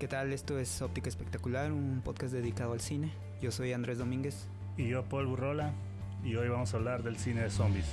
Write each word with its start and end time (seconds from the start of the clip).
¿Qué 0.00 0.08
tal? 0.08 0.32
Esto 0.32 0.58
es 0.58 0.80
Óptica 0.80 1.10
Espectacular, 1.10 1.70
un 1.70 2.00
podcast 2.02 2.32
dedicado 2.32 2.72
al 2.72 2.80
cine. 2.80 3.12
Yo 3.42 3.50
soy 3.50 3.74
Andrés 3.74 3.98
Domínguez. 3.98 4.46
Y 4.78 4.88
yo, 4.88 5.04
Paul 5.04 5.26
Burrola. 5.26 5.74
Y 6.24 6.36
hoy 6.36 6.48
vamos 6.48 6.72
a 6.72 6.78
hablar 6.78 7.02
del 7.02 7.18
cine 7.18 7.42
de 7.42 7.50
zombies. 7.50 7.84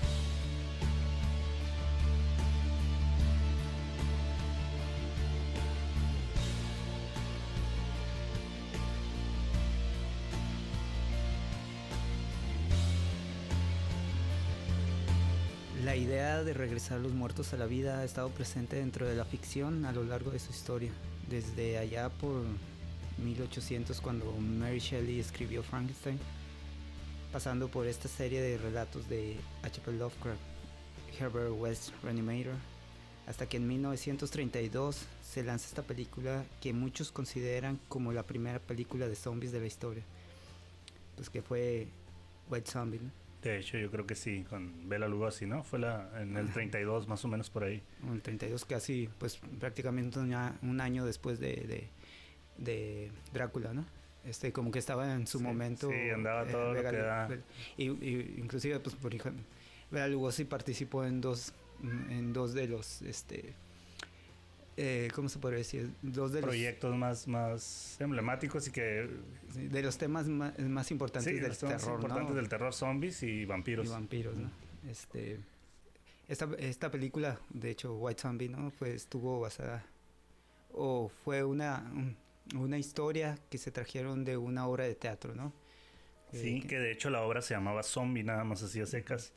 La 15.83 15.97
idea 15.97 16.41
de 16.45 16.53
regresar 16.53 16.99
a 16.99 17.01
los 17.01 17.11
muertos 17.11 17.51
a 17.51 17.57
la 17.57 17.65
vida 17.65 17.99
ha 17.99 18.05
estado 18.05 18.29
presente 18.29 18.77
dentro 18.77 19.05
de 19.05 19.15
la 19.17 19.25
ficción 19.25 19.83
a 19.83 19.91
lo 19.91 20.05
largo 20.05 20.31
de 20.31 20.39
su 20.39 20.51
historia, 20.51 20.91
desde 21.29 21.77
allá 21.77 22.09
por 22.09 22.43
1800 23.23 23.99
cuando 24.01 24.31
Mary 24.33 24.79
Shelley 24.79 25.19
escribió 25.19 25.63
Frankenstein, 25.63 26.19
pasando 27.31 27.69
por 27.69 27.87
esta 27.87 28.07
serie 28.07 28.41
de 28.41 28.57
relatos 28.57 29.07
de 29.09 29.37
H.P. 29.63 29.93
Lovecraft, 29.93 30.39
Herbert 31.19 31.53
West 31.57 31.91
Reanimator, 32.03 32.55
hasta 33.27 33.47
que 33.47 33.57
en 33.57 33.67
1932 33.67 35.05
se 35.21 35.43
lanza 35.43 35.67
esta 35.67 35.83
película 35.83 36.45
que 36.61 36.73
muchos 36.73 37.11
consideran 37.11 37.79
como 37.89 38.13
la 38.13 38.23
primera 38.23 38.59
película 38.59 39.07
de 39.07 39.15
zombies 39.15 39.51
de 39.51 39.59
la 39.59 39.67
historia, 39.67 40.03
pues 41.15 41.29
que 41.29 41.41
fue 41.41 41.87
White 42.49 42.71
Zombie. 42.71 42.99
¿no? 42.99 43.26
De 43.49 43.59
hecho, 43.59 43.77
yo 43.77 43.89
creo 43.89 44.05
que 44.05 44.15
sí, 44.15 44.45
con 44.49 44.89
Bela 44.89 45.07
Lugosi, 45.07 45.45
¿no? 45.45 45.63
Fue 45.63 45.79
la, 45.79 46.09
en 46.21 46.35
el 46.35 46.51
32, 46.51 47.07
más 47.07 47.23
o 47.23 47.27
menos 47.27 47.49
por 47.49 47.63
ahí. 47.63 47.81
En 48.03 48.13
el 48.13 48.21
32, 48.21 48.65
casi, 48.65 49.09
pues 49.17 49.37
prácticamente 49.59 50.19
un, 50.19 50.35
un 50.61 50.81
año 50.81 51.05
después 51.05 51.39
de, 51.39 51.55
de, 51.55 51.89
de, 52.57 53.11
Drácula, 53.33 53.73
¿no? 53.73 53.85
Este, 54.25 54.51
como 54.51 54.71
que 54.71 54.79
estaba 54.79 55.13
en 55.13 55.27
su 55.27 55.37
sí, 55.37 55.43
momento. 55.43 55.89
Sí, 55.89 56.09
andaba 56.09 56.45
todo 56.45 56.75
eh, 56.75 56.83
lo 56.83 56.89
que 56.89 56.97
da. 56.97 57.29
Y, 57.77 57.83
y, 57.85 58.35
inclusive, 58.37 58.79
pues, 58.79 58.95
por 58.95 59.15
ejemplo, 59.15 59.43
Bela 59.91 60.07
Lugosi 60.07 60.43
participó 60.43 61.05
en 61.05 61.21
dos, 61.21 61.53
en 61.81 62.33
dos 62.33 62.53
de 62.53 62.67
los, 62.67 63.01
este, 63.01 63.53
eh, 64.77 65.09
¿cómo 65.13 65.27
se 65.27 65.39
podría 65.39 65.57
decir? 65.57 65.91
Dos 66.03 66.31
de 66.31 66.41
proyectos 66.41 66.91
los, 66.91 66.99
más, 66.99 67.27
más 67.27 67.97
emblemáticos 67.99 68.67
y 68.67 68.71
que... 68.71 69.09
Sí, 69.51 69.67
de 69.67 69.81
los 69.81 69.97
temas 69.97 70.27
más, 70.27 70.57
más 70.59 70.91
importantes 70.91 71.33
sí, 71.33 71.39
del 71.39 71.49
los 71.49 71.57
terror, 71.57 71.95
importantes 71.95 72.29
¿no? 72.29 72.35
del 72.35 72.47
terror, 72.47 72.73
zombies 72.73 73.23
y 73.23 73.45
vampiros. 73.45 73.87
Y 73.87 73.89
vampiros, 73.89 74.37
¿no? 74.37 74.51
Este, 74.87 75.39
esta, 76.27 76.47
esta 76.59 76.91
película, 76.91 77.39
de 77.49 77.71
hecho, 77.71 77.95
White 77.95 78.21
Zombie, 78.21 78.49
¿no? 78.49 78.71
Pues 78.77 78.93
estuvo 78.93 79.39
basada... 79.39 79.83
O 80.79 81.09
fue 81.23 81.43
una, 81.43 81.91
una 82.55 82.77
historia 82.77 83.39
que 83.49 83.57
se 83.57 83.71
trajeron 83.71 84.23
de 84.23 84.37
una 84.37 84.67
obra 84.67 84.83
de 84.83 84.93
teatro, 84.93 85.33
¿no? 85.33 85.53
Sí, 86.31 86.57
eh, 86.57 86.61
que, 86.61 86.67
que 86.67 86.79
de 86.79 86.91
hecho 86.91 87.09
la 87.09 87.23
obra 87.23 87.41
se 87.41 87.55
llamaba 87.55 87.81
Zombie, 87.81 88.23
nada 88.23 88.43
más 88.43 88.61
así 88.61 88.79
a 88.79 88.85
secas. 88.85 89.33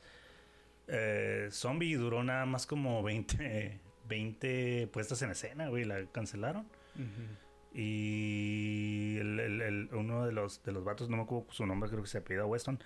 Eh, 0.87 1.47
Zombie 1.51 1.95
duró 1.95 2.23
nada 2.23 2.45
más 2.45 2.67
como 2.67 3.01
20, 3.01 3.79
20 4.07 4.87
puestas 4.87 5.21
en 5.21 5.31
escena, 5.31 5.69
güey, 5.69 5.85
la 5.85 6.05
cancelaron. 6.07 6.65
Uh 6.95 6.99
-huh. 7.01 7.37
Y 7.73 9.17
el, 9.19 9.39
el, 9.39 9.61
el, 9.61 9.89
uno 9.93 10.25
de 10.25 10.33
los, 10.33 10.61
de 10.63 10.71
los 10.71 10.83
vatos, 10.83 11.09
no 11.09 11.17
me 11.17 11.23
acuerdo 11.23 11.47
su 11.51 11.65
nombre, 11.65 11.89
creo 11.89 12.01
que 12.03 12.09
se 12.09 12.17
apellida 12.17 12.45
Weston, 12.45 12.79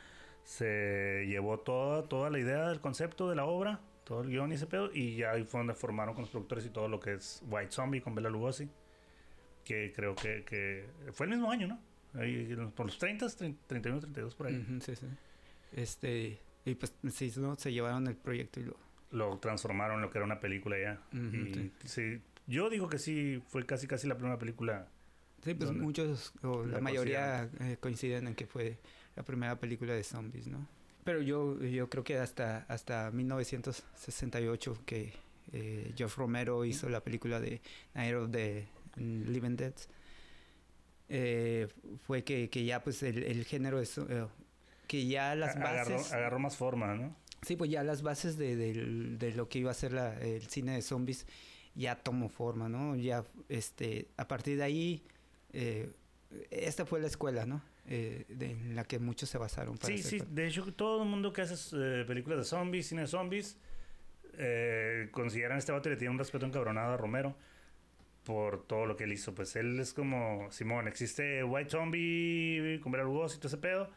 se 0.44 1.26
llevó 1.28 1.60
toda, 1.60 2.04
toda 2.08 2.30
la 2.30 2.38
idea 2.40 2.70
del 2.70 2.80
concepto 2.80 3.28
de 3.30 3.36
la 3.36 3.46
obra, 3.46 3.80
todo 4.04 4.22
el 4.22 4.30
guion 4.30 4.52
y 4.52 4.56
ese 4.56 4.68
pedo, 4.68 4.92
y 4.94 5.16
ya 5.16 5.32
ahí 5.32 5.44
fue 5.44 5.60
donde 5.60 5.74
formaron 5.74 6.14
con 6.14 6.22
los 6.22 6.30
productores 6.30 6.66
y 6.66 6.70
todo 6.70 6.88
lo 6.88 7.00
que 7.00 7.14
es 7.16 7.42
White 7.50 7.72
Zombie 7.72 8.02
con 8.02 8.14
Bela 8.14 8.30
Lugosi, 8.30 8.70
que 9.64 9.92
creo 9.96 10.14
que, 10.16 10.44
que 10.46 10.86
fue 11.14 11.26
el 11.26 11.32
mismo 11.32 11.50
año, 11.50 11.68
¿no? 11.68 11.80
Ahí, 12.14 12.56
por 12.76 12.86
los 12.86 12.98
30, 13.00 13.28
30, 13.28 13.60
31, 13.68 14.00
32 14.02 14.36
por 14.36 14.48
ahí. 14.48 14.56
Uh 14.56 14.74
-huh, 14.74 14.80
sí, 14.82 14.96
sí. 14.96 15.08
Este, 15.74 16.40
y 16.64 16.76
pues 16.76 16.94
sí, 17.12 17.34
¿no? 17.38 17.56
se 17.56 17.74
llevaron 17.74 18.08
el 18.08 18.16
proyecto 18.16 18.60
y 18.60 18.64
lo 18.66 18.78
lo 19.12 19.38
transformaron 19.40 19.98
en 19.98 20.02
lo 20.02 20.10
que 20.10 20.18
era 20.18 20.26
una 20.26 20.40
película 20.40 20.78
ya. 20.80 21.02
Uh 21.14 21.16
-huh, 21.16 21.50
y, 21.50 21.54
sí. 21.54 21.72
sí. 21.86 22.22
Yo 22.48 22.70
digo 22.70 22.88
que 22.90 23.00
sí, 23.00 23.42
fue 23.48 23.66
casi 23.66 23.88
casi 23.88 24.08
la 24.08 24.16
primera 24.16 24.38
película. 24.38 24.88
Sí, 25.44 25.54
pues 25.54 25.72
muchos, 25.72 26.34
o 26.42 26.66
la, 26.66 26.74
la 26.76 26.82
mayoría 26.82 27.50
eh, 27.60 27.78
coinciden 27.80 28.28
en 28.28 28.36
que 28.36 28.48
fue 28.48 28.78
la 29.16 29.24
primera 29.24 29.60
película 29.60 29.94
de 29.94 30.04
zombies, 30.04 30.48
¿no? 30.48 30.68
Pero 31.04 31.22
yo, 31.22 31.62
yo 31.62 31.88
creo 31.88 32.04
que 32.04 32.18
hasta, 32.18 32.66
hasta 32.68 33.12
1968 33.12 34.82
que 34.86 35.14
eh, 35.54 35.94
Geoff 35.96 36.18
Romero 36.18 36.66
hizo 36.66 36.90
la 36.90 37.02
película 37.02 37.40
de 37.40 37.62
Night 37.94 38.16
of 38.16 38.32
the 38.32 38.68
Living 38.98 39.56
Dead, 39.56 39.74
eh, 41.10 41.68
fue 42.08 42.24
que, 42.24 42.50
que, 42.50 42.66
ya 42.66 42.84
pues 42.84 43.04
el, 43.04 43.24
el 43.24 43.46
género 43.46 43.80
es... 43.80 43.98
Eh, 44.00 44.26
que 44.88 45.06
ya 45.08 45.36
las 45.36 45.60
bases... 45.60 45.88
Agarró, 45.90 46.16
agarró 46.16 46.40
más 46.40 46.58
forma, 46.58 46.96
¿no? 46.96 47.16
Sí, 47.46 47.56
pues 47.56 47.70
ya 47.70 47.84
las 47.84 48.02
bases 48.02 48.38
de, 48.38 48.56
de, 48.56 48.74
de 49.18 49.32
lo 49.34 49.48
que 49.48 49.60
iba 49.60 49.70
a 49.70 49.76
ser 49.76 49.94
la, 49.94 50.20
el 50.20 50.48
cine 50.48 50.74
de 50.74 50.82
zombies 50.82 51.28
ya 51.76 51.96
tomó 51.96 52.28
forma, 52.28 52.68
¿no? 52.70 52.96
Ya, 52.96 53.24
este, 53.50 54.08
a 54.18 54.28
partir 54.28 54.58
de 54.58 54.64
ahí, 54.64 55.04
eh, 55.54 55.92
esta 56.50 56.86
fue 56.86 57.00
la 57.00 57.08
escuela, 57.08 57.46
¿no? 57.46 57.62
Eh, 57.88 58.26
de, 58.30 58.52
en 58.52 58.76
la 58.76 58.84
que 58.84 58.98
muchos 58.98 59.30
se 59.30 59.38
basaron. 59.38 59.78
Para 59.78 59.96
sí, 59.96 60.02
sí, 60.02 60.20
de 60.28 60.48
hecho 60.48 60.74
todo 60.74 61.04
el 61.04 61.10
mundo 61.10 61.32
que 61.32 61.44
hace 61.44 61.76
eh, 61.76 62.04
películas 62.08 62.40
de 62.40 62.46
zombies, 62.46 62.88
cine 62.88 63.02
de 63.02 63.08
zombies, 63.08 63.58
consideran 65.12 65.58
a 65.58 65.60
este 65.60 65.72
vato 65.72 65.88
y 65.88 65.92
le 65.92 65.98
tiene 65.98 66.12
un 66.12 66.18
respeto 66.18 66.46
encabronado 66.46 66.94
a 66.94 66.98
Romero 66.98 67.38
por 68.24 68.66
todo 68.66 68.86
lo 68.86 68.98
que 68.98 69.04
él 69.04 69.14
hizo. 69.14 69.36
Pues 69.36 69.56
él 69.56 69.80
es 69.80 69.94
como, 69.94 70.52
Simón, 70.52 70.88
existe 70.88 71.44
White 71.44 71.70
Zombie, 71.70 72.80
con 72.82 72.92
Bela 72.92 73.04
Lugosi 73.04 73.38
y 73.38 73.40
todo 73.40 73.48
ese 73.50 73.58
pedo 73.58 73.92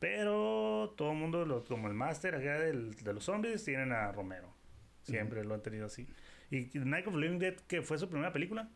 pero 0.00 0.94
todo 0.96 1.12
el 1.12 1.18
mundo, 1.18 1.44
lo, 1.44 1.62
como 1.62 1.86
el 1.86 1.94
máster 1.94 2.34
acá 2.34 2.58
del, 2.58 2.94
de 2.94 3.12
los 3.12 3.22
zombies, 3.24 3.62
tienen 3.62 3.92
a 3.92 4.10
Romero. 4.10 4.52
Siempre 5.02 5.40
uh 5.40 5.44
-huh. 5.44 5.48
lo 5.48 5.54
han 5.54 5.62
tenido 5.62 5.86
así. 5.86 6.08
¿Y 6.50 6.70
Night 6.74 7.06
of 7.06 7.14
Living 7.14 7.38
Dead, 7.38 7.54
que 7.68 7.82
fue 7.82 7.98
su 7.98 8.08
primera 8.08 8.32
película? 8.32 8.68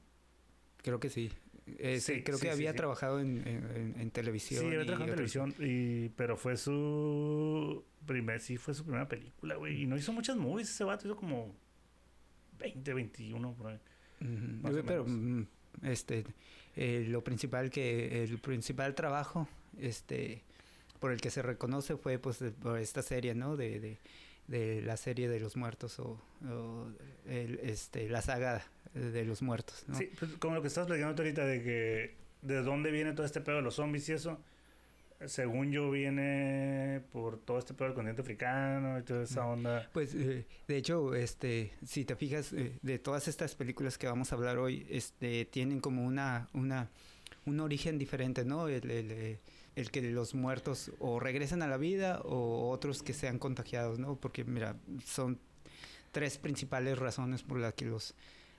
Creo 0.83 1.01
que 1.01 1.09
sí. 1.09 1.33
Eh, 1.67 1.99
sí, 1.99 2.23
creo 2.23 2.37
sí, 2.37 2.45
que 2.45 2.53
había 2.53 2.75
trabajado 2.75 3.21
en, 3.21 3.39
en, 3.49 3.95
en, 3.99 4.11
televisión. 4.11 4.61
Sí, 4.61 4.67
había 4.67 4.85
trabajado 4.85 5.11
en 5.11 5.17
televisión, 5.17 5.55
y, 5.59 6.11
pero 6.11 6.37
fue 6.37 6.59
su 6.59 7.85
primer, 8.07 8.41
sí, 8.41 8.59
fue 8.59 8.75
su 8.75 8.85
primera 8.85 9.09
película, 9.09 9.57
güey. 9.57 9.83
Y 9.83 9.87
no 9.87 9.97
hizo 9.97 10.13
muchas 10.13 10.37
movies, 10.37 10.69
ese 10.69 10.85
vato 10.85 11.07
hizo 11.07 11.17
como 11.17 11.57
20, 12.59 12.93
21 12.93 13.55
por 13.55 13.69
ahí. 13.69 13.79
Uh 14.21 14.25
-huh. 14.25 14.83
Pero 14.87 15.07
menos. 15.07 15.49
este 15.83 16.25
eh, 16.77 17.07
lo 17.09 17.25
principal 17.25 17.71
que 17.71 18.25
el 18.25 18.39
principal 18.39 18.95
trabajo 18.95 19.49
este 19.79 20.45
por 21.05 21.13
el 21.13 21.21
que 21.21 21.29
se 21.29 21.43
reconoce 21.43 21.99
fue 21.99 22.19
pues 22.19 22.43
por 22.63 22.79
esta 22.79 23.03
serie, 23.03 23.35
¿no? 23.35 23.59
De, 23.59 23.79
de, 23.79 23.99
de 24.49 24.81
la 24.81 24.97
serie 24.97 25.29
de 25.29 25.39
los 25.39 25.55
muertos 25.55 25.99
o, 25.99 26.19
o 26.49 26.89
el, 27.27 27.61
este, 27.63 28.09
la 28.09 28.23
saga 28.23 28.65
de 28.95 29.23
los 29.27 29.43
muertos, 29.43 29.85
¿no? 29.87 29.99
Sí, 29.99 30.11
pues 30.19 30.31
como 30.39 30.55
lo 30.55 30.63
que 30.63 30.69
estás 30.69 30.87
platicando 30.87 31.23
ahorita 31.23 31.45
de 31.45 31.63
que 31.63 32.15
de 32.41 32.63
dónde 32.63 32.91
viene 32.91 33.13
todo 33.13 33.27
este 33.27 33.43
pedo 33.43 33.57
de 33.57 33.63
los 33.63 33.75
zombies 33.75 34.09
y 34.09 34.13
eso, 34.13 34.41
según 35.27 35.73
yo 35.73 35.91
viene 35.91 37.03
por 37.13 37.37
todo 37.37 37.59
este 37.59 37.75
pedo 37.75 37.89
del 37.89 37.95
continente 37.97 38.23
africano 38.23 38.99
y 38.99 39.03
toda 39.03 39.25
esa 39.25 39.45
onda. 39.45 39.91
Pues 39.93 40.15
eh, 40.15 40.47
de 40.67 40.77
hecho, 40.79 41.15
este, 41.15 41.75
si 41.85 42.07
te 42.07 42.17
fijas 42.17 42.55
eh, 42.55 42.79
de 42.81 42.99
todas 42.99 43.29
estas 43.29 43.55
películas 43.55 43.99
que 43.99 44.07
vamos 44.07 44.33
a 44.33 44.37
hablar 44.37 44.57
hoy, 44.57 44.87
este, 44.89 45.45
tienen 45.45 45.81
como 45.81 46.03
una, 46.03 46.49
una 46.55 46.89
un 47.45 47.61
origen 47.61 47.99
diferente, 47.99 48.43
¿no? 48.47 48.69
El, 48.69 48.91
el, 48.91 49.39
el, 49.77 49.91
que 49.91 50.03
los 50.03 50.35
muertos 50.35 50.93
o 50.99 51.21
regresen 51.21 51.63
a 51.63 51.67
la 51.67 51.77
vida 51.77 52.21
o 52.25 52.71
otros 52.71 53.03
que 53.03 53.13
sean 53.13 53.39
contagiados, 53.39 53.99
¿no? 53.99 54.17
Porque, 54.17 54.45
mira, 54.45 54.77
son 55.05 55.39
tres 56.15 56.39
principales 56.39 56.99
razones 56.99 57.43
por 57.43 57.59
las 57.59 57.75
que 57.75 57.85
los 57.85 58.15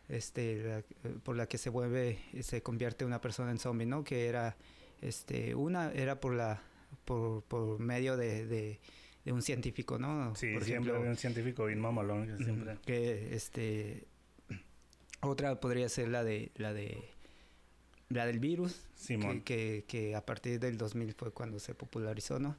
este 0.10 0.64
la, 0.64 0.84
por 1.24 1.36
la 1.36 1.48
que 1.48 1.58
se 1.58 1.70
vuelve 1.70 2.20
se 2.42 2.62
convierte 2.62 3.06
una 3.06 3.22
persona 3.22 3.50
en 3.50 3.58
zombie 3.58 3.88
no 3.88 4.04
que 4.04 4.28
era 4.28 4.56
este 5.02 5.56
una 5.56 5.92
era 5.94 6.20
por 6.20 6.36
la 6.36 6.62
por, 7.06 7.42
por 7.44 7.80
medio 7.80 8.18
de, 8.18 8.46
de, 8.46 8.80
de, 9.24 9.32
un 9.32 9.42
científico 9.42 9.98
no 9.98 10.36
sí 10.36 10.54
por 10.54 10.64
siempre 10.64 10.92
ejemplo, 10.92 11.10
un 11.10 11.18
científico 11.18 11.66
bien 11.66 11.80
mamalón 11.80 12.28
que 12.28 12.44
siempre. 12.44 12.78
que 12.86 13.36
este 13.36 14.06
otra 15.22 15.60
podría 15.60 15.90
ser 15.90 16.10
la 16.10 16.24
de 16.24 16.52
la 16.56 16.74
de 16.74 17.15
la 18.10 18.26
del 18.26 18.40
virus, 18.40 18.84
Simón. 18.96 19.42
Que, 19.42 19.84
que, 19.88 20.10
que, 20.10 20.16
a 20.16 20.26
partir 20.26 20.60
del 20.60 20.78
2000 20.78 21.14
fue 21.14 21.32
cuando 21.32 21.60
se 21.60 21.74
popularizó, 21.74 22.40
¿no? 22.40 22.56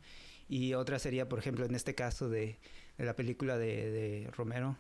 Y 0.48 0.74
otra 0.74 0.98
sería, 0.98 1.28
por 1.28 1.38
ejemplo, 1.38 1.64
en 1.64 1.74
este 1.74 1.94
caso 1.94 2.28
de, 2.28 2.58
de 2.98 3.04
la 3.04 3.16
película 3.16 3.58
de, 3.58 3.90
de, 3.90 4.30
Romero, 4.36 4.76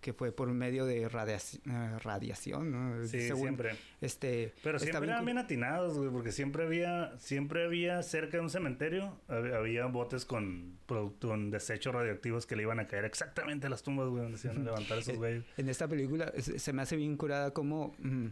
que 0.00 0.12
fue 0.12 0.32
por 0.32 0.48
medio 0.48 0.84
de 0.84 1.08
radiaci 1.08 1.60
uh, 1.68 1.98
radiación, 2.00 2.72
¿no? 2.72 3.06
Sí, 3.06 3.20
Según, 3.22 3.42
siempre. 3.42 3.76
Este, 4.00 4.52
Pero 4.64 4.80
siempre 4.80 5.08
eran 5.08 5.24
bien 5.24 5.38
atinados, 5.38 5.96
güey, 5.96 6.10
porque 6.10 6.32
siempre 6.32 6.64
había, 6.64 7.16
siempre 7.18 7.64
había 7.64 8.02
cerca 8.02 8.38
de 8.38 8.42
un 8.42 8.50
cementerio, 8.50 9.16
había, 9.28 9.56
había 9.56 9.86
botes 9.86 10.24
con, 10.24 10.76
con 10.86 11.50
desechos 11.50 11.94
radioactivos 11.94 12.46
que 12.46 12.56
le 12.56 12.62
iban 12.62 12.80
a 12.80 12.88
caer 12.88 13.04
exactamente 13.04 13.68
a 13.68 13.70
las 13.70 13.84
tumbas, 13.84 14.08
güey, 14.08 14.24
donde 14.24 14.38
se 14.38 14.48
iban 14.48 14.62
a 14.62 14.64
levantar 14.64 14.98
esos 14.98 15.16
güeyes. 15.18 15.44
En 15.56 15.68
esta 15.68 15.86
película 15.86 16.32
se 16.36 16.72
me 16.72 16.82
hace 16.82 16.96
bien 16.96 17.16
curada 17.16 17.52
como, 17.52 17.94
mm, 18.00 18.26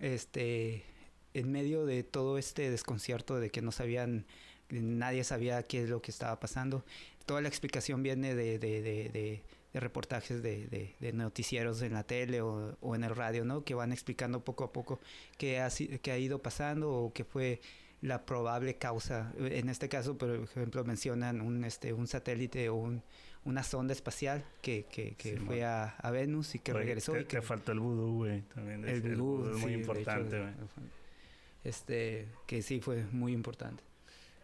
este 0.00 0.82
en 1.38 1.52
medio 1.52 1.84
de 1.84 2.02
todo 2.02 2.38
este 2.38 2.70
desconcierto 2.70 3.38
de 3.38 3.50
que 3.50 3.60
no 3.60 3.70
sabían, 3.70 4.24
nadie 4.70 5.22
sabía 5.22 5.62
qué 5.62 5.82
es 5.82 5.90
lo 5.90 6.00
que 6.00 6.10
estaba 6.10 6.40
pasando, 6.40 6.84
toda 7.26 7.42
la 7.42 7.48
explicación 7.48 8.02
viene 8.02 8.34
de, 8.34 8.58
de, 8.58 8.80
de, 8.80 9.42
de 9.72 9.80
reportajes 9.80 10.42
de, 10.42 11.12
noticieros 11.12 11.82
en 11.82 11.92
la 11.92 12.04
tele 12.04 12.40
o, 12.40 12.76
o, 12.80 12.94
en 12.94 13.04
el 13.04 13.14
radio, 13.14 13.44
¿no? 13.44 13.64
Que 13.64 13.74
van 13.74 13.92
explicando 13.92 14.44
poco 14.44 14.64
a 14.64 14.72
poco 14.72 14.98
qué 15.36 15.60
ha, 15.60 15.68
qué 16.00 16.12
ha 16.12 16.18
ido 16.18 16.40
pasando 16.40 16.90
o 16.90 17.12
qué 17.12 17.24
fue 17.24 17.60
la 18.00 18.24
probable 18.24 18.76
causa. 18.76 19.34
En 19.38 19.68
este 19.68 19.90
caso, 19.90 20.16
por 20.16 20.30
ejemplo, 20.30 20.84
mencionan 20.84 21.42
un, 21.42 21.64
este, 21.64 21.92
un 21.92 22.06
satélite 22.06 22.70
o 22.70 22.76
un, 22.76 23.02
una 23.44 23.62
sonda 23.62 23.92
espacial 23.92 24.44
que, 24.62 24.86
que, 24.90 25.14
que 25.16 25.38
fue 25.38 25.64
a, 25.64 25.96
a, 25.98 26.10
Venus 26.10 26.54
y 26.54 26.60
que 26.60 26.72
regresó. 26.72 27.12
Que, 27.12 27.20
y 27.20 27.24
que 27.24 27.42
faltó 27.42 27.72
el 27.72 27.80
vudú, 27.80 28.14
güey. 28.16 28.42
También 28.54 28.88
el, 28.88 29.16
vudú, 29.16 29.54
es 29.54 29.60
muy 29.60 29.74
importante, 29.74 30.40
güey. 30.40 30.54
Este, 31.66 32.28
que 32.46 32.62
sí 32.62 32.80
fue 32.80 33.04
muy 33.10 33.32
importante. 33.32 33.82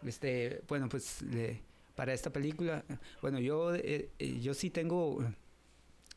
Este, 0.05 0.63
bueno, 0.67 0.89
pues 0.89 1.19
para 1.95 2.13
esta 2.13 2.31
película, 2.31 2.85
bueno, 3.21 3.39
yo, 3.39 3.75
eh, 3.77 4.11
eh, 4.19 4.41
yo 4.41 4.55
sí 4.55 4.71
tengo 4.71 5.25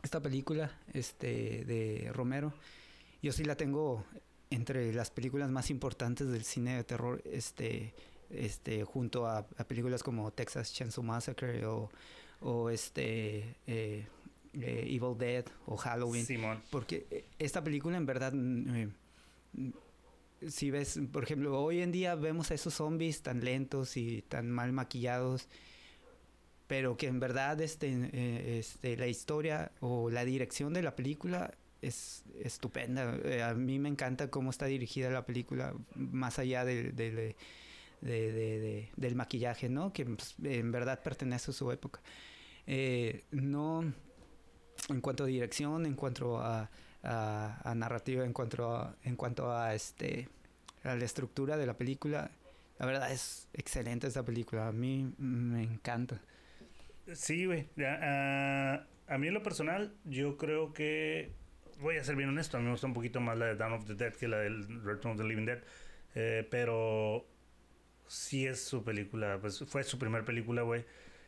esta 0.02 0.20
película 0.20 0.72
este, 0.94 1.64
de 1.66 2.12
Romero. 2.12 2.54
Yo 3.22 3.32
sí 3.32 3.44
la 3.44 3.56
tengo 3.56 4.04
entre 4.50 4.94
las 4.94 5.12
películas 5.12 5.52
más 5.52 5.70
importantes 5.70 6.28
del 6.28 6.44
cine 6.44 6.78
de 6.78 6.84
terror, 6.84 7.22
este, 7.26 7.94
este, 8.32 8.84
junto 8.84 9.28
a, 9.28 9.46
películas 9.68 10.02
como 10.02 10.32
Texas 10.32 10.74
Chainsaw 10.74 11.04
Massacre 11.04 11.68
o, 11.68 11.92
o 12.42 12.72
este 12.72 13.58
eh, 13.68 14.08
eh, 14.54 14.84
Evil 14.88 15.18
Dead 15.18 15.46
o 15.68 15.78
Halloween. 15.78 16.26
Porque 16.72 17.26
esta 17.38 17.64
película 17.64 17.96
en 17.98 18.06
verdad, 18.08 18.34
mm, 18.34 18.90
si 20.48 20.72
ves, 20.72 21.00
por 21.12 21.24
ejemplo, 21.24 21.60
hoy 21.60 21.82
en 21.82 21.92
día 21.92 22.16
vemos 22.16 22.52
a 22.52 22.54
esos 22.54 22.76
zombies 22.76 23.22
tan 23.22 23.44
lentos 23.44 23.98
y 23.98 24.22
tan 24.24 24.50
mal 24.50 24.72
maquillados, 24.72 25.48
pero 26.68 26.98
que 26.98 27.08
en 27.08 27.20
verdad 27.20 27.62
este, 27.62 28.58
este, 28.60 28.98
la 28.98 29.08
historia 29.08 29.72
o 29.80 30.10
la 30.10 30.26
dirección 30.26 30.74
de 30.74 30.82
la 30.82 30.96
película 30.96 31.54
es 31.82 32.24
estupenda. 32.42 33.18
Eh, 33.24 33.44
a 33.44 33.54
mí 33.54 33.80
me 33.80 33.90
encanta 33.90 34.30
cómo 34.30 34.50
está 34.50 34.66
dirigida 34.66 35.10
la 35.10 35.26
película, 35.26 35.74
más 35.96 36.40
allá 36.40 36.66
del, 36.66 36.96
del, 36.96 37.36
del 38.02 39.16
maquillaje, 39.16 39.70
¿no? 39.70 39.94
Que 39.94 40.06
pues, 40.06 40.36
en 40.44 40.72
verdad 40.72 41.02
pertenece 41.04 41.52
a 41.52 41.54
su 41.54 41.72
época. 41.72 42.02
Eh, 42.68 43.26
no, 43.32 43.94
en 44.90 45.02
cuanto 45.02 45.24
a 45.24 45.28
dirección, 45.28 45.86
en 45.86 45.96
cuanto 45.96 46.40
a, 46.40 46.70
a, 47.06 47.74
narrativa, 47.76 48.26
en 48.26 48.34
cuanto 48.34 48.76
a, 48.76 48.96
en 49.04 49.16
cuanto 49.16 49.52
a, 49.52 49.74
este, 49.74 50.30
a 50.84 50.96
la 50.96 51.06
estructura 51.06 51.58
de 51.58 51.66
la 51.66 51.78
película, 51.78 52.32
la 52.80 52.86
verdad 52.86 53.12
es 53.12 53.48
excelente 53.54 54.08
esta 54.08 54.24
película. 54.24 54.68
A 54.68 54.72
mí 54.72 55.14
me 55.18 55.64
encanta. 55.64 56.20
Sí, 57.14 57.46
güey. 57.46 57.70
a 57.78 59.18
mí 59.18 59.28
en 59.28 59.34
lo 59.34 59.44
personal, 59.44 59.94
yo 60.06 60.38
creo 60.38 60.74
que 60.74 61.32
voy 61.80 61.98
a 61.98 62.04
ser 62.04 62.16
bien 62.16 62.30
honesto, 62.30 62.58
a 62.58 62.60
mí 62.60 62.66
me 62.66 62.72
gusta 62.72 62.88
un 62.88 62.94
poquito 62.94 63.20
más 63.20 63.38
la 63.38 63.48
de 63.48 63.56
Dawn 63.56 63.74
of 63.74 63.86
the 63.86 63.96
Dead 63.96 64.14
que 64.14 64.28
la 64.28 64.38
del 64.38 64.84
Return 64.84 65.14
of 65.14 65.18
the 65.18 65.24
Living 65.24 65.46
Dead. 65.46 65.62
Eh, 66.16 66.48
pero 66.50 67.28
sí 68.08 68.46
es 68.48 68.64
su 68.64 68.84
película, 68.84 69.38
pues 69.42 69.64
fue 69.68 69.84
su 69.84 70.00
primer 70.00 70.24
película, 70.24 70.62
güey. 70.62 70.86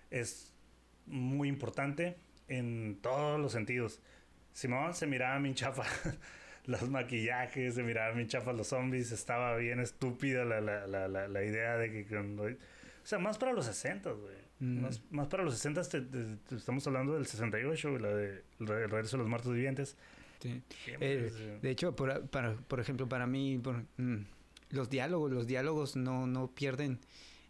Es 0.09 0.53
muy 1.05 1.49
importante 1.49 2.17
en 2.47 2.99
todos 3.01 3.39
los 3.39 3.51
sentidos. 3.51 4.01
Simón 4.57 4.95
se 4.95 5.05
miraba 5.05 5.37
mi 5.37 5.53
chafa 5.53 5.83
los 6.65 6.89
maquillajes, 6.89 7.75
se 7.75 7.83
miraba 7.83 8.15
mi 8.15 8.25
chafa 8.25 8.53
los 8.53 8.65
zombies, 8.65 9.11
estaba 9.11 9.55
bien 9.55 9.79
estúpida 9.79 10.45
la, 10.45 10.59
la, 10.59 10.87
la, 10.87 11.27
la, 11.27 11.43
idea 11.43 11.77
de 11.77 11.91
que 11.91 12.07
cuando... 12.07 12.45
O 12.45 12.49
sea, 13.03 13.19
más 13.19 13.37
para 13.37 13.53
los 13.53 13.67
60, 13.67 14.09
güey. 14.09 14.35
Mm. 14.59 14.81
Más, 14.81 15.01
más, 15.11 15.27
para 15.27 15.43
los 15.43 15.53
60, 15.59 15.81
estamos 16.55 16.87
hablando 16.87 17.13
del 17.13 17.27
68, 17.27 17.99
la 17.99 18.07
de 18.07 18.41
El 18.59 18.67
regreso 18.67 19.17
de 19.17 19.21
los 19.21 19.29
muertos 19.29 19.53
vivientes. 19.53 19.95
Eh, 20.43 21.59
de 21.61 21.69
hecho, 21.69 21.95
por, 21.95 22.27
para, 22.27 22.55
por 22.55 22.79
ejemplo, 22.79 23.07
para 23.07 23.27
mí, 23.27 23.61
mm, 23.97 24.15
los 24.71 24.89
diálogos, 24.89 25.31
los 25.31 25.45
diálogos 25.45 25.95
no, 25.95 26.25
no 26.25 26.47
pierden 26.47 26.99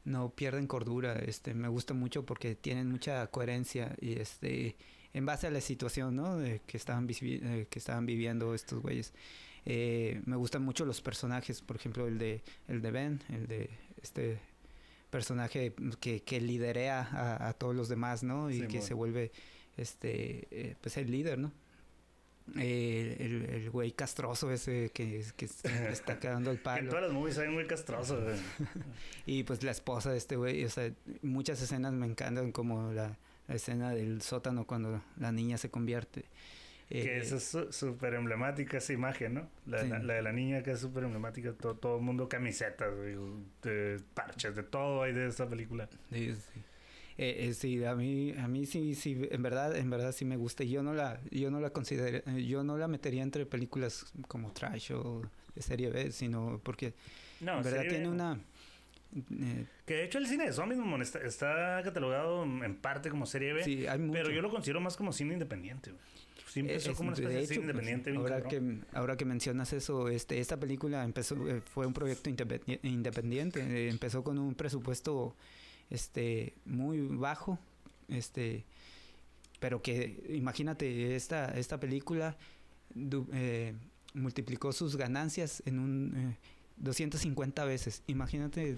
no 0.04 0.30
pierden 0.30 0.68
cordura, 0.68 1.16
este, 1.20 1.54
me 1.54 1.68
gusta 1.68 1.94
mucho 1.94 2.26
porque 2.26 2.56
tienen 2.56 2.90
mucha 2.90 3.28
coherencia 3.28 3.94
y 4.00 4.20
este, 4.20 4.78
en 5.18 5.26
base 5.26 5.48
a 5.48 5.50
la 5.50 5.62
situación, 5.62 6.16
¿no? 6.16 6.38
que 6.68 6.78
estaban 6.78 7.08
eh, 7.10 7.68
que 7.70 7.80
estaban 7.80 8.06
viviendo 8.06 8.54
estos 8.54 8.82
güeyes. 8.82 9.14
Eh, 9.66 10.22
me 10.26 10.36
gustan 10.36 10.62
mucho 10.62 10.86
los 10.86 11.02
personajes, 11.02 11.62
por 11.62 11.76
ejemplo, 11.76 12.08
el 12.08 12.18
de 12.20 12.44
el 12.68 12.82
de 12.82 12.92
Ben, 12.92 13.20
el 13.30 13.48
de 13.48 13.70
este 14.02 14.40
personaje 15.10 15.74
que, 16.00 16.22
que 16.22 16.40
liderea 16.40 17.48
a, 17.48 17.54
todos 17.54 17.76
los 17.76 17.90
demás, 17.90 18.24
¿no? 18.24 18.52
Y 18.52 18.68
que 18.68 18.82
se 18.82 18.94
vuelve 18.94 19.32
este 19.76 20.78
pues 20.82 20.98
el 20.98 21.10
líder, 21.10 21.40
¿no? 21.40 21.52
Eh, 22.56 23.18
el, 23.20 23.50
el 23.50 23.70
güey 23.72 23.92
castroso 23.92 24.52
ese 24.52 24.90
que, 24.94 25.26
que 25.36 25.46
está 25.46 26.20
quedando 26.20 26.50
el 26.50 26.60
palo. 26.60 26.84
en 26.84 26.88
todas 26.88 27.04
las 27.04 27.12
movies 27.12 27.38
hay 27.40 27.50
muy 27.50 27.68
castroso, 27.68 28.20
y 29.26 29.44
pues 29.44 29.64
la 29.64 29.72
esposa 29.72 30.12
de 30.12 30.18
este 30.18 30.38
güey, 30.38 30.64
o 30.64 30.70
sea, 30.70 30.90
muchas 31.22 31.62
escenas 31.62 31.92
me 31.92 32.06
encantan 32.06 32.54
como 32.54 32.94
la, 32.94 33.18
escena 33.56 33.92
del 33.92 34.22
sótano 34.22 34.66
cuando 34.66 35.02
la 35.18 35.32
niña 35.32 35.58
se 35.58 35.70
convierte. 35.70 36.26
que 36.90 37.18
eh, 37.18 37.20
esa 37.20 37.38
es 37.38 37.76
súper 37.76 38.14
emblemática 38.14 38.78
esa 38.78 38.94
imagen, 38.94 39.36
¿no? 39.36 39.50
La, 39.66 39.84
de 39.84 40.22
la 40.22 40.32
niña 40.32 40.64
que 40.64 40.72
es 40.72 40.80
súper 40.80 41.04
emblemática, 41.04 41.54
todo, 41.54 41.76
todo 41.76 41.98
el 41.98 42.04
mundo 42.04 42.28
camisetas, 42.30 42.90
de 43.62 44.02
parches, 44.14 44.56
de 44.56 44.64
todo 44.64 45.04
hay 45.04 45.14
de 45.14 45.28
esa 45.28 45.48
película. 45.48 45.90
Sí, 46.12 46.34
sí. 46.34 46.62
Eh, 47.20 47.48
eh, 47.48 47.54
sí, 47.56 47.84
a 47.84 47.96
mí, 47.96 48.34
a 48.38 48.48
mí 48.48 48.68
sí, 48.68 48.94
sí, 48.94 49.18
en 49.32 49.42
verdad, 49.42 49.76
en 49.76 49.90
verdad 49.90 50.12
sí 50.12 50.24
me 50.24 50.38
gusta. 50.38 50.64
Yo 50.64 50.84
no 50.84 50.94
la, 50.94 51.20
yo 51.32 51.50
no 51.50 51.60
la 51.60 51.72
considero, 51.72 52.18
eh, 52.18 52.46
yo 52.46 52.64
no 52.64 52.78
la 52.78 52.88
metería 52.88 53.24
entre 53.24 53.48
películas 53.48 54.06
como 54.28 54.52
trash 54.52 54.92
o 54.92 55.24
de 55.56 55.62
serie 55.64 55.90
B, 55.90 56.12
sino 56.12 56.62
porque 56.64 56.94
en 57.42 57.64
verdad 57.64 57.86
tiene 57.90 58.08
una 58.08 58.40
eh, 59.16 59.66
que 59.86 59.94
de 59.96 60.04
hecho 60.04 60.18
el 60.18 60.28
cine 60.28 60.46
de 60.46 60.54
zombies 60.54 60.80
está, 61.02 61.20
está, 61.20 61.82
catalogado 61.84 62.44
en 62.44 62.76
parte 62.76 63.10
como 63.10 63.26
serie 63.26 63.54
B, 63.54 63.64
sí, 63.64 63.88
hay 63.88 64.00
pero 64.12 64.30
yo 64.30 64.42
lo 64.42 64.50
considero 64.50 64.82
más 64.82 64.98
como 64.98 65.14
cine 65.14 65.34
independiente. 65.34 65.92
Siempre 66.48 66.76
es, 66.78 66.88
como 66.90 67.10
una 67.10 67.14
especie 67.14 67.40
de, 67.40 67.48
cine 67.48 67.62
independiente. 67.62 68.14
Pues, 68.14 68.32
ahora, 68.32 68.48
que, 68.48 68.80
ahora 68.94 69.18
que 69.18 69.26
mencionas 69.26 69.74
eso, 69.74 70.10
este, 70.10 70.40
esta 70.40 70.58
película 70.58 71.04
empezó, 71.04 71.36
fue 71.66 71.86
un 71.86 71.94
proyecto 71.94 72.30
independiente, 72.30 73.90
empezó 73.90 74.24
con 74.24 74.40
un 74.40 74.56
presupuesto 74.56 75.36
este, 75.90 76.56
muy 76.66 77.00
bajo, 77.02 77.60
este, 78.08 78.66
pero 79.60 79.82
que 79.82 80.24
imagínate, 80.30 81.16
esta, 81.16 81.58
esta 81.58 81.80
película 81.80 82.38
eh, 83.34 83.74
multiplicó 84.14 84.72
sus 84.72 84.96
ganancias 84.96 85.64
en 85.66 85.80
un 85.80 86.36
250 86.78 87.64
eh, 87.64 87.68
veces. 87.68 88.04
Imagínate, 88.08 88.78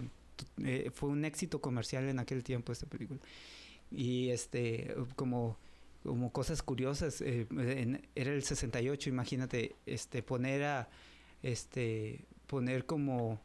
eh, 0.64 0.92
fue 0.94 1.10
un 1.10 1.26
éxito 1.26 1.62
comercial 1.62 2.08
en 2.10 2.20
aquel 2.20 2.44
tiempo 2.44 2.72
esta 2.72 2.88
película. 2.88 3.20
Y 3.92 4.30
este, 4.30 4.96
como 5.16 5.58
como 6.04 6.32
cosas 6.32 6.64
curiosas, 6.64 7.22
era 7.22 8.34
el 8.34 8.44
68, 8.44 9.10
imagínate, 9.10 9.76
este, 9.86 10.24
poner 10.24 10.64
a, 10.64 10.90
este, 11.44 12.26
poner 12.48 12.86
como, 12.86 13.40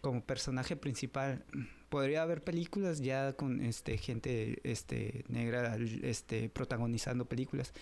como 0.00 0.22
personaje 0.24 0.76
principal 0.76 1.44
podría 1.88 2.22
haber 2.22 2.42
películas 2.42 3.00
ya 3.00 3.34
con 3.34 3.60
este 3.60 3.98
gente 3.98 4.60
este 4.64 5.24
negra 5.28 5.76
este 6.02 6.48
protagonizando 6.48 7.26
películas 7.26 7.74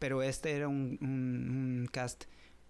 pero 0.00 0.20
este 0.22 0.50
era 0.50 0.66
un, 0.66 1.88
cast 1.92 2.24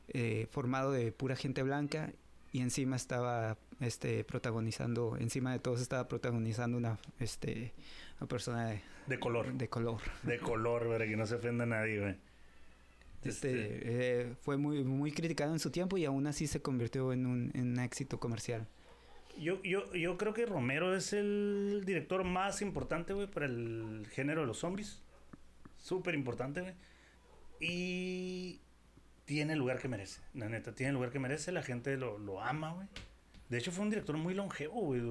eh, 0.09 0.47
formado 0.51 0.93
de 0.93 1.13
pura 1.13 1.35
gente 1.35 1.63
blanca 1.63 2.13
y 2.57 2.61
encima 2.61 2.97
estaba 2.97 3.59
este 3.81 4.25
protagonizando 4.25 5.17
encima 5.19 5.53
de 5.53 5.59
todos 5.59 5.83
estaba 5.83 6.09
protagonizando 6.09 6.79
una 6.79 6.99
este 7.19 7.75
una 8.19 8.29
persona 8.29 8.67
de, 8.69 8.81
de 9.07 9.19
color 9.19 9.53
de 9.53 9.69
color 9.69 10.01
de 10.23 10.39
color 10.39 10.89
para 10.89 11.07
que 11.07 11.17
no 11.17 11.27
se 11.27 11.35
ofenda 11.35 11.65
a 11.65 11.67
nadie 11.67 12.01
güey. 12.01 12.17
Este, 13.23 13.51
este... 13.51 13.81
Eh, 13.83 14.35
fue 14.41 14.57
muy 14.57 14.85
muy 14.85 15.13
criticado 15.13 15.53
en 15.53 15.59
su 15.59 15.71
tiempo 15.71 15.99
y 15.99 16.07
aún 16.07 16.27
así 16.27 16.47
se 16.47 16.63
convirtió 16.63 17.13
en 17.13 17.27
un, 17.27 17.51
en 17.55 17.73
un 17.73 17.79
éxito 17.81 18.19
comercial 18.19 18.67
yo, 19.39 19.63
yo, 19.63 19.93
yo 19.93 20.17
creo 20.17 20.33
que 20.33 20.47
Romero 20.47 20.97
es 20.97 21.13
el 21.13 21.83
director 21.85 22.25
más 22.25 22.63
importante, 22.63 23.13
güey, 23.13 23.27
para 23.27 23.47
el 23.47 24.07
género 24.11 24.41
de 24.41 24.47
los 24.47 24.59
zombies. 24.59 25.03
Súper 25.79 26.15
importante, 26.15 26.63
güey. 26.63 26.75
Y 27.61 28.61
tiene 29.27 29.53
el 29.53 29.59
lugar 29.59 29.79
que 29.79 29.89
merece, 29.89 30.23
la 30.33 30.49
neta, 30.49 30.75
tiene 30.75 30.89
el 30.91 30.95
lugar 30.95 31.11
que 31.11 31.19
merece, 31.19 31.53
la 31.53 31.63
gente 31.63 31.99
lo, 31.99 32.17
lo 32.19 32.43
ama, 32.43 32.73
güey. 32.73 32.89
De 33.51 33.59
hecho, 33.59 33.73
fue 33.73 33.85
un 33.85 33.91
director 33.91 34.17
muy 34.17 34.33
longevo, 34.35 34.81
güey. 34.81 35.03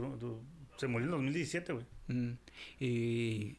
Se 0.78 0.88
murió 0.88 1.06
en 1.06 1.12
2017, 1.12 1.74
güey. 1.74 1.86
Mm. 2.08 2.32
Y, 2.80 3.58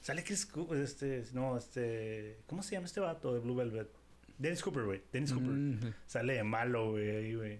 Sale 0.00 0.24
Chris 0.24 0.46
Cooper, 0.46 0.78
este... 0.78 1.24
No, 1.32 1.56
este... 1.56 2.38
¿Cómo 2.46 2.62
se 2.62 2.74
llama 2.74 2.86
este 2.86 3.00
vato 3.00 3.34
de 3.34 3.40
Blue 3.40 3.54
Velvet? 3.54 3.88
Dennis 4.38 4.62
Cooper, 4.62 4.84
güey. 4.84 5.02
Dennis 5.12 5.32
Cooper. 5.32 5.50
Mm, 5.50 5.94
sale 6.06 6.34
de 6.34 6.42
malo, 6.42 6.92
güey, 6.92 7.10
ahí, 7.10 7.34
güey. 7.34 7.58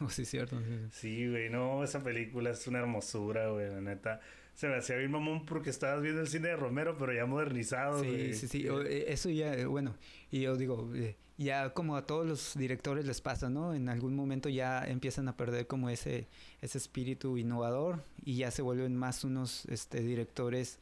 Oh, 0.00 0.08
sí, 0.08 0.24
cierto. 0.24 0.60
Sí, 0.90 1.28
güey. 1.28 1.50
no, 1.50 1.84
esa 1.84 2.02
película 2.02 2.50
es 2.50 2.66
una 2.66 2.80
hermosura, 2.80 3.50
güey, 3.50 3.68
la 3.68 3.80
neta 3.80 4.20
se 4.54 4.68
me 4.68 4.76
hacía 4.76 4.96
bien 4.96 5.10
mamón 5.10 5.44
porque 5.46 5.70
estabas 5.70 6.00
viendo 6.00 6.20
el 6.20 6.28
cine 6.28 6.48
de 6.48 6.56
Romero, 6.56 6.96
pero 6.96 7.12
ya 7.12 7.26
modernizado. 7.26 8.02
Sí, 8.02 8.34
sí, 8.34 8.48
sí. 8.48 8.66
Eh, 8.66 9.06
eso 9.08 9.28
ya, 9.30 9.54
eh, 9.54 9.66
bueno, 9.66 9.96
y 10.30 10.42
yo 10.42 10.56
digo, 10.56 10.90
eh, 10.94 11.16
ya 11.36 11.70
como 11.74 11.96
a 11.96 12.06
todos 12.06 12.26
los 12.26 12.54
directores 12.56 13.06
les 13.06 13.20
pasa, 13.20 13.50
¿no? 13.50 13.74
En 13.74 13.88
algún 13.88 14.14
momento 14.14 14.48
ya 14.48 14.84
empiezan 14.84 15.28
a 15.28 15.36
perder 15.36 15.66
como 15.66 15.90
ese, 15.90 16.28
ese 16.60 16.78
espíritu 16.78 17.38
innovador 17.38 18.04
y 18.24 18.36
ya 18.36 18.50
se 18.50 18.62
vuelven 18.62 18.96
más 18.96 19.24
unos 19.24 19.64
este, 19.66 20.00
directores 20.00 20.78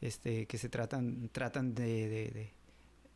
este, 0.00 0.46
que 0.46 0.58
se 0.58 0.68
tratan, 0.68 1.28
tratan 1.32 1.74
de 1.74 2.52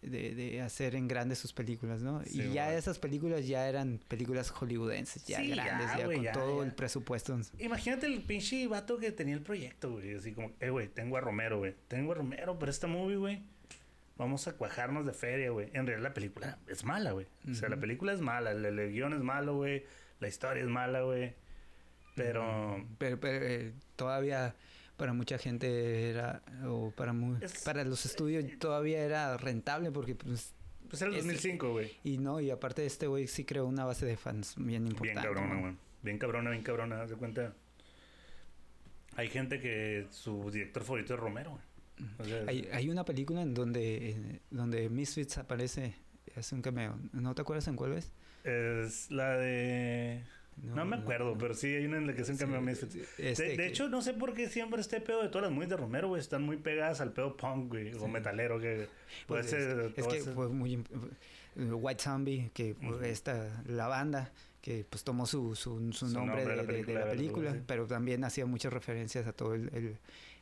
de, 0.02 0.34
de, 0.34 0.60
hacer 0.60 0.96
en 0.96 1.06
grande 1.06 1.36
sus 1.36 1.52
películas, 1.52 2.02
¿no? 2.02 2.22
y 2.26 2.52
ya 2.52 2.74
esas 2.74 2.98
películas 2.98 3.46
ya 3.46 3.68
eran 3.68 4.00
películas 4.08 4.50
hollywoodenses, 4.50 5.24
ya 5.26 5.40
grandes, 5.42 5.90
ya, 5.96 6.04
con 6.04 6.32
todo 6.32 6.64
el 6.64 6.72
presupuesto. 6.72 7.38
Imagínate 7.60 8.06
el 8.06 8.20
pinche 8.22 8.66
vato 8.66 8.98
que 8.98 9.12
tenía 9.12 9.34
el 9.34 9.42
proyecto, 9.42 9.92
güey. 9.92 10.14
Así 10.16 10.32
como, 10.32 10.50
eh, 10.58 10.70
güey, 10.70 10.88
tengo 10.88 11.16
a 11.16 11.20
Romero, 11.20 11.58
güey. 11.58 11.74
Tengo 11.86 12.12
a 12.12 12.14
Romero 12.16 12.58
para 12.58 12.70
esta 12.72 12.88
movie, 12.88 13.16
güey. 13.16 13.42
Vamos 14.16 14.46
a 14.46 14.56
cuajarnos 14.56 15.06
de 15.06 15.12
feria, 15.12 15.50
güey. 15.50 15.68
En 15.72 15.86
realidad 15.86 16.10
la 16.10 16.14
película 16.14 16.58
es 16.68 16.84
mala, 16.84 17.12
güey. 17.12 17.26
O 17.50 17.54
sea, 17.54 17.68
la 17.68 17.78
película 17.78 18.12
es 18.12 18.20
mala, 18.20 18.52
el, 18.52 18.64
el 18.64 18.92
guion 18.92 19.14
es 19.14 19.22
malo, 19.22 19.56
güey. 19.56 19.84
La 20.20 20.28
historia 20.28 20.62
es 20.62 20.68
mala, 20.68 21.02
güey. 21.02 21.34
Pero... 22.14 22.86
Pero, 22.98 23.18
pero 23.18 23.44
eh, 23.44 23.72
todavía 23.96 24.54
para 24.96 25.12
mucha 25.14 25.38
gente 25.38 26.10
era, 26.10 26.42
o 26.64 26.92
para, 26.92 27.12
muy, 27.12 27.38
para 27.64 27.82
los 27.84 28.06
estudios 28.06 28.44
todavía 28.58 29.02
era 29.02 29.36
rentable 29.36 29.90
porque 29.90 30.14
pues... 30.14 30.54
Pues 30.88 31.00
era 31.00 31.10
el 31.10 31.16
2005, 31.16 31.72
güey. 31.72 31.90
Y 32.04 32.18
no, 32.18 32.40
y 32.40 32.50
aparte 32.50 32.84
este 32.84 33.06
güey 33.06 33.26
sí 33.26 33.44
creó 33.44 33.66
una 33.66 33.84
base 33.84 34.04
de 34.04 34.16
fans 34.16 34.54
bien 34.58 34.86
importante. 34.86 35.20
Bien 35.20 35.34
cabrona, 35.34 35.60
güey. 35.60 35.76
Bien 36.02 36.18
cabrona, 36.18 36.50
bien 36.50 36.62
cabrona, 36.62 37.06
de 37.06 37.16
cuenta. 37.16 37.54
Hay 39.16 39.28
gente 39.28 39.58
que 39.58 40.06
su 40.10 40.50
director 40.50 40.84
favorito 40.84 41.14
es 41.14 41.20
Romero, 41.20 41.50
güey. 41.52 41.62
Hay, 42.46 42.68
hay, 42.72 42.90
una 42.90 43.04
película 43.04 43.42
en 43.42 43.54
donde, 43.54 44.40
donde 44.50 44.88
Misfits 44.88 45.38
aparece, 45.38 45.94
hace 46.36 46.54
un 46.54 46.62
cameo. 46.62 46.98
¿No 47.12 47.34
te 47.34 47.42
acuerdas 47.42 47.68
en 47.68 47.76
cuál 47.76 47.92
es? 47.94 48.12
Es 48.44 49.10
la 49.10 49.36
de... 49.36 50.22
No, 50.62 50.84
me 50.84 50.96
acuerdo, 50.96 51.36
pero 51.38 51.54
sí 51.54 51.74
hay 51.74 51.86
una 51.86 51.96
en 51.96 52.06
la 52.06 52.14
que 52.14 52.24
se 52.24 52.32
un 52.32 52.38
cambio 52.38 52.60
este 52.68 53.56
de, 53.56 53.66
hecho, 53.66 53.88
no 53.88 54.02
sé 54.02 54.12
por 54.12 54.34
qué 54.34 54.48
siempre 54.48 54.80
este 54.80 55.00
pedo 55.00 55.22
de 55.22 55.28
todas 55.28 55.48
las 55.48 55.52
muy 55.52 55.66
de 55.66 55.76
Romero, 55.76 56.08
güey, 56.08 56.20
están 56.20 56.42
muy 56.42 56.58
pegadas 56.58 57.00
al 57.00 57.12
pedo 57.12 57.36
punk, 57.36 57.70
güey, 57.70 57.94
o 57.94 58.06
metalero, 58.06 58.60
que 58.60 58.86
puede 59.26 59.42
pues 59.42 59.50
ser. 59.50 59.92
Es, 59.96 60.06
que 60.06 60.20
fue 60.20 60.48
muy. 60.48 60.84
White 61.56 62.02
Zombie, 62.02 62.50
que 62.54 62.76
esta, 63.02 63.62
la 63.66 63.88
banda, 63.88 64.32
que 64.60 64.86
pues 64.88 65.04
tomó 65.04 65.26
su, 65.26 65.54
su, 65.54 65.92
su, 65.92 66.06
nombre, 66.08 66.44
de, 66.46 66.56
la 66.94 67.06
película, 67.10 67.56
pero 67.66 67.86
también 67.86 68.22
hacía 68.24 68.46
muchas 68.46 68.72
referencias 68.72 69.26
a 69.26 69.32
todo 69.32 69.54
el, 69.54 69.68
el, 69.74 69.98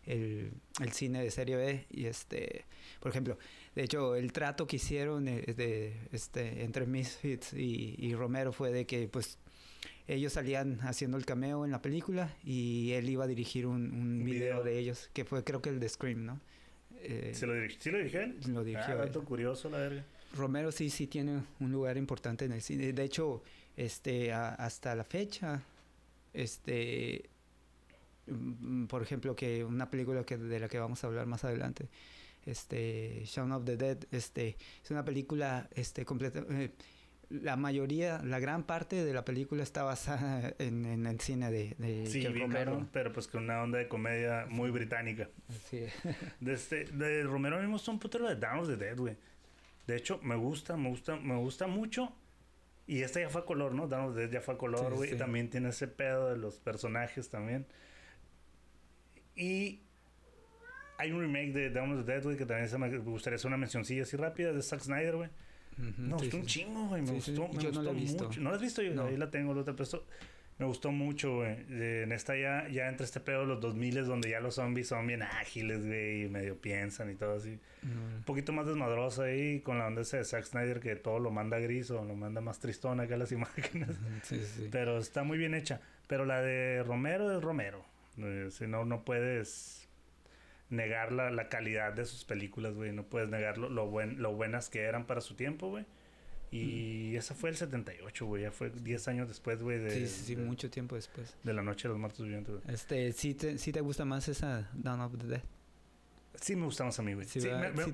el, 0.06 0.52
cine 0.92 1.22
de 1.22 1.30
serie 1.30 1.56
B. 1.56 1.86
Y 1.90 2.06
este, 2.06 2.64
por 3.00 3.10
ejemplo, 3.10 3.38
de 3.74 3.82
hecho, 3.82 4.16
el 4.16 4.32
trato 4.32 4.66
que 4.66 4.76
hicieron 4.76 5.28
eh, 5.28 5.42
de, 5.56 5.94
este, 6.12 6.64
entre 6.64 6.86
Misfits 6.86 7.52
y, 7.52 7.96
y 7.98 8.14
Romero 8.14 8.52
fue 8.52 8.72
de 8.72 8.86
que 8.86 9.08
pues 9.08 9.38
ellos 10.06 10.32
salían 10.32 10.80
haciendo 10.82 11.16
el 11.16 11.24
cameo 11.24 11.64
en 11.64 11.70
la 11.70 11.80
película 11.82 12.34
y 12.44 12.92
él 12.92 13.08
iba 13.08 13.24
a 13.24 13.26
dirigir 13.28 13.66
un, 13.66 13.92
un 13.92 14.24
video, 14.24 14.62
de 14.64 14.78
ellos, 14.78 15.08
que 15.12 15.24
fue 15.24 15.44
creo 15.44 15.62
que 15.62 15.70
el 15.70 15.78
de 15.78 15.88
Scream, 15.88 16.24
¿no? 16.24 16.40
Eh, 17.02 17.32
¿Se 17.34 17.46
lo 17.46 17.54
dirigió? 17.54 17.80
¿Sí 17.80 17.90
lo 17.90 17.98
dirigió 17.98 18.20
Lo 18.48 18.64
dirigió. 18.64 18.94
Ah, 18.94 19.06
dato 19.06 19.24
curioso, 19.24 19.70
la 19.70 19.78
verga. 19.78 20.04
Romero 20.34 20.70
sí, 20.70 20.90
sí 20.90 21.06
tiene 21.06 21.42
un 21.60 21.72
lugar 21.72 21.96
importante 21.96 22.44
en 22.44 22.52
el 22.52 22.62
cine. 22.62 22.92
De 22.92 23.04
hecho, 23.04 23.42
este, 23.76 24.32
hasta 24.32 24.94
la 24.94 25.04
fecha, 25.04 25.62
este, 26.32 27.30
por 28.88 29.02
ejemplo, 29.02 29.36
que 29.36 29.64
una 29.64 29.90
película 29.90 30.24
que, 30.24 30.36
de 30.36 30.60
la 30.60 30.68
que 30.68 30.78
vamos 30.78 31.02
a 31.04 31.06
hablar 31.06 31.26
más 31.26 31.44
adelante, 31.44 31.88
este, 32.46 33.22
Shaun 33.24 33.52
of 33.52 33.64
the 33.64 33.76
Dead, 33.76 33.98
este, 34.10 34.56
es 34.82 34.90
una 34.90 35.04
película, 35.04 35.68
este, 35.74 36.04
completa, 36.04 36.44
eh, 36.50 36.70
la 37.30 37.56
mayoría, 37.56 38.20
la 38.24 38.40
gran 38.40 38.64
parte 38.64 39.04
de 39.04 39.14
la 39.14 39.24
película 39.24 39.62
está 39.62 39.84
basada 39.84 40.52
en, 40.58 41.06
el 41.06 41.20
cine 41.20 41.50
de, 41.50 41.74
de 41.78 42.06
sí, 42.06 42.26
Romero. 42.26 42.86
pero 42.92 43.12
pues 43.12 43.28
con 43.28 43.44
una 43.44 43.62
onda 43.62 43.78
de 43.78 43.88
comedia 43.88 44.46
muy 44.48 44.70
británica. 44.70 45.28
De, 46.40 46.52
este, 46.52 46.84
de 46.84 47.22
Romero 47.22 47.60
me 47.60 47.66
gusta 47.68 47.90
un 47.90 47.98
putero 47.98 48.28
de 48.28 48.34
Down 48.36 48.60
of 48.60 48.68
the 48.68 48.76
Dead, 48.76 48.96
güey. 48.96 49.16
De 49.86 49.96
hecho, 49.96 50.18
me 50.22 50.34
gusta, 50.34 50.76
me 50.76 50.88
gusta, 50.88 51.16
me 51.16 51.36
gusta 51.36 51.66
mucho. 51.66 52.12
Y 52.86 53.02
esta 53.02 53.20
ya 53.20 53.28
fue 53.28 53.42
a 53.42 53.44
color, 53.44 53.74
¿no? 53.74 53.86
Down 53.86 54.08
of 54.08 54.14
the 54.14 54.22
Dead 54.22 54.30
ya 54.32 54.40
fue 54.40 54.54
a 54.54 54.58
color, 54.58 54.94
güey. 54.94 55.16
también 55.16 55.48
tiene 55.48 55.68
ese 55.68 55.86
pedo 55.86 56.30
de 56.30 56.36
los 56.36 56.58
personajes 56.58 57.28
también. 57.30 57.66
Y 59.40 59.80
hay 60.98 61.12
un 61.12 61.20
remake 61.20 61.52
de 61.52 61.70
Down 61.70 61.92
of 61.92 62.04
the 62.04 62.12
Dead, 62.12 62.22
güey, 62.22 62.36
que 62.36 62.46
también 62.46 62.68
se 62.68 62.76
me 62.78 62.96
gustaría 62.98 63.36
hacer 63.36 63.48
una 63.48 63.56
mencioncilla 63.56 64.02
así 64.02 64.16
rápida 64.16 64.52
de 64.52 64.62
Zack 64.62 64.80
Snyder, 64.80 65.16
güey 65.16 65.30
me 65.76 66.14
gustó 66.14 66.36
un 66.36 66.46
chingo, 66.46 66.88
güey. 66.88 67.02
Me 67.02 67.12
gustó, 67.12 67.32
me 67.32 67.48
gustó 67.48 67.82
no 67.82 67.92
mucho. 67.92 68.40
¿No 68.40 68.50
la 68.50 68.56
has 68.56 68.62
visto? 68.62 68.82
Yo, 68.82 69.04
Ahí 69.06 69.16
la 69.16 69.30
tengo, 69.30 69.54
lo 69.54 69.64
te 69.64 69.72
puesto. 69.72 70.06
Me 70.58 70.66
gustó 70.66 70.92
mucho, 70.92 71.36
güey. 71.36 71.56
En 71.70 72.12
esta 72.12 72.36
ya, 72.36 72.68
ya 72.68 72.88
entre 72.88 73.06
este 73.06 73.20
pedo 73.20 73.40
de 73.40 73.46
los 73.46 73.60
2000 73.62 74.04
donde 74.04 74.28
ya 74.28 74.40
los 74.40 74.56
zombies 74.56 74.88
son 74.88 75.06
bien 75.06 75.22
ágiles, 75.22 75.86
güey, 75.86 76.24
y 76.24 76.28
medio 76.28 76.60
piensan 76.60 77.10
y 77.10 77.14
todo 77.14 77.36
así. 77.36 77.58
Un 77.82 78.22
poquito 78.26 78.52
más 78.52 78.66
desmadroso 78.66 79.22
ahí 79.22 79.60
con 79.60 79.78
la 79.78 79.86
onda 79.86 80.02
esa 80.02 80.18
de 80.18 80.24
Zack 80.24 80.44
Snyder 80.44 80.80
que 80.80 80.96
todo 80.96 81.18
lo 81.18 81.30
manda 81.30 81.58
gris 81.58 81.90
o 81.90 82.04
lo 82.04 82.14
manda 82.14 82.42
más 82.42 82.58
tristón 82.58 83.00
acá 83.00 83.16
las 83.16 83.32
imágenes. 83.32 83.96
Sí, 84.22 84.38
sí. 84.38 84.68
Pero 84.70 84.98
está 84.98 85.22
muy 85.24 85.38
bien 85.38 85.54
hecha. 85.54 85.80
Pero 86.06 86.26
la 86.26 86.42
de 86.42 86.82
Romero 86.82 87.34
es 87.34 87.42
Romero. 87.42 87.89
Eh, 88.22 88.50
si 88.50 88.66
no, 88.66 88.84
no 88.84 89.04
puedes 89.04 89.88
negar 90.68 91.12
la, 91.12 91.30
la 91.30 91.48
calidad 91.48 91.92
de 91.92 92.04
sus 92.04 92.24
películas, 92.24 92.74
güey. 92.74 92.92
No 92.92 93.04
puedes 93.04 93.28
negar 93.28 93.58
lo, 93.58 93.68
lo, 93.68 93.86
buen, 93.86 94.20
lo 94.22 94.34
buenas 94.34 94.70
que 94.70 94.80
eran 94.80 95.06
para 95.06 95.20
su 95.20 95.34
tiempo, 95.34 95.68
güey. 95.68 95.84
Y 96.52 97.14
esa 97.14 97.34
fue 97.34 97.50
el 97.50 97.56
78, 97.56 98.26
güey. 98.26 98.42
Ya 98.42 98.50
fue 98.50 98.70
10 98.70 99.08
años 99.08 99.28
después, 99.28 99.62
güey. 99.62 99.78
De, 99.78 99.90
sí, 99.90 100.06
sí, 100.08 100.24
sí, 100.24 100.36
mucho 100.36 100.68
tiempo 100.68 100.96
después. 100.96 101.36
De 101.44 101.52
la 101.52 101.62
noche 101.62 101.86
de 101.86 101.90
los 101.90 101.98
muertos 101.98 102.24
vivientes, 102.24 102.56
güey. 102.56 102.74
Este, 102.74 103.12
¿sí 103.12 103.34
te, 103.34 103.56
¿sí 103.58 103.72
te 103.72 103.80
gusta 103.80 104.04
más 104.04 104.28
esa 104.28 104.68
Dawn 104.74 105.00
of 105.00 105.16
the 105.16 105.26
Dead? 105.26 105.42
Sí 106.34 106.56
me 106.56 106.64
gusta 106.64 106.84
más 106.84 106.98
a 106.98 107.02
mí, 107.02 107.14
güey. 107.14 107.26
Sí, 107.26 107.40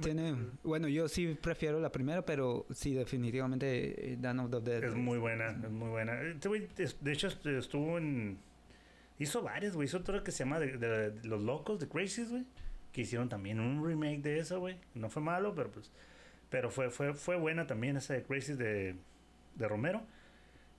tiene... 0.00 0.37
Bueno, 0.62 0.88
yo 0.88 1.09
sí 1.09 1.37
prefiero 1.40 1.80
la 1.80 1.90
primera, 1.90 2.25
pero 2.25 2.66
sí, 2.71 2.95
definitivamente 2.95 4.12
eh, 4.12 4.16
Dawn 4.18 4.40
of 4.40 4.50
the 4.50 4.61
Dead. 4.61 4.85
Es 4.85 4.95
muy 4.95 5.18
buena, 5.18 5.50
es 5.50 5.71
muy 5.71 5.88
buena. 5.88 6.21
Este 6.23 6.49
de 7.00 7.12
hecho, 7.12 7.28
estuvo 7.28 7.99
en... 7.99 8.38
Hizo 9.18 9.42
varias, 9.42 9.75
güey. 9.75 9.87
Hizo 9.87 9.99
otra 9.99 10.23
que 10.23 10.30
se 10.30 10.40
llama 10.40 10.61
de, 10.61 11.12
Los 11.23 11.42
Locos, 11.42 11.78
de 11.80 11.88
Crazies, 11.88 12.30
güey 12.30 12.44
que 12.96 13.02
hicieron 13.02 13.28
también 13.28 13.61
un 13.61 13.87
remake 13.87 14.23
de 14.23 14.38
eso, 14.38 14.58
güey. 14.58 14.78
No 14.94 15.11
fue 15.11 15.20
malo, 15.20 15.54
pero 15.54 15.70
pues. 15.70 15.92
Pero 16.49 16.70
fue, 16.70 16.88
fue, 16.88 17.12
fue 17.12 17.37
buena 17.37 17.66
también 17.66 17.99
esa 17.99 18.14
de 18.14 18.23
Crazy 18.23 18.54
de, 18.54 18.96
de 19.54 19.68
Romero. 19.68 20.02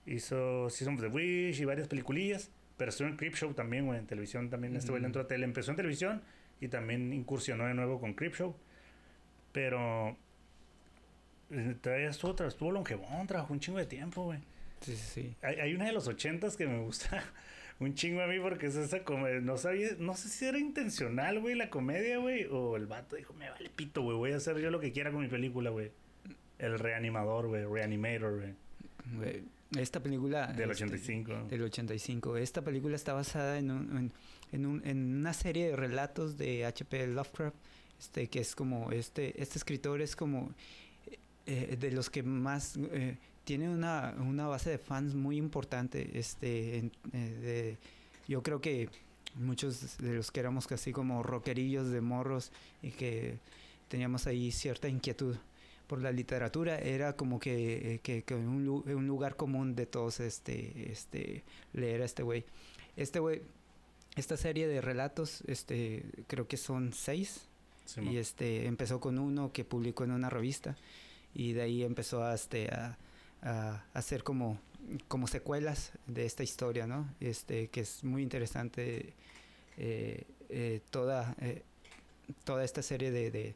Hizo 0.04 0.68
Season 0.68 0.94
of 0.94 1.00
the 1.00 1.06
Wish 1.06 1.60
y 1.60 1.64
varias 1.64 1.86
peliculillas. 1.86 2.50
Pero 2.76 2.88
estuvo 2.88 3.06
en 3.06 3.16
Creepshow 3.16 3.54
también, 3.54 3.86
güey. 3.86 4.00
En 4.00 4.08
televisión 4.08 4.50
también. 4.50 4.74
Este 4.74 4.90
güey 4.90 5.00
le 5.00 5.06
entró 5.06 5.22
a 5.22 5.28
tele. 5.28 5.44
Empezó 5.44 5.70
en 5.70 5.76
televisión 5.76 6.22
y 6.60 6.66
también 6.66 7.12
incursionó 7.12 7.66
de 7.66 7.74
nuevo 7.74 8.00
con 8.00 8.14
Creepshow. 8.14 8.56
Pero. 9.52 10.16
Eh, 11.52 11.76
todavía 11.80 12.08
estuvo, 12.08 12.34
estuvo 12.44 12.72
longevón, 12.72 13.28
trabajó 13.28 13.52
un 13.52 13.60
chingo 13.60 13.78
de 13.78 13.86
tiempo, 13.86 14.24
güey. 14.24 14.40
Sí, 14.80 14.96
sí, 14.96 15.06
sí. 15.06 15.36
Hay, 15.40 15.54
hay 15.60 15.72
una 15.72 15.84
de 15.84 15.92
los 15.92 16.08
ochentas 16.08 16.56
que 16.56 16.66
me 16.66 16.80
gusta 16.80 17.22
un 17.80 17.94
chingo 17.94 18.22
a 18.22 18.26
mí 18.26 18.40
porque 18.40 18.66
es 18.66 18.76
esa 18.76 19.04
comedia. 19.04 19.40
No 19.40 19.56
sabía, 19.56 19.90
no 19.98 20.14
sé 20.14 20.28
si 20.28 20.44
era 20.44 20.58
intencional, 20.58 21.40
güey, 21.40 21.54
la 21.54 21.70
comedia, 21.70 22.18
güey. 22.18 22.46
O 22.50 22.76
el 22.76 22.86
vato 22.86 23.16
dijo, 23.16 23.32
me 23.34 23.48
vale 23.48 23.70
pito, 23.70 24.02
güey. 24.02 24.16
Voy 24.16 24.32
a 24.32 24.36
hacer 24.36 24.58
yo 24.58 24.70
lo 24.70 24.80
que 24.80 24.92
quiera 24.92 25.12
con 25.12 25.20
mi 25.20 25.28
película, 25.28 25.70
güey. 25.70 25.92
El 26.58 26.78
reanimador, 26.78 27.46
güey. 27.46 27.64
Reanimator, 27.64 28.42
güey. 29.14 29.44
Esta 29.76 30.02
película... 30.02 30.48
Del 30.48 30.70
85. 30.70 31.32
Este, 31.32 31.48
del 31.50 31.62
85. 31.62 32.36
Esta 32.38 32.62
película 32.62 32.96
está 32.96 33.12
basada 33.12 33.58
en, 33.58 33.70
un, 33.70 34.12
en, 34.50 34.66
un, 34.66 34.82
en 34.84 35.16
una 35.16 35.32
serie 35.32 35.68
de 35.68 35.76
relatos 35.76 36.36
de 36.36 36.64
H.P. 36.64 37.06
Lovecraft. 37.08 37.56
Este, 38.00 38.28
que 38.28 38.40
es 38.40 38.56
como... 38.56 38.90
Este, 38.90 39.40
este 39.40 39.58
escritor 39.58 40.00
es 40.00 40.16
como... 40.16 40.52
Eh, 41.46 41.76
de 41.78 41.92
los 41.92 42.10
que 42.10 42.24
más... 42.24 42.76
Eh, 42.90 43.18
tiene 43.48 43.70
una, 43.70 44.14
una 44.20 44.46
base 44.46 44.68
de 44.68 44.76
fans 44.76 45.14
muy 45.14 45.38
importante. 45.38 46.18
Este, 46.18 46.90
eh, 47.14 47.78
yo 48.28 48.42
creo 48.42 48.60
que 48.60 48.90
muchos 49.36 49.96
de 49.96 50.16
los 50.16 50.30
que 50.30 50.40
éramos 50.40 50.66
casi 50.66 50.92
como 50.92 51.22
rockerillos 51.22 51.88
de 51.88 52.02
morros 52.02 52.52
y 52.82 52.90
que 52.90 53.38
teníamos 53.88 54.26
ahí 54.26 54.52
cierta 54.52 54.86
inquietud 54.86 55.34
por 55.86 56.02
la 56.02 56.12
literatura 56.12 56.78
era 56.78 57.16
como 57.16 57.40
que, 57.40 58.00
que, 58.02 58.22
que 58.22 58.34
un, 58.34 58.68
un, 58.68 59.06
lugar 59.06 59.34
común 59.36 59.74
de 59.74 59.86
todos 59.86 60.20
este, 60.20 60.92
este, 60.92 61.42
leer 61.72 62.02
a 62.02 62.04
este 62.04 62.22
güey. 62.22 62.44
Este 62.98 63.18
güey, 63.18 63.40
esta 64.14 64.36
serie 64.36 64.68
de 64.68 64.82
relatos, 64.82 65.40
este, 65.46 66.04
creo 66.26 66.46
que 66.46 66.58
son 66.58 66.92
seis. 66.92 67.48
y 67.96 68.18
este, 68.18 68.66
empezó 68.66 69.00
con 69.00 69.18
uno 69.18 69.52
que 69.54 69.64
publicó 69.64 70.04
en 70.04 70.10
una 70.10 70.28
revista. 70.28 70.76
Y 71.34 71.54
de 71.54 71.62
ahí 71.62 71.82
empezó 71.82 72.22
a, 72.22 72.34
este, 72.34 72.68
a, 72.68 72.98
a 73.42 73.84
hacer 73.94 74.22
como, 74.22 74.60
como 75.08 75.26
secuelas 75.26 75.92
de 76.06 76.26
esta 76.26 76.42
historia, 76.42 76.86
¿no? 76.86 77.08
Este, 77.20 77.68
que 77.68 77.80
es 77.80 78.04
muy 78.04 78.22
interesante 78.22 79.14
eh, 79.76 80.24
eh, 80.48 80.80
toda, 80.90 81.34
eh, 81.40 81.62
toda 82.44 82.64
esta 82.64 82.82
serie 82.82 83.10
de 83.10 83.54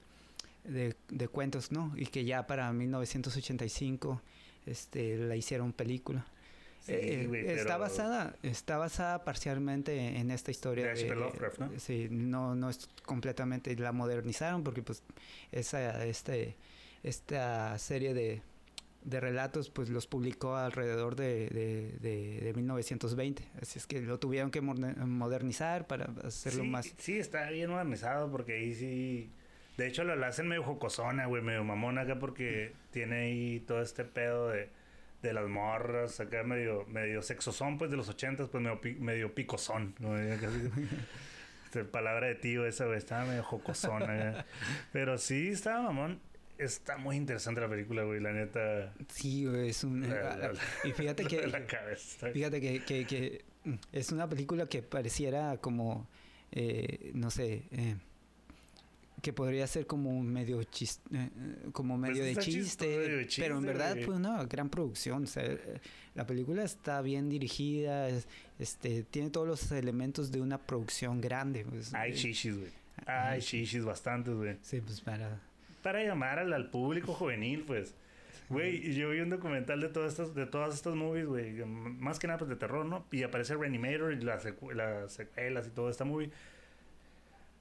de, 0.64 1.28
cuentos, 1.28 1.72
¿no? 1.72 1.92
Y 1.96 2.06
que 2.06 2.24
ya 2.24 2.46
para 2.46 2.72
1985 2.72 4.20
este, 4.66 5.16
la 5.16 5.36
hicieron 5.36 5.72
película. 5.72 6.26
Está 6.86 7.76
basada 7.76 8.34
está 8.42 8.76
basada 8.76 9.22
parcialmente 9.22 10.18
en 10.18 10.32
esta 10.32 10.50
historia 10.50 10.92
de, 10.92 11.04
de 11.04 11.14
Lovecraft, 11.14 11.58
¿no? 11.60 11.70
Sí, 11.78 12.08
no 12.10 12.56
no 12.56 12.70
es 12.70 12.88
completamente 13.04 13.76
la 13.76 13.92
modernizaron 13.92 14.64
porque 14.64 14.82
pues 14.82 15.02
esa 15.52 16.04
este 16.04 16.56
esta 17.04 17.78
serie 17.78 18.14
de, 18.14 18.42
de 19.04 19.20
relatos 19.20 19.70
pues 19.70 19.88
los 19.88 20.06
publicó 20.06 20.56
alrededor 20.56 21.16
de, 21.16 21.48
de, 21.48 22.40
de, 22.40 22.52
1920 22.54 23.48
así 23.60 23.78
es 23.78 23.86
que 23.86 24.00
lo 24.00 24.18
tuvieron 24.18 24.50
que 24.50 24.60
modernizar 24.60 25.86
para 25.86 26.12
hacerlo 26.24 26.64
más 26.64 26.94
sí 26.98 27.18
está 27.18 27.50
bien 27.50 27.70
modernizado 27.70 28.30
porque 28.30 28.54
ahí 28.54 28.74
sí 28.74 29.30
de 29.76 29.86
hecho, 29.86 30.04
lo 30.04 30.26
hacen 30.26 30.48
medio 30.48 30.62
jocosona, 30.62 31.26
güey, 31.26 31.42
medio 31.42 31.64
mamona 31.64 32.02
acá 32.02 32.18
porque 32.18 32.74
tiene 32.90 33.16
ahí 33.22 33.60
todo 33.60 33.80
este 33.80 34.04
pedo 34.04 34.50
de, 34.50 34.68
de 35.22 35.32
las 35.32 35.48
morras, 35.48 36.20
acá 36.20 36.42
medio, 36.42 36.84
medio 36.86 37.22
sexosón, 37.22 37.78
pues 37.78 37.90
de 37.90 37.96
los 37.96 38.08
ochentas, 38.08 38.48
pues 38.48 38.62
medio, 38.62 38.80
medio 39.00 39.34
picosón. 39.34 39.94
¿no? 39.98 40.10
Palabra 41.90 42.26
de 42.26 42.34
tío 42.34 42.66
esa, 42.66 42.84
güey, 42.84 42.98
estaba 42.98 43.24
medio 43.24 43.42
jocosona. 43.42 44.44
Pero 44.92 45.16
sí, 45.16 45.48
estaba 45.48 45.80
mamón. 45.80 46.20
Está 46.62 46.96
muy 46.96 47.16
interesante 47.16 47.60
la 47.60 47.68
película, 47.68 48.04
güey, 48.04 48.20
la 48.20 48.32
neta. 48.32 48.94
Sí, 49.08 49.44
güey, 49.46 49.70
es 49.70 49.82
un... 49.84 50.04
y 50.84 50.92
fíjate 50.92 51.24
que... 51.28 51.38
fíjate 52.32 52.60
que, 52.60 52.84
que, 52.84 53.06
que, 53.06 53.44
mm, 53.64 53.74
es 53.92 54.12
una 54.12 54.28
película 54.28 54.66
que 54.66 54.82
pareciera 54.82 55.56
como, 55.58 56.08
eh, 56.52 57.10
no 57.14 57.30
sé... 57.30 57.64
Eh, 57.70 57.96
que 59.22 59.32
podría 59.32 59.66
ser 59.68 59.86
como 59.86 60.10
un 60.10 60.26
medio 60.26 60.62
chiste, 60.64 61.00
eh, 61.14 61.30
como 61.72 61.98
pues 61.98 62.10
medio, 62.10 62.24
de 62.24 62.36
chiste, 62.36 63.26
pero 63.38 63.56
en 63.58 63.64
verdad 63.64 63.96
fue 64.04 64.16
una 64.16 64.44
gran 64.44 64.68
producción. 64.68 65.22
O 65.22 65.26
sea, 65.26 65.44
eh, 65.44 65.80
la 66.16 66.26
película 66.26 66.64
está 66.64 67.00
bien 67.02 67.28
dirigida, 67.28 68.08
este, 68.58 69.04
tiene 69.04 69.30
todos 69.30 69.46
los 69.46 69.70
elementos 69.70 70.32
de 70.32 70.40
una 70.40 70.58
producción 70.58 71.20
grande. 71.20 71.64
Pues, 71.64 71.94
Hay 71.94 72.14
chichis, 72.14 72.58
güey. 72.58 72.70
Hay 73.06 73.40
chichis 73.40 73.84
bastantes, 73.84 74.34
güey. 74.34 74.56
Sí, 74.60 74.80
pues 74.80 75.00
para... 75.00 75.40
Para 75.82 76.02
llamar 76.02 76.38
al, 76.38 76.70
público 76.70 77.12
juvenil, 77.12 77.64
pues. 77.66 77.94
Güey, 78.48 78.92
yo 78.94 79.10
vi 79.10 79.20
un 79.20 79.30
documental 79.30 79.80
de 79.80 79.88
todas 79.88 80.12
estas, 80.12 80.34
de 80.34 80.46
todas 80.46 80.74
estas 80.74 80.94
movies, 80.94 81.26
güey. 81.26 81.64
Más 81.64 82.18
que 82.18 82.26
nada 82.26 82.38
pues, 82.38 82.50
de 82.50 82.56
terror, 82.56 82.84
¿no? 82.84 83.06
Y 83.10 83.22
aparece 83.22 83.54
Reanimator 83.56 84.12
y 84.12 84.20
las, 84.20 84.44
las 84.74 85.12
secuelas 85.12 85.66
y 85.66 85.70
toda 85.70 85.90
esta 85.90 86.04
movie. 86.04 86.30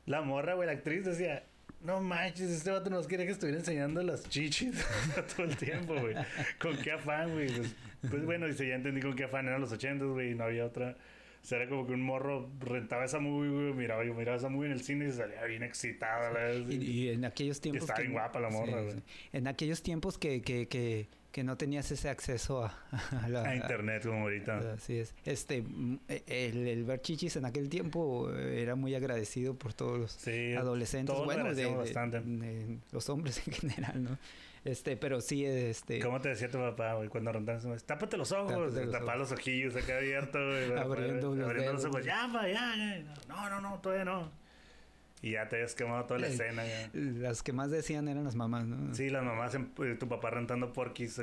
La 0.05 0.21
morra, 0.21 0.55
güey, 0.55 0.67
la 0.67 0.73
actriz 0.73 1.05
decía, 1.05 1.43
no 1.83 1.99
manches, 2.01 2.49
este 2.49 2.71
vato 2.71 2.89
nos 2.89 3.07
quiere 3.07 3.25
que 3.25 3.31
estuviera 3.31 3.59
enseñando 3.59 4.03
las 4.03 4.27
chichis 4.29 4.85
todo 5.35 5.45
el 5.45 5.55
tiempo, 5.55 5.95
güey. 5.99 6.15
¿Con 6.59 6.77
qué 6.77 6.91
afán, 6.91 7.31
güey? 7.31 7.47
Pues, 7.47 7.75
pues, 8.09 8.25
bueno, 8.25 8.47
dice, 8.47 8.67
ya 8.67 8.75
entendí 8.75 9.01
con 9.01 9.15
qué 9.15 9.25
afán 9.25 9.47
eran 9.47 9.61
los 9.61 9.71
ochentas, 9.71 10.07
güey, 10.07 10.31
y 10.31 10.35
no 10.35 10.43
había 10.45 10.65
otra. 10.65 10.95
O 11.41 11.45
sea, 11.45 11.57
era 11.59 11.69
como 11.69 11.87
que 11.87 11.93
un 11.93 12.01
morro 12.01 12.49
rentaba 12.59 13.05
esa 13.05 13.19
movie, 13.19 13.73
miraba, 13.73 14.05
yo 14.05 14.13
miraba 14.13 14.37
esa 14.37 14.49
movie 14.49 14.67
en 14.67 14.73
el 14.73 14.81
cine 14.81 15.07
y 15.07 15.11
se 15.11 15.17
salía 15.17 15.43
bien 15.45 15.63
excitada. 15.63 16.31
la 16.31 16.53
y, 16.53 16.75
y, 16.75 17.09
en 17.09 17.25
aquellos 17.25 17.59
tiempos... 17.59 17.83
estaba 17.83 17.99
bien 17.99 18.13
guapa 18.13 18.39
la 18.39 18.49
morra. 18.49 18.83
En 19.33 19.47
aquellos 19.47 19.81
tiempos 19.81 20.17
que, 20.17 20.41
que, 20.41 20.67
que 20.67 21.07
que 21.31 21.43
no 21.43 21.57
tenías 21.57 21.89
ese 21.91 22.09
acceso 22.09 22.63
a, 22.63 22.77
a, 23.23 23.55
internet 23.55 24.03
como 24.05 24.23
ahorita. 24.23 24.73
Así 24.73 24.97
es. 24.97 25.15
Este, 25.23 25.63
el, 26.27 26.67
el, 26.67 26.83
ver 26.83 27.01
chichis 27.01 27.37
en 27.37 27.45
aquel 27.45 27.69
tiempo 27.69 28.29
eh, 28.33 28.61
era 28.61 28.75
muy 28.75 28.95
agradecido 28.95 29.55
por 29.55 29.73
todos 29.73 29.97
los 29.97 30.27
adolescentes, 30.57 31.15
bueno, 31.23 31.53
de, 31.53 31.65
bastante. 31.67 32.21
los 32.91 33.09
hombres 33.09 33.41
en 33.47 33.53
general, 33.53 34.03
¿no? 34.03 34.17
Este, 34.63 34.95
pero 34.95 35.21
sí, 35.21 35.43
este... 35.43 35.99
¿Cómo 35.99 36.21
te 36.21 36.29
decía 36.29 36.49
tu 36.49 36.59
papá, 36.59 36.93
güey, 36.93 37.09
cuando 37.09 37.31
rondas? 37.31 37.65
Tápate 37.85 38.15
los 38.15 38.31
ojos, 38.31 38.73
tapa 38.91 39.15
los 39.15 39.31
ojillos 39.31 39.75
acá 39.75 39.97
abiertos, 39.97 40.41
güey. 40.41 40.79
abriendo, 40.79 41.31
abriendo 41.43 41.73
los 41.73 41.85
ojos, 41.85 42.05
ya, 42.05 42.29
ya, 42.31 42.47
ya. 42.47 43.03
No, 43.27 43.49
no, 43.49 43.59
no, 43.59 43.79
todavía 43.79 44.05
no. 44.05 44.41
Y 45.23 45.31
ya 45.31 45.47
te 45.47 45.57
habías 45.57 45.75
quemado 45.75 46.05
toda 46.05 46.19
la 46.19 46.27
escena. 46.27 46.63
Ya. 46.65 46.89
Las 46.93 47.43
que 47.43 47.53
más 47.53 47.69
decían 47.69 48.07
eran 48.07 48.23
las 48.23 48.35
mamás, 48.35 48.65
¿no? 48.65 48.93
Sí, 48.95 49.09
las 49.11 49.23
mamás, 49.23 49.53
en, 49.53 49.71
eh, 49.83 49.95
tu 49.99 50.07
papá 50.07 50.31
rentando 50.31 50.73
Porquis. 50.73 51.21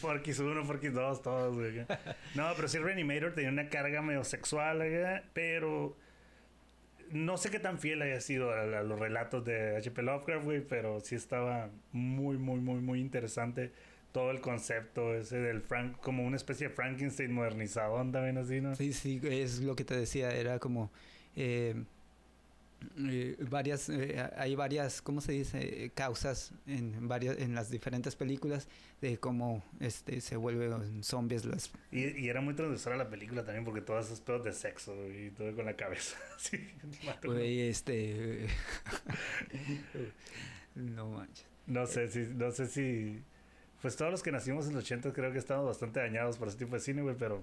porquis 0.00 0.38
1, 0.40 0.66
Porquis 0.66 0.92
2, 0.92 1.22
todos, 1.22 1.56
güey. 1.56 1.86
No, 2.34 2.52
pero 2.56 2.66
sí, 2.66 2.78
Reanimator 2.78 3.32
tenía 3.34 3.50
una 3.50 3.68
carga 3.68 4.02
medio 4.02 4.24
sexual, 4.24 4.78
güey, 4.78 5.22
pero 5.32 5.96
no 7.10 7.36
sé 7.36 7.50
qué 7.50 7.58
tan 7.58 7.78
fiel 7.78 8.02
haya 8.02 8.20
sido 8.20 8.52
a, 8.52 8.64
los 8.64 8.98
relatos 8.98 9.44
de 9.44 9.76
H.P. 9.76 10.02
Lovecraft, 10.02 10.44
güey, 10.44 10.60
pero 10.60 11.00
sí 11.00 11.14
estaba 11.14 11.70
muy, 11.92 12.38
muy, 12.38 12.60
muy, 12.60 12.80
muy 12.80 13.00
interesante 13.00 13.72
todo 14.12 14.30
el 14.30 14.40
concepto 14.40 15.14
ese 15.14 15.38
del 15.38 15.60
Frank, 15.60 15.98
como 16.00 16.24
una 16.24 16.36
especie 16.36 16.68
de 16.68 16.74
Frankenstein 16.74 17.32
modernizado, 17.32 17.96
también 18.12 18.38
así, 18.38 18.60
¿no? 18.60 18.76
Sí, 18.76 18.92
sí, 18.92 19.20
es 19.24 19.60
lo 19.60 19.74
que 19.74 19.84
te 19.84 19.96
decía, 19.96 20.30
era 20.30 20.58
como... 20.58 20.92
Eh, 21.34 21.74
eh, 22.98 23.36
varias 23.50 23.88
eh, 23.88 24.30
hay 24.36 24.54
varias 24.54 25.02
cómo 25.02 25.20
se 25.20 25.32
dice 25.32 25.92
causas 25.94 26.52
en 26.66 27.08
varias 27.08 27.38
en 27.38 27.54
las 27.54 27.70
diferentes 27.70 28.16
películas 28.16 28.68
de 29.00 29.18
cómo 29.18 29.62
este 29.80 30.20
se 30.20 30.36
vuelven 30.36 31.02
zombies 31.02 31.44
las 31.44 31.70
y, 31.90 32.28
era 32.28 32.40
muy 32.40 32.54
transversal 32.54 32.98
la 32.98 33.10
película 33.10 33.44
también 33.44 33.64
porque 33.64 33.80
todas 33.80 34.06
esas 34.06 34.20
pedos 34.20 34.44
de 34.44 34.52
sexo 34.52 34.94
y 35.08 35.30
todo 35.30 35.54
con 35.54 35.66
la 35.66 35.76
cabeza 35.76 36.16
sí, 36.38 36.60
este 37.24 38.46
no 40.74 41.10
manches. 41.10 41.46
No 41.66 41.86
sé 41.86 42.08
si 42.08 42.20
no 42.34 42.50
sé 42.50 42.66
si 42.66 43.22
pues 43.80 43.96
todos 43.96 44.10
los 44.10 44.22
que 44.22 44.32
nacimos 44.32 44.66
en 44.66 44.74
los 44.74 44.84
80 44.84 45.12
creo 45.12 45.32
que 45.32 45.38
estamos 45.38 45.66
bastante 45.66 46.00
dañados 46.00 46.38
por 46.38 46.48
ese 46.48 46.58
tipo 46.58 46.74
de 46.74 46.80
cine 46.80 47.02
güey 47.02 47.16
pero 47.18 47.42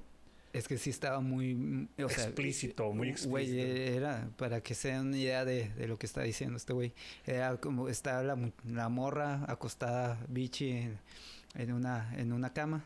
es 0.54 0.68
que 0.68 0.78
sí 0.78 0.90
estaba 0.90 1.22
muy... 1.22 1.88
O 1.98 2.04
explícito, 2.04 2.92
muy 2.94 3.10
explícito. 3.10 3.30
Güey, 3.30 3.60
era, 3.60 4.30
para 4.38 4.62
que 4.62 4.76
se 4.76 4.90
den 4.90 5.08
una 5.08 5.18
idea 5.18 5.46
de, 5.46 5.70
de, 5.70 5.88
lo 5.88 5.98
que 5.98 6.06
está 6.06 6.22
diciendo 6.22 6.58
este 6.58 6.74
güey, 6.74 6.94
era 7.26 7.58
como, 7.58 7.90
está 7.90 8.22
la, 8.24 8.38
la 8.66 8.90
morra 8.90 9.46
acostada, 9.48 10.20
bichi, 10.28 10.72
en, 10.72 11.00
en, 11.56 11.72
una, 11.72 12.14
en 12.18 12.34
una 12.34 12.54
cama, 12.54 12.84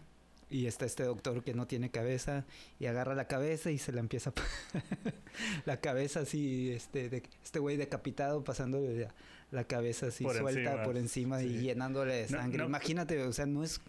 y 0.50 0.68
está 0.68 0.86
este 0.86 1.04
doctor 1.04 1.44
que 1.44 1.54
no 1.54 1.66
tiene 1.66 1.90
cabeza, 1.90 2.46
y 2.80 2.86
agarra 2.86 3.16
la 3.16 3.28
cabeza 3.28 3.72
y 3.72 3.80
se 3.80 3.92
la 3.92 4.00
empieza... 4.00 4.32
la 5.66 5.80
cabeza 5.82 6.22
así, 6.22 6.72
este 6.72 7.10
de, 7.10 7.24
este 7.44 7.60
güey 7.60 7.78
decapitado, 7.78 8.44
pasándole 8.44 9.10
la, 9.52 9.64
cabeza 9.66 10.08
así 10.08 10.24
suelta 10.24 10.84
por 10.84 10.98
encima 10.98 11.42
y 11.42 11.62
llenándole 11.62 12.14
de 12.14 12.28
sangre. 12.28 12.64
Imagínate, 12.64 13.22
o 13.24 13.34
sea, 13.34 13.46
no 13.46 13.64
es 13.64 13.82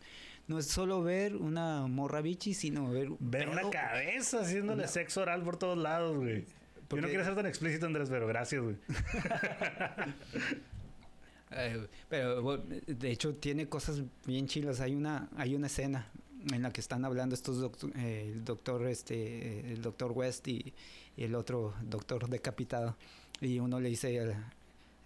no 0.49 0.59
es 0.59 0.67
solo 0.67 1.03
ver 1.03 1.37
una 1.37 1.87
morra 1.87 2.21
bichi, 2.21 2.55
sino 2.55 2.91
ver... 2.91 3.11
Ver 3.19 3.49
una 3.49 3.71
cabeza 3.71 4.41
haciéndole 4.41 4.89
sexo 4.89 5.23
oral 5.23 5.43
por 5.43 5.57
todos 5.57 5.79
lados, 5.79 6.17
güey. 6.17 6.45
Yo 6.91 7.01
no 7.01 7.09
quiero 7.09 7.25
ser 7.25 7.35
tan 7.35 7.47
explícito, 7.47 7.87
Andrés, 7.87 8.09
pero 8.09 8.29
gracias, 8.29 8.63
güey. 8.63 8.77
pero 12.09 12.59
de 12.59 13.11
hecho 13.11 13.35
tiene 13.35 13.69
cosas 13.69 14.03
bien 14.25 14.47
chilas. 14.47 14.81
Hay 14.81 14.95
una, 14.95 15.29
hay 15.37 15.57
una 15.57 15.67
escena 15.67 16.09
en 16.53 16.63
la 16.63 16.73
que 16.73 16.81
están 16.81 17.05
hablando 17.05 17.35
estos 17.35 17.59
doctor, 17.59 17.91
eh, 17.97 18.31
el 18.33 18.45
doctor 18.45 18.87
este 18.87 19.73
el 19.73 19.83
doctor 19.83 20.13
West 20.13 20.47
y, 20.49 20.73
el 21.17 21.35
otro 21.35 21.75
doctor 21.83 22.29
decapitado 22.29 22.95
y 23.41 23.59
uno 23.59 23.81
le 23.81 23.89
dice 23.89 24.37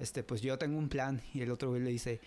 este 0.01 0.25
pues 0.25 0.43
yo 0.43 0.59
tengo 0.59 0.77
un 0.77 0.89
plan 0.89 1.23
y 1.33 1.43
el 1.43 1.53
otro 1.53 1.79
le 1.79 1.89
dice 1.89 2.21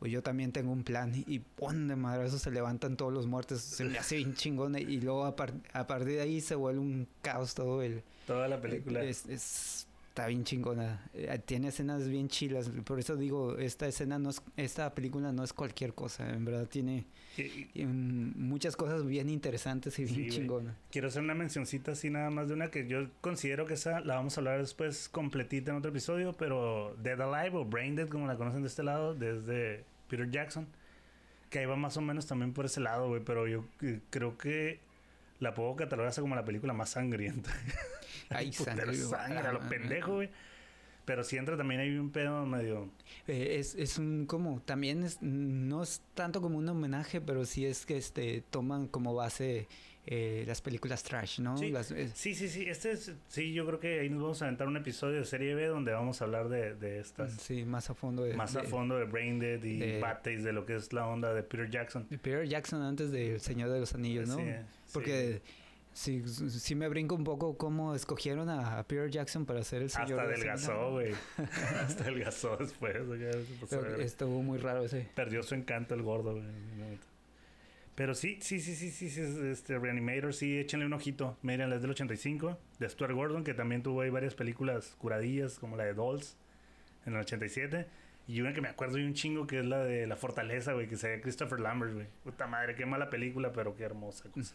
pues 0.00 0.10
yo 0.10 0.22
también 0.22 0.50
tengo 0.50 0.72
un 0.72 0.82
plan 0.82 1.12
y 1.14 1.38
pon 1.40 1.86
de 1.86 2.26
eso 2.26 2.38
se 2.38 2.50
levantan 2.50 2.96
todos 2.96 3.12
los 3.12 3.26
muertos, 3.26 3.60
se 3.60 3.84
me 3.84 3.98
hace 3.98 4.16
bien 4.16 4.34
chingón 4.34 4.76
y 4.76 4.98
luego 4.98 5.26
a, 5.26 5.36
partir 5.36 6.06
de 6.06 6.20
ahí 6.22 6.40
se 6.40 6.54
vuelve 6.54 6.80
un 6.80 7.06
caos 7.20 7.54
todo 7.54 7.82
el... 7.82 8.02
Toda 8.26 8.48
la 8.48 8.60
película. 8.60 9.02
Es, 9.02 9.86
está 10.10 10.26
bien 10.26 10.44
chingona. 10.44 11.00
Eh, 11.14 11.38
tiene 11.44 11.68
escenas 11.68 12.08
bien 12.08 12.28
chilas. 12.28 12.68
Por 12.84 12.98
eso 12.98 13.16
digo, 13.16 13.58
esta 13.58 13.86
escena 13.86 14.18
no 14.18 14.30
es, 14.30 14.42
esta 14.56 14.92
película 14.94 15.32
no 15.32 15.44
es 15.44 15.52
cualquier 15.52 15.94
cosa. 15.94 16.28
En 16.30 16.44
verdad 16.44 16.66
tiene 16.66 17.04
muchas 17.86 18.76
cosas 18.76 19.06
bien 19.06 19.28
interesantes 19.28 19.98
y 19.98 20.04
bien 20.04 20.30
chingonas. 20.30 20.74
Quiero 20.90 21.08
hacer 21.08 21.22
una 21.22 21.34
mencioncita 21.34 21.92
así 21.92 22.10
nada 22.10 22.30
más 22.30 22.48
de 22.48 22.54
una 22.54 22.70
que 22.70 22.86
yo 22.88 23.08
considero 23.20 23.66
que 23.66 23.74
esa 23.74 24.00
la 24.00 24.16
vamos 24.16 24.36
a 24.36 24.40
hablar 24.40 24.58
después 24.60 25.08
completita 25.08 25.70
en 25.70 25.76
otro 25.76 25.90
episodio, 25.90 26.32
pero 26.32 26.96
Dead 27.02 27.20
Alive 27.20 27.56
o 27.56 27.64
Brain 27.64 27.94
Dead, 27.94 28.08
como 28.08 28.26
la 28.26 28.36
conocen 28.36 28.62
de 28.62 28.68
este 28.68 28.82
lado, 28.82 29.14
desde 29.14 29.84
Peter 30.10 30.30
Jackson. 30.30 30.66
Que 31.48 31.60
ahí 31.60 31.66
va 31.66 31.76
más 31.76 31.96
o 31.96 32.00
menos 32.02 32.26
también 32.26 32.52
por 32.52 32.66
ese 32.66 32.80
lado, 32.80 33.08
güey. 33.08 33.22
Pero 33.24 33.48
yo 33.48 33.64
eh, 33.80 34.00
creo 34.10 34.36
que 34.36 34.80
la 35.38 35.54
puedo 35.54 35.74
catalogar 35.76 36.12
como 36.14 36.34
la 36.34 36.44
película 36.44 36.72
más 36.72 36.90
sangrienta. 36.90 37.50
Ay, 38.28 38.52
sangre. 38.52 38.94
sangre 38.94 39.38
a 39.38 39.52
lo 39.52 39.60
pendejo, 39.60 40.16
güey. 40.16 40.30
Pero 41.06 41.24
si 41.24 41.38
entra 41.38 41.56
también 41.56 41.80
hay 41.80 41.96
un 41.96 42.10
pedo 42.10 42.44
medio... 42.46 42.88
Eh, 43.26 43.56
es, 43.58 43.74
es 43.74 43.98
un 43.98 44.26
como... 44.26 44.60
También 44.60 45.02
es, 45.02 45.20
no 45.22 45.82
es 45.82 46.02
tanto 46.14 46.40
como 46.40 46.58
un 46.58 46.68
homenaje, 46.68 47.20
pero 47.20 47.44
sí 47.46 47.66
es 47.66 47.86
que 47.86 47.96
este 47.96 48.44
toman 48.50 48.86
como 48.86 49.14
base 49.14 49.66
eh, 50.06 50.44
las 50.46 50.60
películas 50.62 51.02
trash, 51.02 51.40
¿no? 51.40 51.56
Sí, 51.56 51.72
eh, 51.94 52.10
sí, 52.14 52.34
sí, 52.34 52.48
sí, 52.48 52.64
Este 52.68 52.92
es... 52.92 53.12
Sí, 53.28 53.52
yo 53.52 53.66
creo 53.66 53.80
que 53.80 54.00
ahí 54.00 54.08
nos 54.08 54.22
vamos 54.22 54.42
a 54.42 54.46
aventar 54.46 54.66
un 54.66 54.76
episodio 54.76 55.18
de 55.18 55.24
Serie 55.24 55.54
B 55.54 55.66
donde 55.66 55.92
vamos 55.92 56.20
a 56.20 56.24
hablar 56.24 56.48
de, 56.48 56.74
de 56.74 57.00
estas... 57.00 57.34
Sí, 57.34 57.64
más 57.64 57.90
a 57.90 57.94
fondo 57.94 58.24
de... 58.24 58.34
Más 58.34 58.56
a 58.56 58.62
fondo 58.64 58.96
de 58.96 59.04
Brain 59.04 59.38
Dead 59.38 59.62
y 59.62 59.78
de, 59.78 60.00
Bad 60.00 60.22
de 60.22 60.52
lo 60.52 60.64
que 60.64 60.76
es 60.76 60.92
la 60.92 61.06
onda 61.06 61.34
de 61.34 61.42
Peter 61.42 61.68
Jackson. 61.68 62.06
De 62.08 62.18
Peter 62.18 62.48
Jackson 62.48 62.82
antes 62.82 63.12
de 63.12 63.34
El 63.34 63.40
Señor 63.40 63.70
de 63.70 63.80
los 63.80 63.94
Anillos, 63.94 64.28
¿no? 64.28 64.36
Sí, 64.36 64.44
Porque... 64.92 65.42
Sí, 65.92 66.22
sí 66.26 66.76
me 66.76 66.88
brinco 66.88 67.16
un 67.16 67.24
poco 67.24 67.58
cómo 67.58 67.96
escogieron 67.96 68.48
a, 68.48 68.82
Peter 68.84 69.10
Jackson 69.10 69.44
para 69.44 69.60
hacer 69.60 69.82
el 69.82 69.90
señor. 69.90 70.20
Hasta 70.20 70.22
adelgazó, 70.22 70.90
güey. 70.92 71.12
Hasta 71.84 72.04
adelgazó 72.04 72.56
después. 72.56 72.96
Estuvo 73.98 74.40
muy 74.40 74.58
raro 74.58 74.84
ese. 74.84 75.08
Perdió 75.16 75.42
su 75.42 75.56
encanto 75.56 75.94
el 75.96 76.02
gordo, 76.02 76.34
güey. 76.34 76.44
Pero 77.94 78.14
sí, 78.14 78.38
sí, 78.40 78.60
sí, 78.60 78.74
sí, 78.74 78.90
sí, 78.90 79.10
sí, 79.10 79.20
este 79.50 79.78
Reanimator, 79.78 80.32
sí, 80.32 80.58
échenle 80.58 80.86
un 80.86 80.92
ojito. 80.92 81.36
Miren, 81.42 81.72
es 81.72 81.82
del 81.82 81.90
85, 81.90 82.58
de 82.78 82.88
Stuart 82.88 83.14
Gordon, 83.14 83.44
que 83.44 83.54
también 83.54 83.82
tuvo 83.82 84.00
ahí 84.00 84.10
varias 84.10 84.34
películas 84.34 84.94
curadillas, 84.98 85.58
como 85.58 85.76
la 85.76 85.84
de 85.84 85.94
Dolls, 85.94 86.36
en 87.04 87.14
el 87.14 87.20
87. 87.20 87.86
Y 88.26 88.40
una 88.40 88.54
que 88.54 88.60
me 88.60 88.68
acuerdo 88.68 88.96
y 88.98 89.04
un 89.04 89.14
chingo 89.14 89.46
que 89.46 89.58
es 89.58 89.66
la 89.66 89.82
de 89.82 90.06
La 90.06 90.16
Fortaleza, 90.16 90.72
güey, 90.72 90.86
que 90.86 90.96
se 90.96 91.08
ve 91.08 91.20
Christopher 91.20 91.58
Lambert, 91.58 91.92
güey. 91.94 92.06
Puta 92.22 92.46
madre, 92.46 92.76
qué 92.76 92.86
mala 92.86 93.10
película, 93.10 93.52
pero 93.52 93.74
qué 93.74 93.82
hermosa 93.82 94.28
cosa. 94.30 94.54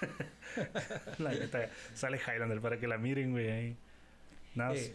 la 1.18 1.30
neta, 1.30 1.68
sale 1.94 2.18
Highlander 2.18 2.60
para 2.60 2.78
que 2.78 2.86
la 2.86 2.96
miren, 2.96 3.32
güey, 3.32 3.50
ahí. 3.50 3.76
Nada. 4.54 4.74
Eh, 4.76 4.94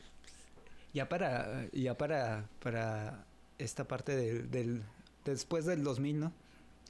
ya 0.94 1.10
para, 1.10 1.68
ya 1.74 1.98
para, 1.98 2.48
para 2.62 3.26
esta 3.58 3.88
parte 3.88 4.16
del, 4.16 4.50
del, 4.50 4.84
después 5.26 5.66
del 5.66 5.84
2000, 5.84 6.20
¿no? 6.20 6.34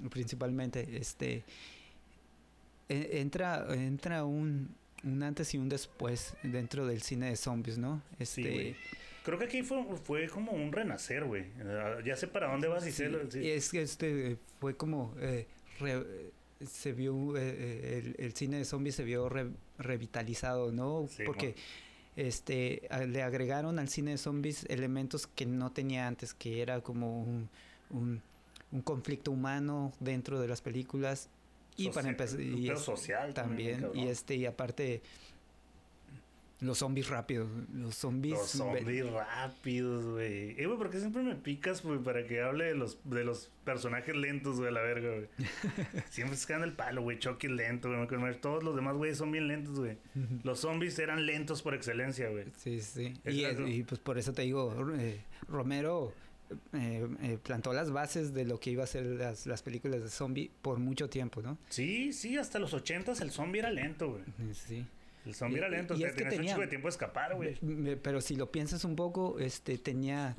Principalmente, 0.10 0.98
este, 0.98 1.44
e, 2.90 3.20
entra, 3.20 3.66
entra 3.74 4.26
un, 4.26 4.76
un 5.04 5.24
antes 5.24 5.54
y 5.54 5.58
un 5.58 5.70
después 5.70 6.36
dentro 6.44 6.86
del 6.86 7.02
cine 7.02 7.30
de 7.30 7.36
zombies, 7.36 7.78
¿no? 7.78 8.02
Este, 8.20 8.76
Creo 9.24 9.40
que 9.40 9.46
aquí 9.46 9.64
fue, 9.64 9.84
fue 10.04 10.28
como 10.28 10.52
un 10.52 10.72
renacer, 10.72 11.24
güey. 11.24 11.46
Ah, 11.66 12.00
ya 12.04 12.16
sé 12.16 12.28
para 12.28 12.52
dónde 12.52 12.68
vas 12.68 12.86
y 12.86 12.92
sé... 12.92 13.10
Es 13.56 13.72
que 13.72 13.82
este 13.82 14.38
fue 14.60 14.76
como... 14.76 15.16
Eh, 15.20 15.48
se 16.66 16.92
vio... 16.92 17.38
Eh, 17.38 17.42
eh, 17.42 18.16
el, 18.18 18.34
cine 18.34 18.58
de 18.58 18.66
zombies 18.66 18.96
se 18.96 19.04
vio 19.04 19.30
revitalizado, 19.78 20.72
¿no? 20.72 21.08
Porque... 21.26 21.56
Este, 22.16 22.88
le 23.08 23.24
agregaron 23.24 23.80
al 23.80 23.90
cine 23.90 24.12
de 24.12 24.18
zombies 24.20 24.66
elementos 24.70 25.26
que 25.26 25.48
no 25.48 25.72
tenía 25.72 26.06
antes, 26.06 26.36
que 26.36 26.62
era 26.62 26.80
como 26.82 27.24
un, 27.24 27.50
un, 27.90 28.22
conflicto 28.82 29.32
humano 29.32 29.94
dentro 30.00 30.40
de 30.40 30.48
las 30.48 30.62
películas 30.62 31.30
y 31.76 31.90
para 31.90 32.10
empezar 32.10 32.40
y 32.40 32.76
social 32.78 33.34
también 33.34 33.90
y 33.94 34.08
este 34.08 34.36
y 34.36 34.46
aparte 34.46 35.02
los 36.64 36.78
zombies 36.78 37.10
rápidos. 37.10 37.50
Los 37.74 37.96
zombies. 37.96 38.38
Los 38.38 38.50
zombies 38.50 39.12
rápidos, 39.12 40.06
güey. 40.06 40.52
Eh, 40.52 40.66
güey, 40.66 40.78
¿por 40.78 40.90
qué 40.90 41.00
siempre 41.00 41.22
me 41.22 41.36
picas, 41.36 41.84
güey? 41.84 42.00
Para 42.00 42.26
que 42.26 42.42
hable 42.42 42.66
de 42.66 42.76
los, 42.76 42.98
de 43.04 43.26
los 43.26 43.52
personajes 43.66 44.16
lentos, 44.16 44.60
güey, 44.60 44.72
la 44.72 44.82
verga, 44.82 45.10
güey. 45.10 45.28
siempre 46.10 46.38
se 46.38 46.48
quedan 46.48 46.64
el 46.64 46.72
palo, 46.72 47.02
güey. 47.02 47.20
Chucky 47.20 47.50
lento, 47.50 47.90
güey. 47.90 48.40
Todos 48.40 48.64
los 48.64 48.76
demás, 48.76 48.96
güey, 48.96 49.14
son 49.14 49.32
bien 49.32 49.48
lentos, 49.48 49.78
güey. 49.78 49.98
los 50.44 50.60
zombies 50.60 50.98
eran 51.00 51.26
lentos 51.26 51.62
por 51.62 51.74
excelencia, 51.74 52.30
güey. 52.30 52.46
Sí, 52.56 52.80
sí. 52.80 53.14
Y, 53.26 53.84
pues 53.84 54.00
por 54.00 54.18
eso 54.18 54.32
te 54.34 54.44
digo, 54.44 54.74
eh, 54.98 55.22
Romero. 55.48 56.14
Eh, 56.74 57.08
eh, 57.22 57.38
plantó 57.42 57.74
las 57.74 57.92
bases 57.92 58.34
de 58.34 58.46
lo 58.46 58.60
que 58.60 58.72
iba 58.72 58.84
a 58.84 58.88
ser 58.88 59.06
las, 59.06 59.46
las 59.46 59.62
películas 59.62 60.02
de 60.02 60.10
zombie 60.10 60.52
por 60.62 60.80
mucho 60.80 61.10
tiempo, 61.10 61.42
¿no? 61.42 61.58
Sí, 61.70 62.14
sí, 62.14 62.38
hasta 62.38 62.60
los 62.60 62.74
ochentas 62.74 63.22
el 63.22 63.32
zombie 63.32 63.60
era 63.60 63.72
lento, 63.72 64.12
güey. 64.12 64.54
Sí. 64.54 64.86
El 65.26 65.36
zombie 65.36 65.60
era 65.60 65.70
lento, 65.70 65.96
y, 65.96 66.04
es 66.04 66.14
que 66.14 66.26
tenía, 66.26 66.58
de 66.58 66.68
tiempo 66.68 66.88
de 66.88 66.92
escapar, 66.92 67.36
güey. 67.36 67.58
Pero 68.02 68.20
si 68.20 68.36
lo 68.36 68.52
piensas 68.52 68.84
un 68.84 68.96
poco, 68.96 69.40
este 69.40 69.78
tenía 69.78 70.36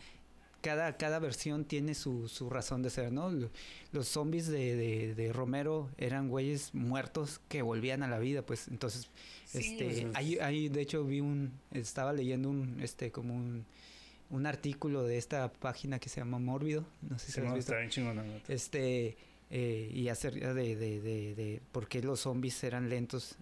cada, 0.65 0.97
cada 0.97 1.19
versión 1.19 1.67
tiene 1.67 1.95
su, 1.95 2.27
su 2.27 2.49
razón 2.49 2.83
de 2.83 2.89
ser, 2.89 3.13
¿no? 3.13 3.31
Los 3.93 4.09
zombies 4.09 4.47
de, 4.49 5.15
de, 5.15 5.33
Romero 5.33 5.91
eran 5.99 6.29
güeyes 6.29 6.75
muertos 6.75 7.41
que 7.49 7.61
volvían 7.61 8.03
a 8.03 8.09
la 8.09 8.19
vida, 8.19 8.41
pues 8.41 8.69
entonces, 8.69 9.11
este, 9.53 10.09
ahí, 10.15 10.39
ahí 10.39 10.71
de 10.71 10.81
hecho 10.81 11.05
vi 11.05 11.21
un, 11.21 11.53
estaba 11.71 12.15
leyendo 12.15 12.49
un, 12.49 12.81
este, 12.81 13.13
como 13.13 13.35
un, 13.35 13.67
un 14.31 14.47
artículo 14.47 15.05
de 15.05 15.19
esta 15.19 15.53
página 15.53 15.99
que 15.99 16.09
se 16.09 16.21
llama 16.21 16.39
Mórbido, 16.39 16.85
no 17.03 17.19
sé 17.19 17.33
si 17.33 17.41
lo 17.41 17.49
has 17.49 17.55
visto. 17.55 17.75
Este, 18.49 19.17
eh, 19.51 19.91
y 19.93 20.09
acerca 20.09 20.55
de, 20.55 20.77
de, 20.77 21.01
de, 21.01 21.35
de 21.35 21.63
por 21.73 21.89
qué 21.89 22.03
los 22.03 22.21
zombies 22.21 22.63
eran 22.65 22.89
lentos 22.89 23.37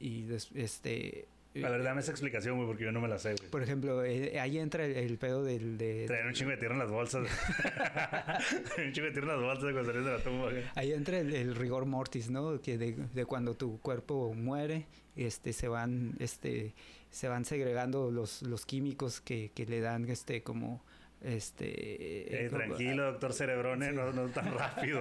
y 0.00 0.26
este 0.54 1.28
la 1.54 1.70
verdad, 1.70 1.84
dame 1.84 2.00
esa 2.00 2.10
explicación, 2.10 2.56
güey, 2.56 2.66
porque 2.66 2.82
yo 2.82 2.90
no 2.90 3.00
me 3.00 3.06
la 3.06 3.16
sé, 3.16 3.34
güey. 3.34 3.48
Por 3.48 3.62
ejemplo, 3.62 4.04
eh, 4.04 4.40
ahí 4.40 4.58
entra 4.58 4.84
el, 4.84 5.18
pedo 5.18 5.44
del... 5.44 5.78
De, 5.78 6.04
Traer 6.06 6.26
un 6.26 6.32
chingo 6.32 6.50
de 6.50 6.56
tierra 6.56 6.74
en 6.74 6.80
las 6.80 6.90
bolsas. 6.90 7.28
un 8.78 8.92
chingo 8.92 9.06
de 9.06 9.12
tierra 9.12 9.34
en 9.34 9.40
las 9.40 9.46
bolsas 9.46 9.72
cuando 9.72 9.84
sales 9.84 10.04
de 10.04 10.10
la 10.10 10.18
tumba, 10.18 10.50
güey. 10.50 10.64
Ahí 10.74 10.92
entra 10.92 11.20
el, 11.20 11.54
rigor 11.54 11.86
mortis, 11.86 12.28
¿no? 12.28 12.60
Que 12.60 12.76
de, 12.76 12.96
de, 13.14 13.24
cuando 13.24 13.54
tu 13.54 13.78
cuerpo 13.80 14.34
muere, 14.34 14.86
este, 15.14 15.52
se 15.52 15.68
van, 15.68 16.14
este, 16.18 16.74
se 17.14 17.28
van 17.28 17.44
segregando 17.44 18.10
los, 18.10 18.42
los 18.42 18.66
químicos 18.66 19.20
que, 19.20 19.52
que 19.54 19.66
le 19.66 19.80
dan, 19.80 20.10
este, 20.10 20.42
como 20.42 20.82
este, 21.22 22.44
eh, 22.44 22.50
tranquilo, 22.50 23.04
doctor 23.04 23.32
Cerebrone, 23.32 23.92
no, 23.92 24.12
no, 24.12 24.28
tan 24.30 24.52
rápido. 24.58 25.00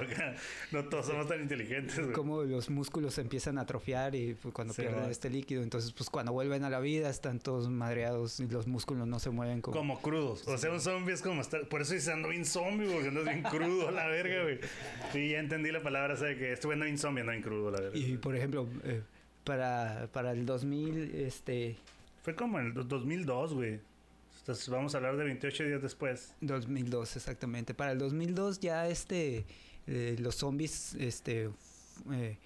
no 0.71 0.86
todos 0.86 1.08
somos 1.08 1.28
tan 1.28 1.41
inteligentes. 1.41 1.99
Como 2.13 2.43
los 2.43 2.69
músculos 2.69 3.17
empiezan 3.17 3.58
a 3.58 3.62
atrofiar 3.62 4.13
y 4.13 4.36
pues, 4.36 4.54
cuando 4.54 4.76
pierden 4.76 5.10
este 5.10 5.32
líquido, 5.32 5.63
entonces 5.63 5.91
pues 5.91 6.12
cuando 6.12 6.32
vuelven 6.32 6.63
a 6.65 6.69
la 6.69 6.80
vida 6.80 7.10
están 7.10 7.39
todos 7.39 7.67
madreados 7.67 8.39
y 8.39 8.47
los 8.47 8.67
músculos 8.67 9.08
no 9.08 9.17
se 9.17 9.32
mueven 9.32 9.62
como... 9.62 9.76
Como 9.76 9.99
crudos. 9.99 10.47
O 10.47 10.58
sea, 10.58 10.71
un 10.71 10.82
zombie 10.82 11.13
es 11.13 11.23
como 11.23 11.41
estar... 11.41 11.67
Por 11.67 11.82
eso 11.82 11.95
dice 11.95 12.12
ando 12.12 12.30
bien 12.30 12.45
zombie, 12.45 12.88
porque 12.88 13.08
andas 13.08 13.26
bien 13.26 13.41
crudo 13.41 13.89
a 13.89 13.91
la 13.91 14.06
verga, 14.08 14.43
güey. 14.43 14.60
Sí, 15.12 15.30
ya 15.32 15.39
entendí 15.39 15.71
la 15.71 15.82
palabra, 15.82 16.15
¿sabes? 16.15 16.38
Que 16.38 16.54
estuve 16.54 16.73
ando 16.76 16.86
bien 16.86 16.99
zombie, 16.99 17.21
ando 17.21 17.32
bien 17.32 17.43
crudo 17.43 17.69
a 17.69 17.71
la 17.71 17.82
verga. 17.82 17.97
Y 17.97 18.17
por 18.17 18.36
ejemplo, 18.36 18.69
eh, 18.84 19.02
para, 19.43 20.08
para 20.13 20.32
el 20.32 20.45
2000, 20.45 21.15
este... 21.15 21.76
Fue 22.23 22.36
como 22.36 22.59
en 22.59 22.67
el 22.67 22.88
2002, 22.88 23.53
güey. 23.53 23.79
Entonces 24.39 24.67
vamos 24.69 24.93
a 24.93 24.97
hablar 24.97 25.17
de 25.17 25.25
28 25.25 25.63
días 25.65 25.81
después. 25.81 26.33
2002, 26.41 27.17
exactamente. 27.17 27.73
Para 27.73 27.91
el 27.91 27.99
2002 27.99 28.59
ya 28.59 28.88
este, 28.88 29.45
eh, 29.88 30.15
los 30.19 30.36
zombies, 30.36 30.95
este, 30.95 31.49
eh, 32.12 32.38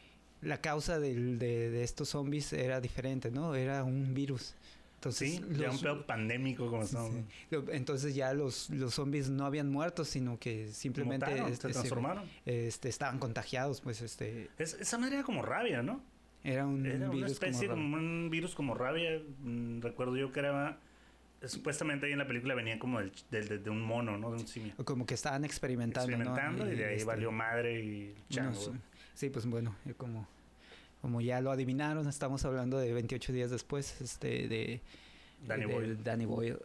la 0.41 0.61
causa 0.61 0.99
del, 0.99 1.39
de, 1.39 1.83
estos 1.83 2.09
zombies 2.09 2.53
era 2.53 2.81
diferente, 2.81 3.31
¿no? 3.31 3.55
Era 3.55 3.83
un 3.83 4.13
virus. 4.13 4.55
Entonces, 4.95 5.35
sí, 5.35 5.45
ya 5.51 5.69
un 5.69 5.79
pedo 5.79 6.05
pandémico 6.07 6.69
como 6.69 6.81
estamos. 6.81 7.13
Entonces 7.51 8.15
ya 8.15 8.33
los, 8.33 8.71
los 8.71 8.95
zombies 8.95 9.29
no 9.29 9.45
habían 9.45 9.71
muerto, 9.71 10.05
sino 10.05 10.39
que 10.39 10.71
simplemente 10.71 11.31
este, 11.49 11.67
se 11.67 11.73
transformaron. 11.73 12.25
este, 12.45 12.89
estaban 12.89 13.19
contagiados, 13.19 13.81
pues 13.81 14.01
este. 14.01 14.49
esa 14.57 14.97
manera 14.97 15.17
era 15.17 15.25
como 15.25 15.43
rabia, 15.43 15.83
¿no? 15.83 16.01
Era 16.47 16.65
un 16.65 16.85
era 16.85 17.09
virus 17.09 17.15
una 17.15 17.27
especie 17.27 17.67
como, 17.67 17.81
como, 17.81 17.97
un 17.97 18.29
virus 18.29 18.55
como 18.55 18.73
rabia. 18.73 19.21
Mm, 19.41 19.81
recuerdo 19.81 20.15
yo 20.15 20.31
que 20.31 20.39
era 20.39 20.79
supuestamente 21.43 22.05
ahí 22.05 22.13
en 22.13 22.19
la 22.19 22.27
película 22.27 22.55
venía 22.55 22.79
como 22.79 22.99
del, 23.01 23.11
de, 23.63 23.69
un 23.69 23.81
mono, 23.81 24.17
¿no? 24.17 24.31
De 24.31 24.37
un 24.37 24.47
simio. 24.47 24.73
Como 24.85 25.05
que 25.05 25.13
estaban 25.13 25.43
experimentando. 25.43 26.09
Experimentando 26.09 26.71
y, 26.71 26.77
de 26.77 26.85
ahí 26.85 26.95
este, 26.95 27.05
valió 27.05 27.33
madre 27.33 27.83
y 27.83 28.15
chango. 28.29 28.73
sí, 29.13 29.29
pues 29.29 29.45
bueno, 29.45 29.75
como, 29.97 30.25
como 31.01 31.19
ya 31.19 31.41
lo 31.41 31.51
adivinaron, 31.51 32.07
estamos 32.07 32.45
hablando 32.45 32.77
de 32.77 32.93
28 32.93 33.33
días 33.33 33.51
después, 33.51 33.99
este, 33.99 34.47
de 34.47 34.81
Danny 35.45 35.65
Boyle. 35.65 36.01
Danny 36.01 36.25
Boyle. 36.25 36.59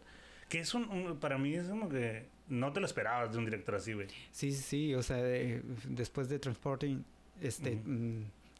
Que 0.47 0.59
es 0.59 0.73
un, 0.73 1.17
para 1.19 1.37
mí 1.37 1.55
es 1.55 1.67
como 1.67 1.89
que 1.89 2.27
no 2.47 2.71
te 2.71 2.79
lo 2.79 2.85
esperabas 2.85 3.33
de 3.33 3.37
un 3.37 3.43
director 3.43 3.75
así, 3.75 3.91
güey. 3.91 4.07
Sí, 4.31 4.53
sí, 4.53 4.61
sí, 4.61 4.95
o 4.95 5.03
sea, 5.03 5.17
después 5.17 6.29
de 6.29 6.39
Transporting, 6.39 7.03
este, 7.41 7.81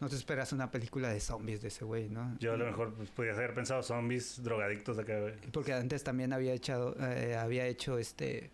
no 0.03 0.09
te 0.09 0.17
esperas 0.17 0.51
una 0.51 0.69
película 0.69 1.07
de 1.07 1.21
zombies 1.21 1.61
de 1.61 1.69
ese 1.69 1.85
güey, 1.85 2.09
¿no? 2.09 2.35
Yo 2.39 2.53
a 2.53 2.57
lo 2.57 2.65
mejor 2.65 2.93
pues, 3.15 3.33
haber 3.33 3.53
pensado 3.53 3.81
zombies 3.81 4.43
drogadictos 4.43 4.97
de 4.97 5.03
acá, 5.03 5.17
güey. 5.17 5.33
Porque 5.53 5.71
antes 5.71 6.03
también 6.03 6.33
había 6.33 6.53
echado, 6.53 6.93
eh, 6.99 7.37
había 7.37 7.65
hecho 7.67 7.97
este 7.97 8.51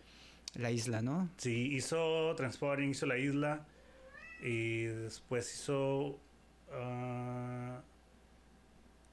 la 0.54 0.70
isla, 0.70 1.02
¿no? 1.02 1.28
Sí, 1.38 1.74
hizo 1.74 2.36
Transporting, 2.36 2.90
hizo 2.90 3.06
la 3.06 3.18
isla 3.18 3.66
y 4.40 4.84
después 4.84 5.52
hizo 5.52 6.20
ah, 6.72 7.80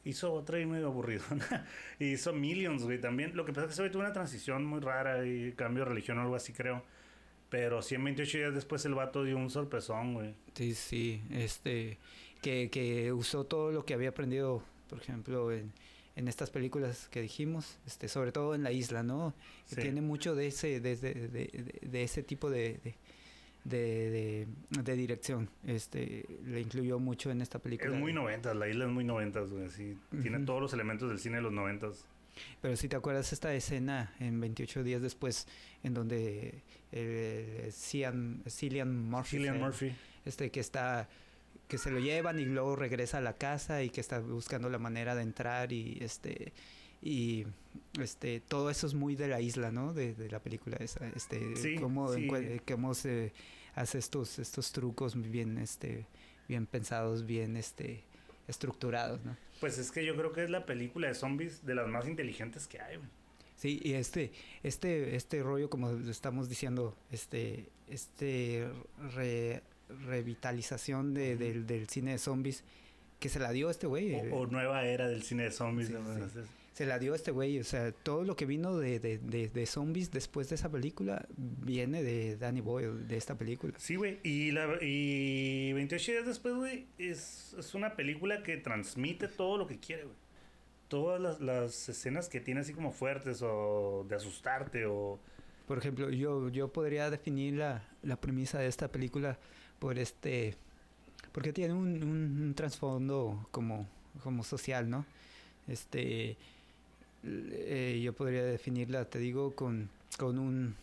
hizo 0.06 0.32
otra 0.32 0.60
y 0.60 0.68
medio 0.68 0.88
aburrido. 0.88 1.24
hizo 2.00 2.34
Millions, 2.34 2.84
güey, 2.84 3.02
también. 3.02 3.36
Lo 3.36 3.46
que 3.46 3.52
pasa 3.52 3.66
es 3.66 3.76
que 3.76 3.84
se 3.84 3.90
tuvo 3.90 4.04
una 4.04 4.14
transición 4.14 4.64
muy 4.64 4.80
rara 4.80 5.26
y 5.26 5.54
cambio 5.54 5.86
de 5.86 5.90
religión 5.90 6.20
o 6.20 6.22
algo 6.22 6.36
así, 6.36 6.54
creo. 6.54 6.84
Pero 7.50 7.82
128 7.82 8.38
días 8.38 8.54
después 8.54 8.86
el 8.86 8.94
vato 8.94 9.24
dio 9.24 9.38
un 9.38 9.50
sorpresón, 9.50 10.14
güey. 10.14 10.36
Sí, 10.54 10.76
sí, 10.76 11.24
este, 11.32 11.98
que, 12.42 12.70
que 12.70 13.12
usó 13.14 13.44
todo 13.46 13.72
lo 13.72 13.86
que 13.86 13.94
había 13.94 14.10
aprendido, 14.10 14.64
por 14.90 15.00
ejemplo, 15.02 15.52
en, 15.52 15.72
en 16.16 16.28
estas 16.28 16.50
películas 16.50 17.08
que 17.10 17.22
dijimos, 17.22 17.78
este, 17.86 18.08
sobre 18.08 18.32
todo 18.32 18.56
en 18.56 18.64
la 18.64 18.72
isla, 18.72 19.04
¿no? 19.04 19.34
Que 19.70 19.76
Sí. 19.76 19.82
tiene 19.82 20.02
mucho 20.02 20.36
de 20.36 20.48
ese, 20.48 20.80
de, 20.80 20.96
de, 20.96 21.14
de- 21.14 21.80
de 21.82 22.04
ese 22.04 22.24
tipo 22.24 22.50
de, 22.50 22.80
de, 23.64 24.48
dirección. 24.96 25.50
Este, 25.66 26.26
le 26.46 26.62
incluyó 26.62 27.00
mucho 27.00 27.32
en 27.32 27.42
esta 27.42 27.60
película. 27.60 27.94
Es 27.94 28.00
muy 28.00 28.14
noventas, 28.14 28.56
la 28.56 28.68
isla 28.70 28.86
es 28.86 28.92
muy 28.92 29.04
noventas, 29.04 29.52
güey. 29.52 29.70
Sí, 29.70 29.98
tiene 30.22 30.38
Ujú. 30.38 30.46
todos 30.46 30.62
los 30.62 30.74
elementos 30.74 31.10
del 31.10 31.20
cine 31.20 31.38
de 31.38 31.42
los 31.44 31.52
noventas. 31.52 32.06
Pero 32.62 32.76
si 32.76 32.88
te 32.88 32.96
acuerdas 32.96 33.34
esta 33.34 33.54
escena 33.56 34.14
en 34.20 34.40
28 34.40 34.84
días 34.84 35.02
después, 35.02 35.48
en 35.84 35.94
donde 35.96 36.62
eh, 36.92 37.70
Cian, 37.74 38.44
Cillian 38.48 39.10
Murphy, 39.10 39.38
Cillian 39.38 39.60
Murphy. 39.60 39.92
este 40.24 40.52
que 40.52 40.60
está 40.60 41.10
que 41.68 41.78
se 41.78 41.92
lo 41.92 42.00
llevan 42.00 42.40
y 42.40 42.46
luego 42.46 42.76
regresa 42.76 43.18
a 43.18 43.22
la 43.22 43.34
casa 43.34 43.84
y 43.84 43.90
que 43.90 44.02
está 44.02 44.20
buscando 44.20 44.70
la 44.70 44.78
manera 44.80 45.16
de 45.16 45.24
entrar 45.24 45.72
y 45.74 45.98
este 46.02 46.54
y 47.02 47.46
este 48.02 48.40
todo 48.40 48.70
eso 48.70 48.88
es 48.88 48.94
muy 48.94 49.16
de 49.16 49.28
la 49.28 49.40
isla 49.42 49.72
no 49.72 49.94
de, 49.94 50.14
de 50.14 50.30
la 50.30 50.40
película 50.40 50.78
esa 50.80 51.08
este 51.16 51.56
Sí, 51.56 51.76
cómo, 51.76 52.14
sí. 52.14 52.28
cómo 52.72 52.94
se 52.94 53.34
hace 53.76 53.98
estos 54.00 54.40
estos 54.40 54.72
trucos 54.72 55.16
bien 55.30 55.58
este 55.58 56.08
bien 56.48 56.66
pensados 56.66 57.26
bien 57.26 57.56
este 57.58 58.04
estructurados 58.48 59.24
no 59.26 59.36
Pues 59.60 59.78
es 59.78 59.92
que 59.92 60.06
yo 60.06 60.16
creo 60.16 60.32
que 60.32 60.44
es 60.44 60.50
la 60.50 60.66
película 60.66 61.08
de 61.08 61.14
zombies 61.16 61.66
de 61.66 61.76
las 61.76 61.88
más 61.88 62.08
inteligentes 62.08 62.68
que 62.68 62.80
hay. 62.80 62.98
Sí, 63.58 63.82
y 63.84 63.94
este, 63.94 64.32
este, 64.62 65.16
este 65.16 65.42
rollo, 65.42 65.68
como 65.68 65.90
estamos 65.90 66.48
diciendo, 66.48 66.96
este, 67.12 67.70
este 67.90 68.70
re- 69.16 69.64
revitalización 70.06 71.14
de- 71.14 71.38
del, 71.38 71.66
del 71.68 71.88
cine 71.90 72.12
de 72.12 72.18
zombies, 72.18 72.64
que 73.20 73.30
se 73.30 73.40
la 73.40 73.52
dio 73.52 73.70
este 73.70 73.88
güey. 73.88 74.14
eh, 74.14 74.30
O, 74.32 74.42
o 74.42 74.48
nueva 74.48 74.84
era 74.86 75.08
del 75.08 75.24
cine 75.24 75.44
de 75.44 75.52
zombies. 75.52 75.88
Sí, 75.88 75.94
¿no? 75.94 76.04
sí. 76.06 76.12
Entonces, 76.14 76.46
Se 76.74 76.86
la 76.86 77.00
dio 77.00 77.16
este 77.16 77.32
güey. 77.32 77.60
O 77.60 77.64
sea, 77.64 77.92
todo 77.92 78.24
lo 78.24 78.36
que 78.36 78.46
vino 78.46 78.78
de, 78.78 79.00
de, 79.00 79.18
de, 79.18 79.50
de 79.50 79.66
zombies 79.66 80.12
después 80.12 80.50
de 80.50 80.56
esa 80.56 80.70
película 80.70 81.26
viene 81.36 82.04
de 82.04 82.38
Danny 82.38 82.62
Boyle, 82.62 83.08
de 83.08 83.18
esta 83.18 83.36
película. 83.36 83.74
Sí, 83.78 83.96
güey. 83.96 84.20
Y, 84.24 84.52
la, 84.52 84.78
y 84.82 85.74
28 85.74 86.12
días 86.12 86.26
después, 86.28 86.54
güey, 86.54 86.86
es, 87.00 87.56
es 87.58 87.74
una 87.74 87.96
película 87.96 88.44
que 88.44 88.58
transmite 88.58 89.28
todo 89.28 89.58
lo 89.58 89.66
que 89.66 89.80
quiere, 89.80 90.04
güey. 90.04 90.16
Todas 90.88 91.20
las, 91.20 91.42
las 91.42 91.90
escenas 91.90 92.30
que 92.30 92.40
tiene 92.40 92.62
así 92.62 92.74
como 92.74 92.92
fuertes 92.92 93.42
o 93.42 94.06
de 94.08 94.16
asustarte 94.16 94.86
o... 94.86 95.20
Por 95.68 95.80
ejemplo, 95.80 96.10
yo, 96.12 96.48
yo 96.50 96.72
podría 96.72 97.10
definir 97.10 97.56
la, 97.56 97.84
la 98.04 98.16
premisa 98.22 98.60
de 98.60 98.68
esta 98.68 98.90
película 98.90 99.38
por 99.80 99.98
este... 100.00 100.56
Porque 101.32 101.54
tiene 101.54 101.74
un, 101.74 102.04
un, 102.04 102.42
un 102.42 102.54
trasfondo 102.56 103.48
como, 103.52 103.88
como 104.24 104.44
social, 104.44 104.90
¿no? 104.90 105.06
Este... 105.68 106.38
eh, 107.24 108.02
yo 108.04 108.14
podría 108.14 108.44
definirla, 108.44 109.06
te 109.06 109.20
digo, 109.20 109.54
con, 109.56 109.90
con 110.18 110.40
un 110.40 110.76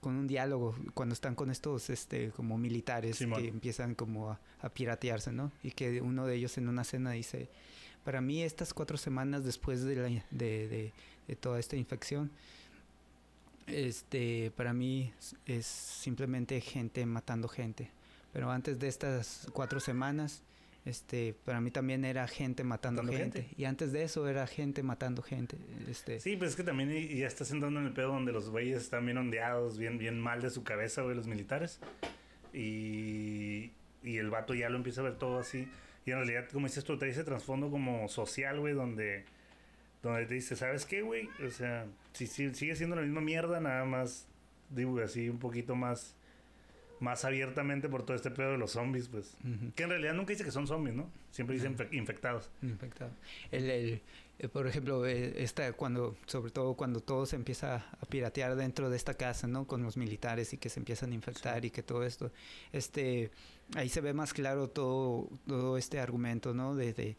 con 0.00 0.14
un 0.16 0.26
diálogo 0.28 0.76
cuando 0.94 1.14
están 1.14 1.34
con 1.34 1.50
estos 1.50 1.90
este 1.90 2.30
como 2.30 2.56
militares 2.58 3.16
Simón. 3.16 3.40
que 3.42 3.48
empiezan 3.48 3.94
como 3.94 4.30
a, 4.30 4.38
a 4.60 4.68
piratearse, 4.68 5.32
¿no? 5.32 5.50
Y 5.62 5.70
que 5.72 6.00
uno 6.00 6.26
de 6.26 6.36
ellos 6.36 6.56
en 6.58 6.68
una 6.68 6.84
cena 6.84 7.10
dice, 7.12 7.48
para 8.04 8.20
mí 8.20 8.42
estas 8.42 8.72
cuatro 8.74 8.96
semanas 8.98 9.44
después 9.44 9.82
de, 9.82 9.96
la, 9.96 10.02
de, 10.04 10.22
de, 10.68 10.92
de 11.26 11.36
toda 11.36 11.58
esta 11.58 11.76
infección, 11.76 12.30
este, 13.66 14.52
para 14.56 14.72
mí 14.74 15.12
es- 15.18 15.36
es 15.46 15.66
simplemente 15.66 16.60
gente 16.60 17.04
matando 17.06 17.48
gente. 17.48 17.90
Pero 18.34 18.50
antes 18.50 18.80
de 18.80 18.88
estas 18.88 19.46
cuatro 19.52 19.78
semanas, 19.78 20.42
este, 20.84 21.34
para 21.44 21.60
mí 21.60 21.70
también 21.70 22.04
era 22.04 22.26
gente 22.26 22.64
matando 22.64 23.02
gente. 23.04 23.42
gente. 23.42 23.54
Y 23.56 23.64
antes 23.64 23.92
de 23.92 24.02
eso 24.02 24.28
era 24.28 24.46
gente 24.48 24.82
matando 24.82 25.22
gente. 25.22 25.56
Este, 25.88 26.18
Sí, 26.18 26.36
pues 26.36 26.50
es 26.50 26.56
que 26.56 26.64
también 26.64 26.90
ya 27.16 27.28
estás 27.28 27.52
entrando 27.52 27.78
en 27.78 27.86
el 27.86 27.92
pedo 27.92 28.08
donde 28.08 28.32
los 28.32 28.50
güeyes 28.50 28.82
están 28.82 29.06
bien 29.06 29.18
ondeados, 29.18 29.78
bien, 29.78 29.98
bien 29.98 30.20
mal 30.20 30.42
de 30.42 30.50
su 30.50 30.64
cabeza, 30.64 31.02
güey, 31.02 31.14
los 31.14 31.28
militares. 31.28 31.78
Y, 32.52 33.70
y 34.02 34.18
el 34.18 34.30
vato 34.30 34.52
ya 34.52 34.68
lo 34.68 34.76
empieza 34.76 35.00
a 35.00 35.04
ver 35.04 35.16
todo 35.16 35.38
así. 35.38 35.68
Y 36.04 36.10
en 36.10 36.16
realidad, 36.16 36.48
como 36.52 36.66
dices 36.66 36.82
tú, 36.82 36.98
te 36.98 37.06
dice 37.06 37.22
trasfondo 37.22 37.70
como 37.70 38.08
social, 38.08 38.58
güey, 38.58 38.74
donde, 38.74 39.24
donde 40.02 40.26
te 40.26 40.34
dice, 40.34 40.56
¿sabes 40.56 40.84
qué, 40.84 41.02
güey? 41.02 41.28
O 41.46 41.50
sea, 41.50 41.86
si, 42.12 42.26
si 42.26 42.52
sigue 42.52 42.74
siendo 42.74 42.96
la 42.96 43.02
misma 43.02 43.20
mierda, 43.20 43.60
nada 43.60 43.84
más, 43.84 44.26
digo, 44.70 44.98
así 44.98 45.28
un 45.28 45.38
poquito 45.38 45.76
más, 45.76 46.16
más 47.00 47.24
abiertamente 47.24 47.88
por 47.88 48.04
todo 48.04 48.16
este 48.16 48.30
pedo 48.30 48.52
de 48.52 48.58
los 48.58 48.72
zombies, 48.72 49.08
pues. 49.08 49.36
Que 49.74 49.82
en 49.84 49.90
realidad 49.90 50.14
nunca 50.14 50.30
dice 50.32 50.44
que 50.44 50.50
son 50.50 50.66
zombies, 50.66 50.94
¿no? 50.96 51.10
Siempre 51.30 51.56
dice 51.56 51.68
infe- 51.70 51.88
infectados. 51.92 52.50
Infectado. 52.62 53.10
El, 53.50 53.68
el, 53.70 54.02
eh, 54.38 54.48
por 54.48 54.66
ejemplo, 54.66 55.06
eh, 55.06 55.42
esta, 55.42 55.72
cuando, 55.74 56.16
sobre 56.26 56.50
todo 56.50 56.74
cuando 56.74 57.00
todo 57.00 57.26
se 57.26 57.36
empieza 57.36 57.76
a 58.00 58.06
piratear 58.06 58.56
dentro 58.56 58.90
de 58.90 58.96
esta 58.96 59.14
casa, 59.14 59.46
¿no? 59.46 59.66
Con 59.66 59.82
los 59.82 59.96
militares 59.96 60.52
y 60.52 60.58
que 60.58 60.68
se 60.68 60.80
empiezan 60.80 61.12
a 61.12 61.14
infectar 61.14 61.64
y 61.64 61.70
que 61.70 61.82
todo 61.82 62.04
esto, 62.04 62.30
este, 62.72 63.30
ahí 63.76 63.88
se 63.88 64.00
ve 64.00 64.12
más 64.12 64.32
claro 64.32 64.68
todo, 64.68 65.28
todo 65.46 65.76
este 65.78 66.00
argumento, 66.00 66.54
¿no? 66.54 66.74
De, 66.74 66.92
de, 66.92 67.16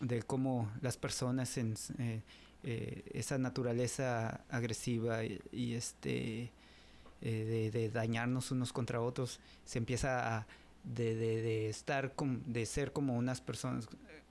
de 0.00 0.22
cómo 0.22 0.70
las 0.80 0.96
personas 0.96 1.56
en 1.58 1.74
eh, 1.98 2.22
eh, 2.64 3.02
esa 3.14 3.38
naturaleza 3.38 4.44
agresiva 4.48 5.24
y, 5.24 5.40
y 5.52 5.74
este 5.74 6.50
eh, 7.22 7.44
de, 7.44 7.70
de 7.70 7.90
dañarnos 7.90 8.50
unos 8.50 8.72
contra 8.72 9.00
otros 9.00 9.40
se 9.64 9.78
empieza 9.78 10.36
a 10.38 10.46
de, 10.84 11.14
de, 11.16 11.42
de 11.42 11.68
estar 11.68 12.14
com- 12.14 12.40
de 12.46 12.64
ser 12.66 12.92
como 12.92 13.16
unas 13.16 13.40
personas 13.40 13.86
eh, 13.86 14.22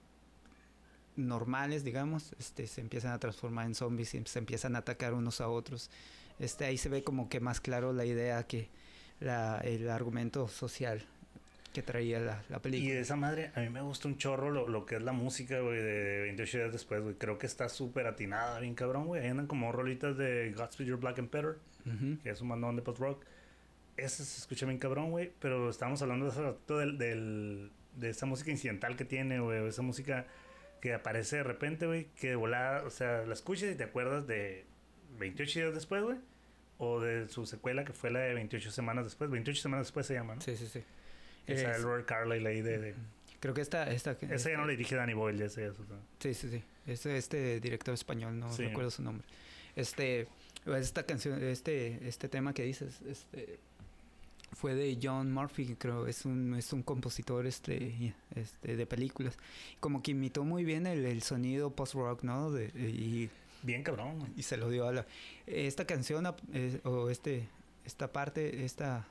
normales 1.15 1.83
digamos 1.83 2.33
este 2.39 2.67
se 2.67 2.81
empiezan 2.81 3.11
a 3.11 3.19
transformar 3.19 3.65
en 3.65 3.75
zombies 3.75 4.13
y 4.13 4.23
se 4.25 4.39
empiezan 4.39 4.75
a 4.75 4.79
atacar 4.79 5.13
unos 5.13 5.41
a 5.41 5.49
otros 5.49 5.89
este 6.39 6.65
ahí 6.65 6.77
se 6.77 6.89
ve 6.89 7.03
como 7.03 7.27
que 7.29 7.39
más 7.39 7.59
claro 7.59 7.91
la 7.93 8.05
idea 8.05 8.43
que 8.45 8.69
la, 9.19 9.59
el 9.63 9.89
argumento 9.89 10.47
social 10.47 11.03
que 11.73 11.81
traía 11.81 12.19
la, 12.19 12.43
la 12.49 12.57
Y 12.57 12.59
película 12.59 12.93
de 12.95 12.99
esa 13.01 13.15
madre, 13.15 13.51
a 13.55 13.59
mí 13.59 13.69
me 13.69 13.81
gusta 13.81 14.07
un 14.07 14.17
chorro 14.17 14.49
lo, 14.49 14.67
lo 14.67 14.85
que 14.87 14.95
es 14.95 15.01
la 15.03 15.11
música, 15.11 15.59
güey, 15.59 15.77
de 15.79 16.21
28 16.21 16.57
días 16.57 16.71
después, 16.71 17.03
güey. 17.03 17.13
Creo 17.15 17.37
que 17.37 17.45
está 17.45 17.69
súper 17.69 18.07
atinada, 18.07 18.59
bien 18.59 18.73
cabrón, 18.73 19.05
güey. 19.05 19.21
Ahí 19.21 19.27
andan 19.29 19.45
como 19.45 19.71
rolitas 19.71 20.17
de 20.17 20.53
Godspeed 20.57 20.87
Your 20.87 20.99
Black 20.99 21.19
Emperor, 21.19 21.59
Ujú. 21.87 22.17
que 22.23 22.29
es 22.29 22.41
un 22.41 22.49
bandón 22.49 22.75
de 22.75 22.81
post-rock. 22.81 23.23
Ese 23.97 24.23
se 24.25 24.39
escucha 24.39 24.65
bien 24.65 24.77
cabrón, 24.79 25.09
güey. 25.11 25.31
Pero 25.39 25.69
estábamos 25.69 26.01
hablando 26.01 26.29
de 26.29 26.41
rato 26.41 26.77
del, 26.77 26.97
del- 26.97 27.71
de 27.95 28.09
esa 28.09 28.25
música 28.27 28.51
incidental 28.51 28.95
que 28.95 29.05
tiene, 29.05 29.39
güey. 29.39 29.65
Esa 29.67 29.81
música 29.81 30.27
que 30.81 30.93
aparece 30.93 31.37
de 31.37 31.43
repente, 31.43 31.87
güey. 31.87 32.07
Que 32.19 32.29
de 32.29 32.35
volada, 32.35 32.83
o 32.83 32.89
sea, 32.91 33.23
la 33.25 33.33
escuchas 33.33 33.71
y 33.71 33.75
te 33.75 33.83
acuerdas 33.83 34.27
de 34.27 34.65
28 35.17 35.59
días 35.61 35.73
después, 35.73 36.03
güey. 36.03 36.17
O 36.77 36.99
de 36.99 37.27
su 37.27 37.47
secuela 37.47 37.83
que 37.85 37.93
fue 37.93 38.11
la 38.11 38.19
de 38.19 38.35
28 38.35 38.69
semanas 38.69 39.03
después. 39.05 39.31
28 39.31 39.59
semanas 39.61 39.87
después 39.87 40.05
se 40.05 40.13
llama, 40.13 40.35
¿no? 40.35 40.41
sí 40.41 40.55
sí 40.55 40.67
sí 40.67 40.83
Esa 41.47 41.71
Es- 41.71 41.77
de 41.77 41.83
Robert 41.83 42.05
Carlyle 42.05 42.45
ahí 42.47 42.61
de... 42.61 42.77
de 42.77 42.95
creo 43.39 43.53
que 43.55 43.61
esta 43.61 43.89
esta 43.91 44.11
esa 44.11 44.49
ya 44.51 44.57
no 44.57 44.65
la 44.65 44.71
dirige 44.71 44.95
Danny 44.95 45.13
Boyle, 45.15 45.39
ya 45.39 45.49
sé 45.49 45.65
eso. 45.65 45.83
Sí, 46.19 46.35
sí, 46.35 46.49
sí. 46.49 46.63
Es 46.85 47.03
este 47.07 47.59
director 47.59 47.95
español, 47.95 48.39
no 48.39 48.51
Sí. 48.53 48.65
recuerdo 48.65 48.91
su 48.91 49.01
nombre. 49.01 49.25
Este, 49.75 50.27
esta 50.75 51.03
canción, 51.03 51.41
este, 51.43 52.07
este 52.07 52.27
tema 52.29 52.53
que 52.53 52.63
dices, 52.63 52.99
este, 53.07 53.59
fue 54.53 54.75
de 54.75 54.97
John 55.01 55.31
Murphy, 55.31 55.75
creo, 55.77 56.07
es 56.07 56.25
un, 56.25 56.55
es 56.55 56.73
un 56.73 56.81
compositor, 56.83 57.45
este, 57.47 58.13
este, 58.35 58.75
de 58.75 58.85
películas. 58.85 59.37
Como 59.79 60.01
que 60.01 60.11
imitó 60.11 60.43
muy 60.43 60.63
bien 60.65 60.87
el, 60.87 61.05
el 61.05 61.21
sonido 61.21 61.69
post-rock, 61.71 62.23
¿no? 62.23 62.51
De- 62.51 62.67
y, 62.79 63.29
Bien 63.63 63.83
cabrón. 63.83 64.19
güey. 64.19 64.31
y 64.37 64.43
se 64.43 64.55
lo 64.57 64.69
dio 64.69 64.87
a 64.87 64.93
la... 64.93 65.05
Esta 65.45 65.85
canción, 65.85 66.25
eh, 66.53 66.79
o 66.83 67.09
este, 67.09 67.47
esta 67.85 68.11
parte, 68.11 68.63
esta... 68.65 69.07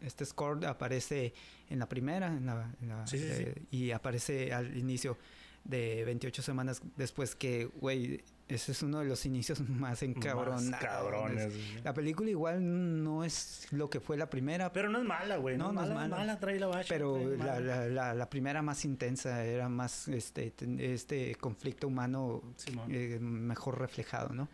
Este 0.00 0.24
score 0.24 0.64
aparece 0.66 1.32
en 1.70 1.80
la 1.80 1.88
primera, 1.88 2.28
en 2.28 2.46
la, 2.46 2.72
en 2.80 2.88
la- 2.88 3.06
Sí, 3.08 3.18
sí, 3.18 3.24
sí. 3.26 3.42
eh, 3.46 3.54
y 3.72 3.90
aparece 3.90 4.52
al 4.52 4.76
inicio. 4.76 5.16
de 5.64 6.04
28 6.04 6.40
semanas 6.42 6.80
después 6.96 7.34
que, 7.34 7.64
güey, 7.80 8.20
ese 8.48 8.72
es 8.72 8.82
uno 8.82 9.00
de 9.00 9.04
los 9.04 9.26
inicios 9.26 9.60
más 9.68 10.02
encabronados. 10.02 10.84
cabrones. 10.84 11.52
La 11.84 11.92
película 11.94 12.30
igual 12.30 13.04
no 13.04 13.24
es 13.24 13.68
lo 13.70 13.90
que 13.90 14.00
fue 14.00 14.16
la 14.16 14.30
primera. 14.30 14.72
Pero 14.72 14.88
no 14.88 14.98
es 14.98 15.04
mala, 15.04 15.36
güey. 15.36 15.56
No, 15.56 15.72
no, 15.72 15.84
es 15.84 15.90
mala. 15.90 16.16
mala. 16.16 16.40
trae 16.40 16.58
la 16.58 16.66
bacha, 16.66 16.88
Pero 16.88 17.18
la, 17.36 17.60
la, 17.60 18.14
la, 18.14 18.30
primera 18.30 18.62
más 18.62 18.84
intensa 18.84 19.44
era 19.44 19.68
más 19.68 20.08
este, 20.08 20.52
este 20.78 21.34
conflicto 21.34 21.86
humano 21.86 22.42
eh, 22.88 23.18
mejor 23.20 23.78
reflejado, 23.78 24.32
¿no? 24.32 24.48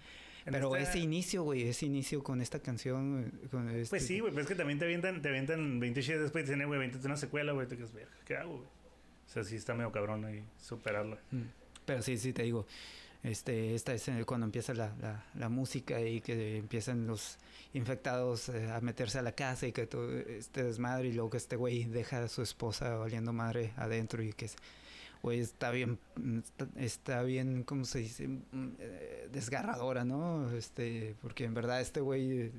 Pero 0.44 0.76
ese 0.76 0.98
inicio, 0.98 1.42
güey, 1.42 1.62
ese 1.62 1.86
inicio 1.86 2.22
con 2.22 2.42
esta 2.42 2.58
canción. 2.58 3.32
Con 3.50 3.70
este... 3.70 3.90
Pues 3.90 4.06
sí, 4.06 4.20
güey, 4.20 4.32
pues 4.32 4.44
es 4.44 4.48
que 4.48 4.54
también 4.54 4.78
te 4.78 4.84
avientan, 4.84 5.22
te 5.22 5.28
avientan 5.30 5.80
27 5.80 6.20
después 6.20 6.42
y 6.42 6.46
dicen, 6.46 6.60
eh, 6.60 6.66
güey, 6.66 6.78
20 6.78 6.98
una 7.06 7.16
secuela, 7.16 7.52
güey, 7.52 7.66
te 7.66 7.76
quedas, 7.76 7.90
¿qué 8.26 8.36
hago, 8.36 8.58
güey? 8.58 8.64
O 8.64 9.28
sea, 9.32 9.42
sí 9.42 9.56
está 9.56 9.74
medio 9.74 9.90
cabrón 9.90 10.24
ahí 10.24 10.44
superarlo. 10.58 11.16
Mm. 11.30 11.42
Pero 11.86 12.02
sí, 12.02 12.18
sí, 12.18 12.32
te 12.32 12.42
digo, 12.42 12.66
este, 13.24 13.74
esta 13.74 13.94
es 13.94 14.08
cuando 14.26 14.44
empieza 14.44 14.74
la, 14.74 14.94
la, 15.00 15.24
la 15.34 15.48
música 15.48 15.98
y 16.00 16.20
que 16.20 16.58
empiezan 16.58 17.06
los 17.06 17.38
infectados 17.72 18.50
eh, 18.50 18.70
a 18.70 18.80
meterse 18.82 19.18
a 19.18 19.22
la 19.22 19.32
casa 19.32 19.66
y 19.66 19.72
que 19.72 19.86
todo 19.86 20.12
este 20.12 20.62
desmadre 20.62 21.08
y 21.08 21.12
luego 21.14 21.30
que 21.30 21.38
este 21.38 21.56
güey 21.56 21.84
deja 21.84 22.22
a 22.22 22.28
su 22.28 22.42
esposa 22.42 22.96
valiendo 22.96 23.32
madre 23.32 23.72
adentro 23.76 24.22
y 24.22 24.34
que 24.34 24.50
güey 25.22 25.40
está 25.40 25.70
bien 25.70 25.98
está, 26.76 27.22
bien 27.22 27.62
cómo 27.64 27.86
se 27.86 28.00
dice 28.00 28.28
eh, 28.78 29.28
desgarradora 29.32 30.04
no 30.04 30.50
este 30.52 31.16
porque 31.22 31.44
en 31.44 31.54
verdad 31.54 31.80
este 31.80 32.00
güey 32.00 32.52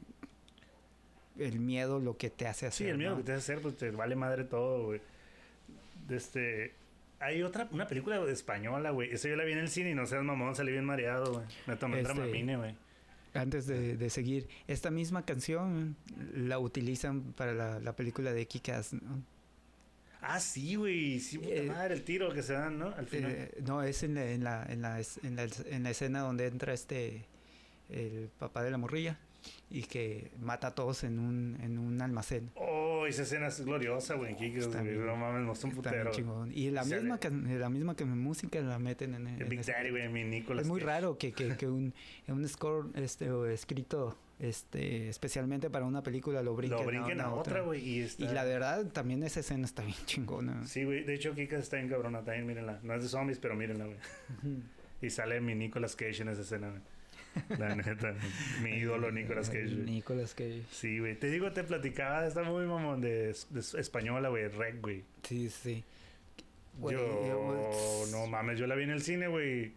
el 1.38 1.60
miedo 1.60 1.99
lo 1.99 2.17
que 2.17 2.32
te 2.32 2.47
hace 2.47 2.65
hacer 2.65 2.88
sí 2.88 2.89
el 2.89 2.97
miedo 2.97 3.17
que 3.17 3.23
te 3.23 3.34
hace 3.34 3.54
hacer 3.54 3.62
pues 3.62 3.78
te 3.78 3.91
vale 3.91 4.15
madre 4.15 4.45
todo 4.45 4.86
güey. 4.86 5.01
Este 6.10 6.73
hay 7.19 7.43
otra, 7.43 7.67
una 7.71 7.88
película 7.88 8.21
española, 8.30 8.91
güey. 8.91 9.12
Esa 9.12 9.30
yo 9.30 9.36
la 9.36 9.43
vi 9.43 9.54
en 9.54 9.60
el 9.60 9.69
cine 9.69 9.91
y 9.91 9.95
no 9.95 10.06
seas 10.06 10.23
mamón, 10.23 10.56
salí 10.56 10.71
bien 10.71 10.86
mareado, 10.86 11.34
güey. 11.34 11.45
Me 11.67 11.75
tomé 11.75 12.01
este, 12.01 12.13
Dramamine, 12.13 12.58
güey. 12.58 12.75
Antes 13.34 13.67
de, 13.67 13.97
de, 13.97 14.10
seguir, 14.10 14.47
esta 14.67 14.91
misma 14.91 15.25
canción 15.25 15.97
la 16.34 16.58
utilizan 16.58 17.34
para 17.34 17.54
la, 17.54 17.80
la 17.80 17.93
película 17.93 18.32
de 18.32 18.45
Kikas, 18.47 18.93
¿no? 18.93 19.23
Ah, 20.21 20.39
sí, 20.39 20.75
güey. 20.75 21.19
Sí, 21.19 21.38
puta 21.38 21.54
eh, 21.54 21.63
madre, 21.63 21.93
el 21.93 22.04
tiro 22.04 22.34
que 22.34 22.41
se 22.41 22.54
dan, 22.54 22.80
¿no? 22.80 22.88
Al 22.95 23.06
final. 23.06 23.32
Eh, 23.32 23.51
no, 23.65 23.84
es 23.84 24.04
en 24.04 24.15
la, 24.15 24.32
en, 24.32 24.43
la, 24.43 24.65
en, 24.67 24.82
la, 24.82 24.99
en, 25.01 25.36
la, 25.36 25.47
en 25.69 25.84
la 25.84 25.89
escena 25.89 26.21
donde 26.21 26.47
entra 26.47 26.73
este, 26.73 27.25
el 27.89 28.30
papá 28.39 28.63
de 28.63 28.71
la 28.71 28.78
morrilla 28.78 29.19
y 29.69 29.84
que 29.84 30.32
mata 30.39 30.67
a 30.67 30.75
todos 30.75 31.04
en 31.04 31.19
un, 31.19 31.58
en 31.62 31.78
un 31.78 32.01
almacén. 32.01 32.51
Oh, 32.56 32.94
esa 33.09 33.23
escena 33.23 33.47
es 33.47 33.63
gloriosa, 33.63 34.15
güey. 34.15 34.35
No 34.35 35.15
mames, 35.15 35.63
un 35.63 35.71
putero. 35.71 36.11
Y 36.51 36.71
la 36.71 36.83
misma, 36.83 37.19
que, 37.19 37.29
la 37.29 37.69
misma 37.69 37.95
que 37.95 38.05
música 38.05 38.61
la 38.61 38.79
meten 38.79 39.15
en, 39.15 39.27
el 39.27 39.45
Big 39.45 39.63
Daddy, 39.63 39.89
güey, 39.89 40.09
mi 40.09 40.23
Nicolas. 40.23 40.63
Es 40.63 40.67
muy 40.67 40.79
raro 40.79 41.17
que, 41.17 41.31
que, 41.33 41.55
que 41.55 41.67
un, 41.67 41.93
un 42.27 42.47
score 42.47 42.89
este, 42.95 43.53
escrito 43.53 44.17
este 44.37 45.07
especialmente 45.07 45.69
para 45.69 45.85
una 45.85 46.03
película 46.03 46.43
lo 46.43 46.55
brinquen, 46.55 46.79
lo 46.79 46.85
brinquen 46.85 47.21
a, 47.21 47.33
otra, 47.33 47.61
güey. 47.61 47.81
Y, 47.81 48.09
y, 48.17 48.27
la 48.27 48.43
verdad, 48.43 48.85
también 48.87 49.23
esa 49.23 49.39
escena 49.39 49.65
está 49.65 49.83
bien 49.83 49.97
chingona. 50.05 50.65
Sí, 50.65 50.83
güey. 50.83 51.03
De 51.03 51.13
hecho, 51.13 51.33
Kika 51.33 51.57
está 51.57 51.79
en 51.79 51.89
cabrona 51.89 52.23
también, 52.23 52.45
mírenla. 52.45 52.79
No 52.83 52.93
es 52.93 53.03
de 53.03 53.09
zombies, 53.09 53.39
pero 53.39 53.55
mírenla, 53.55 53.85
güey. 53.85 53.97
y 55.01 55.09
sale 55.09 55.39
mi 55.41 55.55
Nicolas 55.55 55.95
Cage 55.95 56.21
en 56.21 56.29
esa 56.29 56.41
escena, 56.41 56.69
güey. 56.69 56.81
La 57.58 57.76
neta, 57.76 58.13
mi 58.62 58.71
ídolo 58.78 59.12
Nicolas 59.12 59.50
Cage. 59.50 59.76
Nicolas 59.86 60.34
Cage. 60.34 60.63
Sí, 60.71 61.00
güey. 61.00 61.15
Te 61.15 61.30
digo, 61.30 61.52
te 61.52 61.63
platicaba 61.63 62.26
esta 62.28 62.43
muy 62.43 62.65
mamón 62.65 63.02
de, 63.02 63.36
española, 63.78 64.30
güey, 64.30 64.48
Rec, 64.48 64.82
güey. 64.82 65.04
Sí, 65.24 65.50
sí. 65.50 65.84
yo, 66.82 68.08
no 68.12 68.28
mames, 68.28 68.60
yo 68.60 68.67
la 68.67 68.76
vi 68.76 68.84
en 68.84 68.91
el 68.91 69.02
cine, 69.02 69.28
güey. 69.28 69.74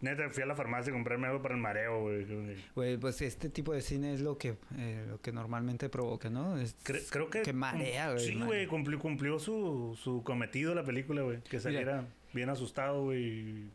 Neta, 0.00 0.28
fui 0.28 0.42
a 0.42 0.46
la 0.46 0.54
farmacia 0.54 0.92
a 0.92 0.94
comprarme 0.94 1.28
algo 1.28 1.40
para 1.40 1.54
el 1.54 1.60
mareo, 1.60 2.02
güey. 2.02 2.26
Güey, 2.74 2.96
pues 2.98 3.22
este 3.22 3.48
tipo 3.48 3.72
de 3.72 3.80
cine 3.80 4.12
es 4.12 4.20
lo 4.20 4.36
que, 4.36 4.56
eh, 4.76 5.06
lo 5.08 5.20
que 5.20 5.32
normalmente 5.32 5.88
provoca, 5.88 6.28
¿no? 6.28 6.56
creo 6.82 7.30
que... 7.30 7.40
Que 7.40 7.54
marea, 7.54 8.12
güey. 8.12 8.26
Sí, 8.26 8.34
güey, 8.34 8.66
cumplió, 8.66 8.98
cumplió 8.98 9.38
su, 9.38 9.98
su 10.02 10.22
cometido 10.22 10.74
la 10.74 10.84
película, 10.84 11.22
güey. 11.22 11.40
Que 11.42 11.58
saliera 11.58 12.06
bien 12.34 12.50
asustado, 12.50 13.04
güey. 13.04 13.70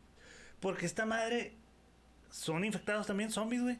Porque 0.60 0.86
esta 0.86 1.04
madre 1.04 1.54
son 2.30 2.64
infectados 2.64 3.06
también 3.06 3.30
zombies, 3.30 3.62
güey. 3.62 3.78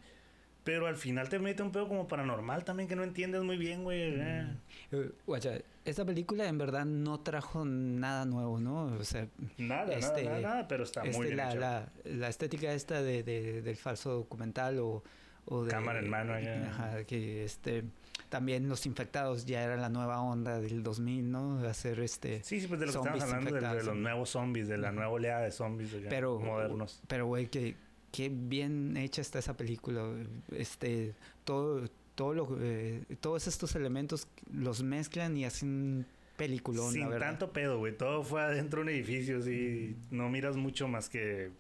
Pero 0.65 0.87
al 0.87 0.97
final 0.97 1.29
te 1.29 1.39
mete 1.39 1.63
un 1.63 1.73
pedo 1.73 1.89
como 1.89 2.07
paranormal 2.07 2.65
también 2.65 2.89
que 2.89 2.95
no 2.95 3.03
entiendes 3.03 3.43
muy 3.43 3.57
bien, 3.57 3.83
güey. 3.83 4.13
Mm. 4.13 4.21
Eh. 4.21 4.57
Eh, 4.93 5.11
guacha, 5.27 5.55
esta 5.85 6.05
película 6.05 6.47
en 6.47 6.59
verdad 6.59 6.85
no 6.85 7.21
trajo 7.21 7.65
nada 7.65 8.27
nuevo, 8.27 8.61
¿no? 8.61 8.85
O 8.85 9.05
sea, 9.05 9.27
nada, 9.57 9.95
este, 9.95 10.25
nada, 10.25 10.41
nada, 10.41 10.69
pero 10.69 10.85
está 10.85 11.01
muy 11.01 11.11
este, 11.11 11.25
bien 11.25 11.37
la, 11.39 11.55
La, 11.55 11.89
la, 12.05 12.29
estética 12.29 12.73
esta 12.75 13.03
de, 13.03 13.23
de, 13.23 13.63
del 13.63 13.77
falso 13.77 14.11
documental 14.11 14.79
o, 14.81 15.03
o 15.47 15.65
de... 15.65 15.71
Cámara 15.71 16.01
en 16.01 16.11
mano 16.11 16.35
allá. 16.35 16.69
Ajá, 16.69 17.05
que 17.05 17.45
este... 17.45 17.85
También 18.29 18.69
los 18.69 18.87
infectados 18.87 19.45
ya 19.45 19.65
era 19.65 19.77
la 19.77 19.89
nueva 19.89 20.21
onda 20.21 20.61
del 20.61 20.85
2000, 20.85 21.33
¿no? 21.33 21.59
Hacer 21.67 21.99
este... 21.99 22.45
Sí, 22.45 22.61
sí, 22.61 22.69
pues 22.69 22.79
de 22.79 22.87
lo 22.87 22.93
que 22.93 22.99
estamos 22.99 23.23
hablando, 23.23 23.55
de, 23.55 23.61
de, 23.61 23.83
los 23.83 23.97
nuevos 23.97 24.31
zombies, 24.31 24.69
de 24.69 24.79
la 24.79 24.93
nueva 24.93 25.11
oleada 25.11 25.41
de 25.41 25.51
zombies 25.51 25.97
pero, 26.09 26.39
modernos. 26.39 27.03
Pero, 27.09 27.27
güey, 27.27 27.49
que 27.49 27.75
qué 28.13 28.31
bien 28.33 28.97
hecha 28.97 29.21
está 29.21 29.39
esa 29.39 29.57
película. 29.57 30.05
Este, 30.53 31.15
todo, 31.45 31.89
todo 32.15 32.35
lo, 32.35 32.59
eh, 32.61 33.03
todos 33.21 33.47
estos 33.47 33.75
elementos 33.75 34.29
los 34.53 34.83
mezclan 34.83 35.37
y 35.37 35.45
hacen 35.45 36.07
peliculón. 36.37 36.93
Sin 36.93 37.11
tanto 37.19 37.53
pedo, 37.53 37.79
güey. 37.79 37.97
Todo 37.97 38.23
fue 38.23 38.43
adentro 38.43 38.81
de 38.81 38.83
un 38.85 38.89
edificio, 38.91 39.43
sí. 39.43 39.97
No 40.11 40.29
miras 40.29 40.57
mucho 40.57 40.89
más 40.89 41.09
que 41.09 41.51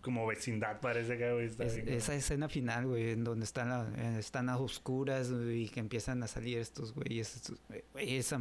como 0.00 0.26
vecindad 0.26 0.80
parece 0.80 1.18
que 1.18 1.32
güey, 1.32 1.50
esa 1.88 2.14
escena 2.14 2.48
final 2.48 2.86
güey 2.86 3.10
en 3.10 3.24
donde 3.24 3.44
están 3.44 3.68
a, 3.70 4.18
están 4.18 4.48
a 4.48 4.56
oscuras 4.56 5.30
y 5.52 5.68
que 5.68 5.80
empiezan 5.80 6.22
a 6.22 6.28
salir 6.28 6.58
estos 6.58 6.94
güeyes 6.94 7.52
güey, 7.92 8.16
esa 8.16 8.40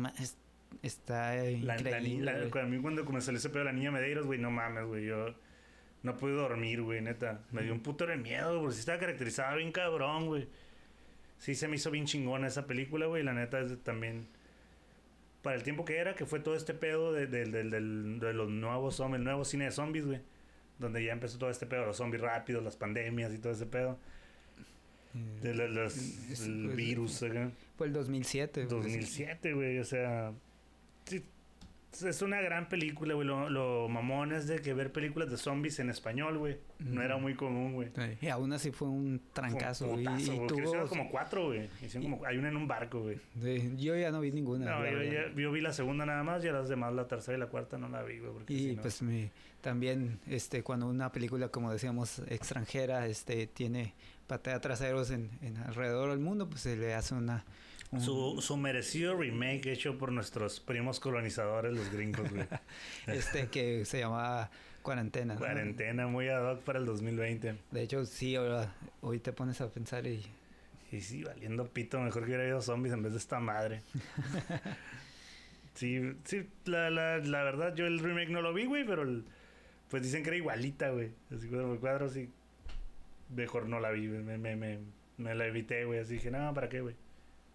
está 0.84 1.50
increíble 1.50 2.50
la, 2.50 2.62
a 2.62 2.66
mí 2.66 2.80
cuando 2.80 3.04
comenzó 3.06 3.32
ese 3.32 3.50
pedo 3.50 3.64
la 3.64 3.74
niña 3.74 3.92
Medeiros 3.92 4.28
güey 4.28 4.40
no 4.40 4.52
mames 4.52 4.86
güey 4.86 5.06
yo 5.06 5.34
no 6.08 6.18
pude 6.18 6.34
dormir, 6.34 6.82
güey, 6.82 7.02
neta. 7.02 7.42
Me 7.52 7.62
dio 7.62 7.74
un 7.74 7.82
puto 7.82 8.08
de 8.08 8.18
miedo, 8.18 8.60
güey. 8.60 8.74
Sí 8.74 8.80
estaba 8.80 8.98
caracterizada 8.98 9.56
bien 9.56 9.72
cabrón, 9.72 10.26
güey. 10.26 10.48
Sí 11.38 11.54
se 11.54 11.68
me 11.68 11.76
hizo 11.76 11.92
bien 11.92 12.06
chingona 12.06 12.48
esa 12.48 12.66
película, 12.66 13.06
güey. 13.06 13.24
La 13.24 13.34
neta 13.34 13.60
es 13.60 13.78
también... 13.84 14.28
Para 15.44 15.56
el 15.56 15.64
tiempo 15.64 15.86
que 15.86 15.98
era, 15.98 16.16
que 16.16 16.26
fue 16.26 16.40
todo 16.40 16.56
este 16.56 16.74
pedo 16.74 17.14
de, 17.14 17.28
de, 17.28 17.46
de, 17.46 17.64
de 17.64 18.34
los 18.34 18.50
nuevos 18.50 18.96
zombies, 18.96 19.20
el 19.20 19.24
nuevo 19.24 19.46
cine 19.46 19.66
de 19.66 19.72
zombies, 19.72 20.06
güey. 20.06 20.20
Donde 20.80 21.04
ya 21.04 21.14
empezó 21.14 21.38
todo 21.38 21.50
este 21.50 21.66
pedo, 21.68 21.86
los 21.86 21.98
zombies 21.98 22.22
rápidos, 22.22 22.64
las 22.64 22.76
pandemias 22.76 23.32
y 23.34 23.38
todo 23.38 23.54
ese 23.54 23.66
pedo. 23.66 24.00
Mm. 25.14 25.42
De 25.42 25.54
los, 25.54 26.42
el 26.42 26.70
virus, 26.70 27.24
Fue 27.78 27.88
el 27.88 27.94
2007. 27.94 28.66
2007, 28.66 29.54
güey. 29.54 29.80
O 29.80 29.86
sea, 29.86 30.34
sí, 31.06 31.24
es 31.92 32.22
una 32.22 32.42
gran 32.42 32.70
película, 32.70 33.14
güey. 33.14 33.28
Lo, 33.28 33.50
lo, 33.50 33.88
mamón 33.90 34.32
es 34.32 34.48
de 34.48 34.62
que 34.62 34.74
ver 34.74 34.92
películas 34.92 35.30
de 35.30 35.38
zombies 35.38 35.80
en 35.80 35.90
español, 35.90 36.38
güey. 36.38 36.58
No 36.80 37.02
era 37.02 37.18
muy 37.18 37.36
común, 37.36 37.74
güey. 37.74 37.90
Y 38.22 38.28
aún 38.28 38.54
así 38.54 38.72
fue 38.72 38.88
un 38.88 39.22
trancazo, 39.34 39.88
güey. 39.88 40.06
Y 40.20 40.48
tuvo... 40.48 40.88
como 40.88 41.10
cuatro, 41.10 41.48
güey. 41.48 41.70
Como... 41.94 42.26
Hay 42.26 42.38
una 42.38 42.50
en 42.50 42.58
un 42.58 42.68
barco, 42.68 43.02
güey. 43.02 43.20
Yo 43.78 43.96
ya 43.98 44.12
no 44.12 44.20
vi 44.20 44.32
ninguna. 44.32 44.66
No, 44.66 44.86
yo, 45.36 45.52
vi 45.52 45.62
la 45.62 45.74
segunda 45.74 46.06
nada 46.06 46.24
más 46.24 46.44
y 46.44 46.48
a 46.48 46.54
las 46.54 46.70
demás 46.70 46.94
la 46.94 47.08
tercera 47.08 47.38
y 47.38 47.40
la 47.40 47.48
cuarta 47.48 47.78
no 47.78 47.90
la 47.90 48.04
vi, 48.04 48.20
güey. 48.20 48.34
Y 48.48 48.76
pues 48.76 49.02
me, 49.02 49.32
también, 49.62 50.20
este, 50.28 50.64
cuando 50.64 50.88
una 50.88 51.12
película, 51.12 51.50
como 51.50 51.72
decíamos, 51.72 52.20
extranjera, 52.28 53.08
este, 53.08 53.48
tiene 53.48 53.96
patea 54.28 54.60
traseros 54.60 55.10
en, 55.10 55.32
en 55.42 55.58
alrededor 55.58 56.10
del 56.10 56.20
mundo, 56.20 56.50
pues 56.50 56.62
se 56.62 56.76
le 56.76 56.94
hace 56.94 57.16
una 57.16 57.46
su, 58.00 58.42
su, 58.42 58.58
merecido 58.58 59.16
remake 59.16 59.68
hecho 59.68 59.98
por 59.98 60.12
nuestros 60.12 60.60
primos 60.60 61.00
colonizadores, 61.00 61.74
los 61.74 61.90
gringos, 61.92 62.30
güey. 62.30 62.46
este 63.08 63.48
que 63.48 63.86
se 63.86 64.00
llamaba 64.00 64.52
Cuarentena. 64.82 65.36
Cuarentena, 65.36 66.08
muy 66.08 66.28
ad 66.28 66.52
hoc 66.52 66.62
para 66.64 66.80
el 66.80 66.86
2020. 66.86 67.56
De 67.72 67.82
hecho, 67.82 68.06
sí, 68.06 68.36
ahora, 68.36 68.74
hoy 69.02 69.20
te 69.20 69.34
pones 69.34 69.60
a 69.62 69.70
pensar 69.70 70.08
y... 70.08 70.26
Y 70.92 71.02
sí, 71.02 71.24
valiendo 71.24 71.68
pito, 71.68 72.00
mejor 72.00 72.24
que 72.24 72.28
hubiera 72.28 72.44
habido 72.44 72.62
zombies 72.62 72.94
en 72.94 73.04
vez 73.04 73.12
de 73.12 73.20
esta 73.20 73.42
madre. 73.42 73.82
sí, 75.74 76.14
sí, 76.24 76.48
la, 76.64 76.90
la, 76.90 77.18
la 77.18 77.44
verdad, 77.44 77.76
yo 77.76 77.86
el 77.86 78.00
remake 78.00 78.30
no 78.30 78.42
lo 78.42 78.54
vi, 78.54 78.66
güey, 78.66 78.86
pero 78.86 79.04
pues 79.90 80.04
dicen 80.04 80.24
que 80.24 80.30
era 80.30 80.38
igualita, 80.38 80.92
güey. 80.92 81.12
Así 81.36 81.48
cuadro 81.48 81.68
por 81.68 81.80
cuadro, 81.80 82.10
sí. 82.10 82.30
Mejor 83.36 83.68
no 83.68 83.82
la 83.82 83.92
vi, 83.92 84.08
me, 84.08 84.38
me, 84.38 84.56
me, 84.56 84.80
me 85.18 85.36
la 85.36 85.48
evité, 85.48 85.84
güey. 85.84 86.00
Así 86.00 86.14
dije, 86.14 86.32
no, 86.32 86.54
¿para 86.54 86.70
qué, 86.70 86.80
güey? 86.80 86.96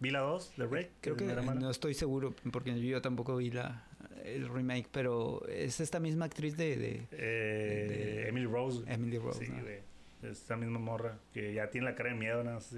¿Vi 0.03 0.11
la 0.11 0.19
2 0.21 0.55
de 0.57 0.67
Rey? 0.67 0.91
Creo 1.01 1.17
que 1.17 1.25
no 1.25 1.71
estoy 1.71 1.95
seguro 1.95 2.35
porque 2.51 2.79
yo 2.81 3.01
tampoco 3.01 3.37
vi 3.37 3.53
la 3.53 3.87
el 4.25 4.48
remake, 4.48 4.88
pero 4.90 5.46
es 5.48 5.81
esta 5.81 6.00
misma 6.00 6.25
actriz 6.25 6.57
de... 6.57 6.77
de, 6.77 7.07
eh, 7.13 8.27
Emily 8.29 8.46
Rose. 8.46 8.83
Emily 8.87 9.19
Rose. 9.19 9.46
Sí, 9.46 9.53
güey. 9.53 9.79
Esta 10.23 10.57
misma 10.57 10.79
morra 10.79 11.19
que 11.33 11.55
ya 11.55 11.71
tiene 11.71 11.87
la 11.87 11.94
cara 11.94 12.11
de 12.11 12.17
miedo, 12.17 12.42
nada 12.42 12.57
más. 12.57 12.75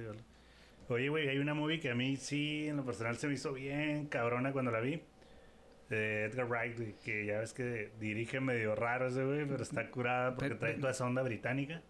Oye, 0.88 1.08
güey, 1.08 1.28
hay 1.28 1.38
una 1.38 1.54
movie 1.54 1.80
que 1.80 1.90
a 1.90 1.94
mí 1.94 2.16
sí, 2.16 2.68
en 2.68 2.76
lo 2.76 2.84
personal, 2.84 3.16
se 3.16 3.26
me 3.26 3.34
hizo 3.34 3.52
bien 3.54 4.06
cabrona 4.06 4.52
cuando 4.52 4.70
la 4.70 4.80
vi. 4.80 5.00
De 5.94 6.24
Edgar 6.24 6.46
Wright, 6.48 7.00
que 7.04 7.26
ya 7.26 7.38
ves 7.38 7.52
que 7.52 7.90
dirige 8.00 8.40
medio 8.40 8.74
raro 8.74 9.06
ese 9.08 9.24
güey, 9.24 9.46
pero 9.46 9.62
está 9.62 9.90
curada 9.90 10.34
porque 10.34 10.48
Pero- 10.50 10.58
trae 10.58 10.74
toda 10.74 10.90
esa 10.92 11.04
onda 11.06 11.22
británica. 11.22 11.82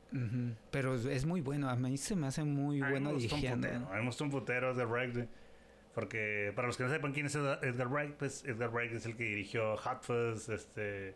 Pero 0.71 0.95
es 0.95 1.25
muy 1.27 1.41
bueno, 1.41 1.69
a 1.71 1.77
mí 1.77 1.97
se 1.97 2.15
me 2.17 2.27
hace 2.27 2.45
muy 2.45 2.81
A 2.83 2.91
bueno 2.91 3.13
dirigiendo. 3.15 3.69
A 3.69 3.95
mí 3.95 4.01
me 4.01 4.07
gustó 4.07 4.25
un 4.25 4.31
putero 4.31 4.71
Edgar 4.73 4.87
Wright, 4.89 5.13
güey. 5.15 5.29
Porque 5.95 6.53
para 6.57 6.67
los 6.67 6.77
que 6.77 6.83
no 6.85 6.91
sepan 6.91 7.13
quién 7.13 7.27
es 7.27 7.35
Edgar 7.37 7.89
Wright, 7.89 8.15
pues 8.15 8.45
Edgar 8.45 8.71
Wright 8.71 8.93
es 8.93 9.07
el 9.07 9.17
que 9.17 9.25
dirigió 9.25 9.77
Hot 9.77 10.03
Fuzz, 10.03 10.49
este... 10.49 11.15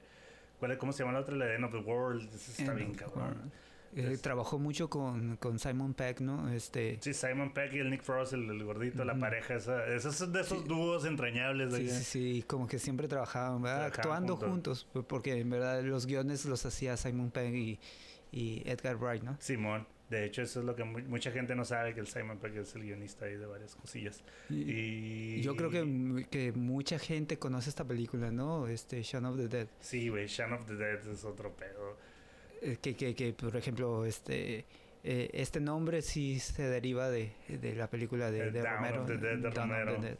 ¿cuál 0.61 0.71
es- 0.73 0.79
¿Cómo 0.79 0.93
se 0.93 1.01
llama 1.03 1.13
la 1.13 1.21
otra? 1.21 1.35
La 1.37 1.47
de 1.47 1.55
End 1.57 1.65
of 1.65 1.73
the 1.73 1.79
World. 1.79 2.33
Está 2.33 2.63
End 2.73 2.77
bien 2.77 2.95
cabrón. 2.95 3.51
Eh, 3.97 4.19
trabajó 4.21 4.59
mucho 4.59 4.89
con, 4.91 5.37
con 5.39 5.59
Simon 5.59 5.95
Peck, 5.95 6.21
¿no? 6.21 6.49
Este, 6.51 6.99
Sí, 7.01 7.15
Simon 7.15 7.53
Peck 7.53 7.73
y 7.73 7.79
el 7.79 7.91
Nick 7.91 8.03
Frost, 8.03 8.33
el, 8.35 8.49
el 8.51 8.63
gordito, 8.65 9.05
la 9.05 9.19
pareja 9.19 9.55
esa. 9.55 9.87
Esos 9.87 10.33
de 10.33 10.41
esos 10.41 10.59
Sí. 10.63 10.65
dúos 10.69 11.05
entrañables. 11.05 11.73
de 11.73 11.79
sí, 11.79 11.89
sí, 11.91 12.05
sí, 12.05 12.43
como 12.47 12.67
que 12.67 12.79
siempre 12.79 13.09
trabajaban, 13.09 13.63
¿verdad? 13.63 13.91
Trabajaban 13.93 14.23
Actuando 14.25 14.37
juntos. 14.37 14.85
juntos, 14.91 15.07
porque 15.09 15.39
en 15.41 15.51
verdad 15.51 15.83
los 15.83 16.07
guiones 16.07 16.45
los 16.45 16.65
hacía 16.67 16.97
Simon 16.97 17.31
Pegg 17.31 17.55
y, 17.55 17.79
y 18.31 18.63
Edgar 18.69 18.97
Wright, 18.97 19.23
¿no? 19.23 19.37
Simón. 19.41 19.87
De 20.11 20.25
hecho, 20.25 20.41
eso 20.41 20.61
es 20.61 20.65
lo 20.67 20.75
que 20.75 20.85
mu- 20.85 21.01
mucha 21.01 21.31
gente 21.31 21.55
no 21.55 21.67
sabe, 21.67 21.93
que 21.93 22.01
el 22.01 22.07
Simon 22.07 22.39
Peck 22.39 22.57
es 22.57 22.75
el 22.75 22.83
guionista 22.83 23.27
ahí 23.27 23.37
de 23.37 23.45
varias 23.45 23.75
cosillas. 23.75 24.23
Y... 24.49 25.41
Yo 25.43 25.55
creo 25.55 25.69
que, 25.71 26.27
que 26.31 26.53
mucha 26.53 26.99
gente 26.99 27.39
conoce 27.39 27.69
esta 27.69 27.85
película, 27.85 28.31
¿no? 28.31 28.67
Este, 28.69 29.03
Shaun 29.03 29.27
of 29.27 29.37
the 29.37 29.49
Dead. 29.49 29.69
Sí, 29.81 30.09
güey, 30.09 30.27
Shaun 30.27 30.55
of 30.55 30.65
the 30.67 30.77
Dead 30.77 31.07
es 31.09 31.25
otro 31.25 31.55
pedo. 31.55 31.97
Eh, 32.63 32.79
que, 32.81 32.95
que, 32.97 33.15
que, 33.15 33.33
por 33.33 33.57
ejemplo, 33.57 34.05
este 34.05 34.65
eh, 35.05 35.31
este 35.33 35.61
nombre 35.61 36.03
sí 36.03 36.41
se 36.41 36.65
deriva 36.69 37.09
de, 37.09 37.33
de 37.49 37.75
la 37.75 37.89
película 37.89 38.31
de, 38.31 38.51
de 38.51 38.61
of 38.61 38.67
Romero. 38.67 39.05
the 39.07 39.17
Dead 39.17 39.39
de 39.39 39.51
Dawn 39.51 39.71
of 39.71 39.77
the 39.77 39.85
Romero. 39.85 40.03
Dead. 40.03 40.19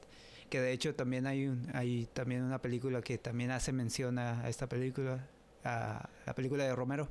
Que 0.49 0.61
de 0.61 0.73
hecho 0.73 0.95
también 0.95 1.27
hay 1.27 1.47
un, 1.47 1.67
hay 1.75 2.09
también 2.13 2.43
una 2.43 2.61
película 2.61 3.03
que 3.03 3.19
también 3.19 3.51
hace 3.51 3.73
mención 3.73 4.19
a 4.19 4.49
esta 4.49 4.67
película, 4.67 5.27
a 5.65 6.09
la 6.25 6.35
película 6.35 6.65
de 6.65 6.75
Romero, 6.75 7.09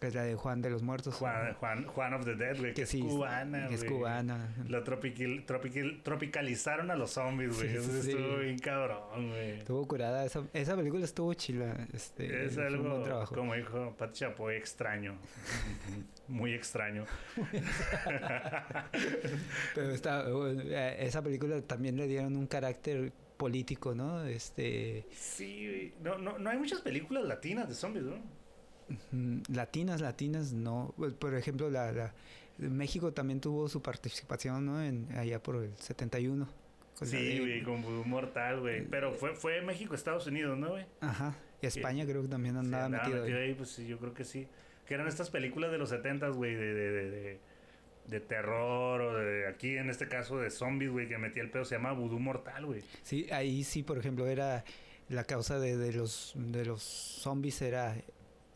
que 0.00 0.08
es 0.08 0.14
la 0.14 0.24
de 0.24 0.34
Juan 0.34 0.60
de 0.60 0.68
los 0.68 0.82
Muertos. 0.82 1.14
Juan, 1.14 1.54
Juan, 1.54 1.84
Juan 1.86 2.14
of 2.14 2.24
the 2.24 2.34
Dead, 2.34 2.58
güey, 2.58 2.74
que, 2.74 2.82
es 2.82 2.88
sí, 2.90 3.00
cubana, 3.00 3.68
que 3.68 3.76
es 3.76 3.84
cubana. 3.84 4.54
Lo 4.68 4.82
tropical, 4.82 5.44
tropical, 5.46 6.00
tropicalizaron 6.02 6.90
a 6.90 6.96
los 6.96 7.12
zombies, 7.12 7.56
güey. 7.56 7.70
Sí, 7.70 7.76
Eso 7.76 8.02
sí, 8.02 8.10
estuvo 8.10 8.36
bien 8.38 8.58
cabrón, 8.58 9.30
güey. 9.30 9.50
Estuvo 9.58 9.86
curada, 9.88 10.24
esa, 10.24 10.42
esa 10.52 10.76
película 10.76 11.04
estuvo 11.04 11.32
chila. 11.32 11.86
Este, 11.94 12.44
Es 12.44 12.58
algo, 12.58 13.02
trabajo. 13.02 13.34
como 13.34 13.54
dijo 13.54 13.94
Pat 13.96 14.12
Chapoy, 14.12 14.56
extraño. 14.56 15.16
Muy 16.28 16.52
extraño. 16.52 17.04
Pero 19.74 19.90
está, 19.90 20.24
eh, 20.28 20.96
esa 21.00 21.22
película 21.22 21.60
también 21.62 21.96
le 21.96 22.06
dieron 22.06 22.36
un 22.36 22.46
carácter 22.46 23.12
político, 23.36 23.94
¿no? 23.94 24.24
Este, 24.24 25.06
Sí, 25.12 25.68
güey. 25.68 25.94
No, 26.02 26.18
no, 26.18 26.38
no 26.38 26.50
hay 26.50 26.58
muchas 26.58 26.80
películas 26.80 27.24
latinas 27.24 27.68
de 27.68 27.74
zombies, 27.74 28.04
¿no? 28.04 28.16
Latinas, 29.48 30.00
latinas, 30.00 30.52
no. 30.52 30.94
Pues, 30.96 31.12
Por 31.14 31.34
ejemplo, 31.34 31.70
la, 31.70 31.92
la- 31.92 32.14
México 32.58 33.12
también 33.12 33.40
tuvo 33.40 33.68
su 33.68 33.82
participación, 33.82 34.64
¿no? 34.66 34.82
En, 34.82 35.08
allá 35.16 35.42
por 35.42 35.56
el 35.56 35.76
71. 35.78 36.46
con 36.98 37.10
la 37.10 37.18
Sí, 37.18 37.38
güey, 37.40 37.62
con 37.62 37.82
Voodoo 37.82 38.04
Mortal, 38.04 38.60
güey. 38.60 38.86
Pero 38.86 39.12
fue, 39.14 39.34
fue 39.34 39.60
México, 39.62 39.94
Estados 39.94 40.26
Unidos, 40.26 40.56
¿no, 40.58 40.70
güey? 40.70 40.86
Ajá. 41.00 41.36
Y 41.60 41.66
España 41.66 42.04
creo 42.06 42.22
que 42.22 42.28
también 42.28 42.56
andaba 42.56 42.86
andaba 42.86 43.04
metido 43.04 43.24
ahí. 43.24 43.30
metido 43.30 43.44
ahí, 43.46 43.54
pues 43.54 43.70
sí, 43.70 43.86
yo 43.86 43.98
creo 43.98 44.14
que 44.14 44.24
sí. 44.24 44.46
Que 44.86 44.94
eran 44.94 45.06
estas 45.08 45.30
películas 45.30 45.70
de 45.72 45.78
los 45.78 45.88
70 45.90 46.28
güey, 46.28 46.54
de, 46.54 46.74
de, 46.74 46.90
de, 46.92 47.10
de, 47.10 47.38
de 48.06 48.20
terror 48.20 49.00
o 49.00 49.14
de 49.18 49.48
aquí 49.48 49.76
en 49.76 49.90
este 49.90 50.06
caso 50.08 50.38
de 50.38 50.50
zombies, 50.50 50.90
güey, 50.92 51.08
que 51.08 51.18
metía 51.18 51.42
el 51.42 51.50
pedo, 51.50 51.64
se 51.64 51.74
llama 51.74 51.92
Voodoo 51.92 52.18
Mortal, 52.20 52.66
güey. 52.66 52.82
Sí, 53.02 53.26
ahí 53.32 53.64
sí, 53.64 53.82
por 53.82 53.98
ejemplo, 53.98 54.26
era 54.26 54.64
la 55.08 55.24
causa 55.24 55.58
de, 55.58 55.76
de 55.76 55.92
los 55.92 56.32
de 56.36 56.64
los 56.64 56.82
zombies 56.82 57.60
era 57.62 57.96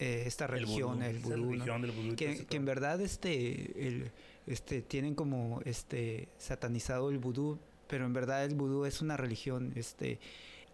eh, 0.00 0.22
esta 0.24 0.46
religión, 0.46 1.02
el 1.02 1.18
vudú, 1.18 2.16
que, 2.16 2.46
en 2.48 2.64
verdad 2.64 3.02
este 3.02 3.86
el 3.86 4.10
este 4.46 4.80
tienen 4.80 5.14
como 5.14 5.60
este 5.66 6.30
satanizado 6.38 7.10
el 7.10 7.18
vudú 7.18 7.58
pero 7.86 8.06
en 8.06 8.14
verdad 8.14 8.46
el 8.46 8.54
vudú 8.54 8.86
es 8.86 9.02
una 9.02 9.18
religión 9.18 9.74
este 9.76 10.18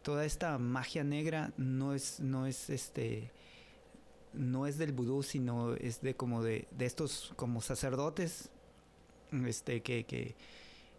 toda 0.03 0.24
esta 0.24 0.59
magia 0.59 1.03
negra 1.03 1.53
no 1.57 1.93
es 1.93 2.20
no 2.20 2.47
es 2.47 2.70
este 2.70 3.33
no 4.33 4.68
es 4.68 4.79
del 4.79 4.93
vudú 4.93 5.24
sino 5.24 5.74
es 5.74 6.03
de 6.03 6.14
como 6.14 6.45
de, 6.45 6.68
de 6.70 6.87
estos 6.87 7.33
como 7.35 7.61
sacerdotes 7.62 8.51
este 9.45 9.83
que 9.83 10.05
que 10.05 10.37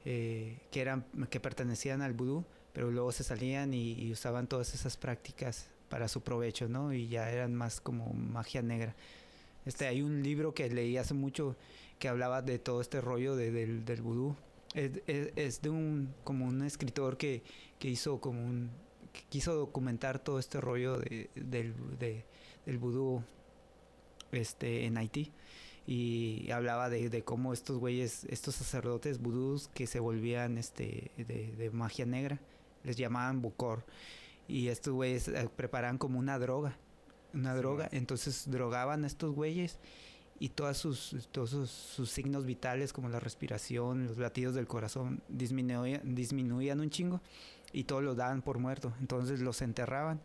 eh, 0.04 0.60
que 0.70 0.82
eran 0.82 1.06
que 1.30 1.40
pertenecían 1.40 2.02
al 2.02 2.12
vudú 2.12 2.44
pero 2.74 2.92
luego 2.92 3.14
se 3.14 3.24
salían 3.24 3.74
y, 3.74 3.94
y 3.94 4.12
usaban 4.12 4.48
todas 4.48 4.74
esas 4.74 4.98
prácticas 4.98 5.70
para 5.90 6.08
su 6.08 6.22
provecho 6.22 6.68
no 6.68 6.94
y 6.94 7.08
ya 7.08 7.30
eran 7.32 7.54
más 7.56 7.80
como 7.82 8.14
magia 8.14 8.62
negra 8.62 8.96
este, 9.66 9.86
hay 9.88 10.02
un 10.02 10.24
libro 10.24 10.54
que 10.54 10.70
leí 10.70 10.98
hace 10.98 11.14
mucho 11.14 11.56
que 12.00 12.08
hablaba 12.08 12.42
de 12.42 12.58
todo 12.60 12.80
este 12.80 13.02
rollo 13.02 13.36
de- 13.36 13.52
del, 13.52 13.84
del 13.84 14.02
vudú. 14.02 14.34
Es, 14.74 15.62
de 15.62 15.70
un, 15.70 16.14
como 16.24 16.46
un 16.46 16.62
escritor 16.64 17.18
que, 17.18 17.44
que 17.78 17.90
hizo 17.90 18.22
como 18.22 18.42
un, 18.46 18.70
quiso 19.28 19.54
documentar 19.56 20.20
todo 20.20 20.40
este 20.40 20.62
rollo 20.62 21.00
de, 21.00 21.30
del, 21.36 21.74
de- 22.00 22.24
del 22.66 22.78
vudú 22.78 23.24
este, 24.32 24.86
en 24.86 24.98
Haití. 24.98 25.32
Y 25.86 26.50
hablaba 26.52 26.90
de, 26.90 27.10
de 27.10 27.24
cómo 27.24 27.52
estos 27.52 27.78
güeyes, 27.78 28.26
estos 28.26 28.56
sacerdotes 28.56 29.20
vudús 29.20 29.70
que 29.74 29.88
se 29.88 30.00
volvían 30.00 30.58
este, 30.58 31.12
de, 31.18 31.54
de 31.58 31.70
magia 31.72 32.06
negra, 32.06 32.40
les 32.84 32.96
llamaban 32.96 33.42
bucor. 33.42 33.84
Y 34.48 34.70
estos 34.70 34.94
güeyes 34.94 35.28
eh, 35.28 35.50
preparaban 35.56 35.98
como 35.98 36.20
una 36.20 36.40
droga 36.40 36.78
una 37.34 37.54
Sí, 37.54 37.58
droga. 37.60 37.90
Entonces 37.92 38.50
drogaban 38.50 39.04
a 39.04 39.08
estos 39.08 39.34
güeyes 39.34 39.80
y 40.40 40.50
todas 40.50 40.78
sus, 40.78 41.30
todos 41.32 41.50
sus, 41.50 41.70
sus 41.70 42.10
signos 42.10 42.46
vitales 42.46 42.94
como 42.94 43.10
la 43.10 43.20
respiración, 43.20 44.08
los 44.08 44.18
latidos 44.18 44.54
del 44.56 44.68
corazón 44.68 45.22
disminuían, 45.28 46.16
disminuían 46.16 46.80
un 46.80 46.90
chingo 46.90 47.22
y 47.74 47.86
todos 47.86 48.04
los 48.04 48.18
daban 48.18 48.42
por 48.42 48.60
muerto. 48.60 48.94
Entonces 49.00 49.40
los 49.40 49.62
enterraban 49.62 50.20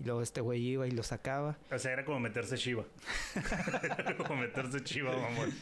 y 0.00 0.04
luego 0.04 0.22
este 0.22 0.40
güey 0.40 0.60
iba 0.64 0.86
y 0.86 0.90
los 0.92 1.08
sacaba. 1.08 1.56
O 1.70 1.78
sea, 1.78 1.92
era 1.92 2.04
como 2.04 2.20
meterse 2.20 2.56
chiva. 2.56 2.84
como 4.26 4.36
meterse 4.42 4.82
chiva, 4.84 5.10
mamón. 5.16 5.52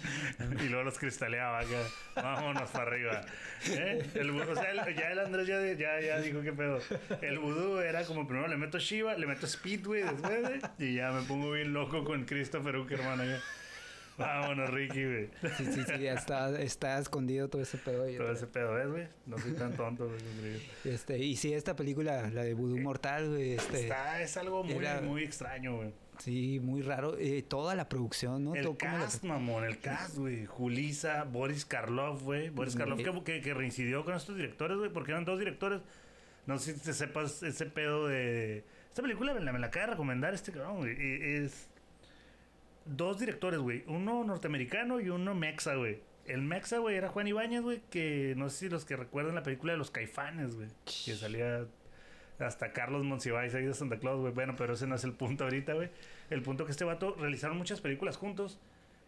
y 0.62 0.68
luego 0.68 0.84
los 0.84 0.98
cristaleaba 0.98 1.60
acá. 1.60 1.82
Vámonos 2.16 2.70
para 2.70 2.84
arriba. 2.84 3.22
¿Eh? 3.68 4.04
El 4.14 4.30
o 4.30 4.54
sea, 4.54 4.70
el- 4.70 4.94
ya 4.96 5.10
el 5.12 5.18
Andrés 5.18 5.46
ya, 5.46 5.60
ya, 5.72 6.00
ya 6.00 6.20
dijo 6.20 6.42
qué 6.42 6.52
pedo. 6.52 6.80
El 7.22 7.38
vudú 7.38 7.78
era 7.78 8.04
como 8.04 8.26
primero 8.26 8.48
le 8.48 8.56
meto 8.56 8.78
chiva, 8.78 9.14
le 9.14 9.26
meto 9.26 9.46
speed, 9.46 9.86
güey, 9.86 10.02
después, 10.02 10.40
güey, 10.42 10.60
y 10.78 10.94
ya 10.96 11.10
me 11.12 11.22
pongo 11.22 11.52
bien 11.52 11.72
loco 11.72 12.04
con 12.04 12.24
Christopher 12.24 12.76
Uck, 12.76 12.90
hermano. 12.92 13.24
Vámonos, 14.18 14.70
Ricky, 14.70 15.04
güey. 15.04 15.28
Sí, 15.58 15.64
sí, 15.72 15.82
sí, 15.86 15.98
ya 16.00 16.14
está, 16.14 16.58
está 16.60 16.98
escondido 16.98 17.48
todo 17.48 17.60
ese 17.60 17.76
pedo. 17.76 18.06
Todo 18.16 18.32
ese 18.32 18.46
pedo, 18.46 18.74
¿ves, 18.74 18.88
güey? 18.88 19.08
No 19.26 19.36
soy 19.38 19.52
tan 19.52 19.74
tonto, 19.76 20.06
güey. 20.08 20.62
Este, 20.84 21.18
y 21.18 21.36
sí, 21.36 21.52
esta 21.52 21.76
película, 21.76 22.30
la 22.30 22.42
de 22.42 22.54
Voodoo 22.54 22.78
Mortal, 22.78 23.28
güey, 23.28 23.52
este, 23.52 23.82
Está, 23.82 24.22
es 24.22 24.36
algo 24.38 24.64
muy, 24.64 24.74
era- 24.74 25.02
muy 25.02 25.22
extraño, 25.22 25.76
güey. 25.76 25.92
sí, 26.18 26.60
muy 26.62 26.80
raro. 26.80 27.18
Eh, 27.18 27.42
toda 27.46 27.74
la 27.74 27.88
producción, 27.90 28.42
¿no? 28.44 28.54
El 28.54 28.62
Todo 28.62 28.78
como 28.78 28.92
la- 28.96 29.04
cast, 29.04 29.22
mamón, 29.24 29.64
el 29.64 29.78
cast, 29.80 30.16
güey. 30.16 30.46
Julisa, 30.46 31.24
Boris 31.24 31.66
Karloff, 31.66 32.22
güey. 32.22 32.48
Boris 32.48 32.74
Karloff 32.74 32.98
que, 33.02 33.22
que, 33.22 33.40
que 33.42 33.52
reincidió 33.54 34.02
con 34.04 34.14
estos 34.14 34.34
directores, 34.36 34.78
güey, 34.78 34.90
porque 34.90 35.12
eran 35.12 35.26
dos 35.26 35.38
directores. 35.38 35.82
No 36.46 36.58
sé 36.58 36.72
si 36.74 36.80
te 36.80 36.92
sepas 36.94 37.42
ese 37.42 37.66
pedo 37.66 38.06
de... 38.06 38.64
Esta 38.88 39.02
película 39.02 39.34
me 39.34 39.40
la, 39.40 39.52
me 39.52 39.58
la 39.58 39.66
acaba 39.66 39.86
de 39.86 39.90
recomendar 39.92 40.32
este 40.32 40.52
cabrón, 40.52 40.78
güey. 40.78 40.96
Es... 41.44 41.68
Dos 42.86 43.18
directores, 43.18 43.60
güey. 43.60 43.84
Uno 43.86 44.24
norteamericano 44.24 45.00
y 45.00 45.10
uno 45.10 45.34
mexa, 45.34 45.74
güey. 45.74 46.00
El 46.26 46.42
mexa, 46.42 46.78
güey, 46.78 46.96
era 46.96 47.08
Juan 47.08 47.28
Ibáñez, 47.28 47.62
güey, 47.62 47.82
que 47.90 48.34
no 48.36 48.48
sé 48.48 48.58
si 48.58 48.68
los 48.68 48.84
que 48.84 48.96
recuerdan 48.96 49.34
la 49.34 49.42
película 49.42 49.72
de 49.72 49.78
los 49.78 49.90
caifanes, 49.90 50.56
güey. 50.56 50.68
Que 50.84 51.14
salía 51.14 51.66
hasta 52.38 52.72
Carlos 52.72 53.04
Monsiváis 53.04 53.54
ahí 53.54 53.64
de 53.64 53.74
Santa 53.74 53.98
Claus, 53.98 54.20
güey. 54.20 54.32
Bueno, 54.32 54.54
pero 54.56 54.74
ese 54.74 54.86
no 54.86 54.94
es 54.94 55.04
el 55.04 55.12
punto 55.12 55.44
ahorita, 55.44 55.74
güey. 55.74 55.90
El 56.30 56.42
punto 56.42 56.64
que 56.64 56.72
este 56.72 56.84
vato 56.84 57.16
realizaron 57.18 57.56
muchas 57.56 57.80
películas 57.80 58.16
juntos 58.16 58.58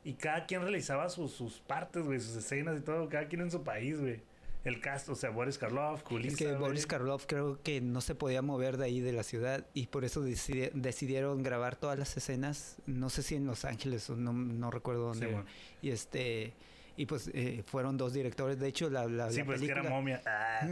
y 0.05 0.15
cada 0.15 0.47
quien 0.47 0.63
realizaba 0.63 1.09
sus, 1.09 1.33
sus 1.33 1.59
partes, 1.61 2.05
güey, 2.05 2.21
sus 2.21 2.37
escenas 2.37 2.79
y 2.79 2.83
todo, 2.83 3.09
cada 3.09 3.27
quien 3.27 3.43
en 3.43 3.51
su 3.51 3.65
país, 3.65 4.01
güey. 4.01 4.21
El 4.69 4.81
cast, 4.81 5.09
o 5.09 5.15
sea, 5.15 5.31
Boris 5.31 5.59
Karloff, 5.59 6.03
Kulisa, 6.03 6.29
Es 6.33 6.37
que 6.37 6.45
güey. 6.47 6.59
Boris 6.59 6.87
Karloff 6.87 7.25
creo 7.27 7.63
que 7.63 7.81
no 7.81 8.01
se 8.01 8.15
podía 8.15 8.43
mover 8.43 8.77
de 8.77 8.85
ahí 8.87 9.01
de 9.01 9.13
la 9.13 9.23
ciudad 9.23 9.67
y 9.75 9.87
por 9.89 10.05
eso 10.05 10.23
decidi- 10.25 10.71
decidieron 10.73 11.43
grabar 11.43 11.77
todas 11.77 11.99
las 11.99 12.17
escenas, 12.17 12.77
no 12.87 13.11
sé 13.11 13.23
si 13.23 13.35
en 13.35 13.47
Los 13.47 13.65
Ángeles 13.65 14.09
o 14.11 14.17
no, 14.17 14.33
no 14.33 14.71
recuerdo 14.71 15.07
dónde. 15.09 15.27
Sí, 15.29 15.35
y 15.83 15.91
este 15.91 16.55
y 16.97 17.07
pues 17.07 17.31
eh, 17.33 17.63
fueron 17.65 17.97
dos 17.97 18.13
directores, 18.13 18.59
de 18.59 18.67
hecho 18.67 18.91
la, 18.91 19.07
la, 19.07 19.31
Sí, 19.31 19.39
la 19.39 19.45
pues 19.45 19.61
que 19.61 19.67
era 19.67 19.77
película 19.83 19.97
momia. 19.97 20.21
Ah. 20.27 20.69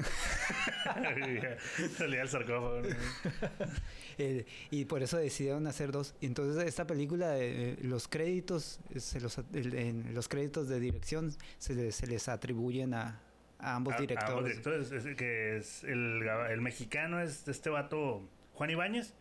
Salía 1.97 2.23
el 2.23 2.29
sarcófago. 2.29 2.83
¿no? 2.83 2.89
eh, 4.19 4.45
y 4.71 4.85
por 4.87 5.03
eso 5.03 5.19
decidieron 5.19 5.67
hacer 5.67 5.93
dos. 5.93 6.15
Entonces 6.21 6.65
esta 6.67 6.87
película 6.87 7.39
eh, 7.39 7.77
los 7.83 8.09
créditos 8.09 8.81
eh, 8.91 9.01
se 9.01 9.21
los 9.21 9.39
en 9.53 10.15
los 10.15 10.29
créditos 10.29 10.69
de 10.69 10.81
dirección 10.81 11.33
se 11.59 11.93
se 11.93 12.07
les 12.07 12.29
atribuyen 12.29 12.95
a 12.95 13.21
a 13.59 13.77
ambos 13.77 13.97
directores. 13.99 14.31
ambos 14.31 14.45
directores, 14.45 14.93
es- 14.93 15.17
que 15.17 15.57
es 15.57 15.85
el, 15.85 16.23
el 16.51 16.61
mexicano 16.61 17.21
es 17.21 17.47
este 17.49 17.71
vato 17.71 18.23
Juan 18.55 18.71
Ibáñez, 18.71 19.15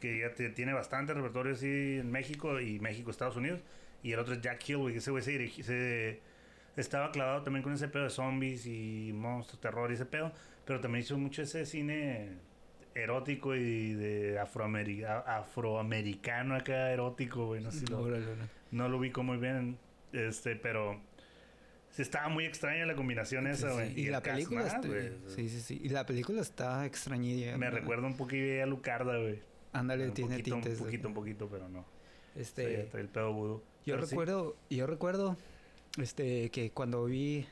que 0.00 0.18
ya 0.20 0.32
te- 0.34 0.50
tiene 0.50 0.72
bastante 0.72 1.14
repertorio 1.14 1.52
así 1.54 1.98
en 2.00 2.10
México 2.10 2.60
y 2.60 2.78
México, 2.80 3.10
Estados 3.10 3.36
Unidos. 3.36 3.60
Y 4.02 4.12
el 4.12 4.18
otro 4.18 4.34
es 4.34 4.40
Jack 4.42 4.68
Hill, 4.68 4.92
que 4.92 4.98
ese 4.98 5.10
güey 5.10 5.22
se, 5.22 5.32
dirigi- 5.38 5.62
se- 5.62 6.20
estaba 6.76 7.10
clavado 7.10 7.42
también 7.42 7.62
con 7.62 7.72
ese 7.72 7.88
pedo 7.88 8.04
de 8.04 8.10
zombies 8.10 8.66
y 8.66 9.12
monstruos, 9.14 9.60
terror 9.60 9.90
y 9.90 9.94
ese 9.94 10.04
pedo. 10.06 10.32
Pero 10.66 10.80
también 10.80 11.02
hizo 11.04 11.16
mucho 11.18 11.42
ese 11.42 11.64
cine 11.66 12.30
erótico 12.94 13.54
y 13.56 13.94
de 13.94 14.38
afroameri- 14.40 15.04
a- 15.04 15.38
afroamericano 15.38 16.54
acá 16.54 16.90
erótico, 16.92 17.46
güey. 17.46 17.62
No 17.62 17.70
sé 17.70 17.80
si 17.80 17.86
lo, 17.86 17.98
no 18.70 18.88
lo 18.88 18.98
ubico 18.98 19.22
muy 19.22 19.38
bien, 19.38 19.78
este, 20.12 20.54
pero 20.56 21.00
sí 21.94 22.02
estaba 22.02 22.28
muy 22.28 22.44
extraña 22.44 22.84
la 22.86 22.94
combinación 22.94 23.46
esa, 23.46 23.72
güey. 23.72 23.94
sí. 23.94 24.00
Y, 24.02 24.06
la 24.06 24.20
película 24.22 24.62
más, 24.62 24.74
está, 24.74 24.88
güey. 24.88 25.12
sí, 25.28 25.48
sí, 25.48 25.60
sí. 25.60 25.80
Y 25.82 25.88
la 25.90 26.04
película 26.06 26.40
está 26.42 26.84
extrañilla. 26.86 27.56
Me 27.56 27.66
¿no? 27.70 27.72
recuerda 27.76 28.06
un 28.06 28.16
poquillo 28.16 28.62
a 28.62 28.66
Lucarda, 28.66 29.16
güey. 29.18 29.40
Ándale, 29.72 30.08
un 30.08 30.14
tiene 30.14 30.36
poquito, 30.38 30.54
tintes. 30.56 30.72
Un 30.72 30.78
de- 30.78 30.84
poquito, 30.84 31.08
un 31.08 31.14
poquito, 31.14 31.48
pero 31.48 31.68
no. 31.68 31.84
Este, 32.36 32.88
el 32.98 33.08
pedo 33.08 33.32
vudú. 33.32 33.62
yo 33.86 33.94
Pero 33.94 34.06
sí. 34.06 34.10
recuerdo, 34.10 34.56
yo 34.70 34.86
recuerdo, 34.86 35.36
este, 35.98 36.50
que 36.50 36.70
cuando 36.72 37.04
vi, 37.04 37.46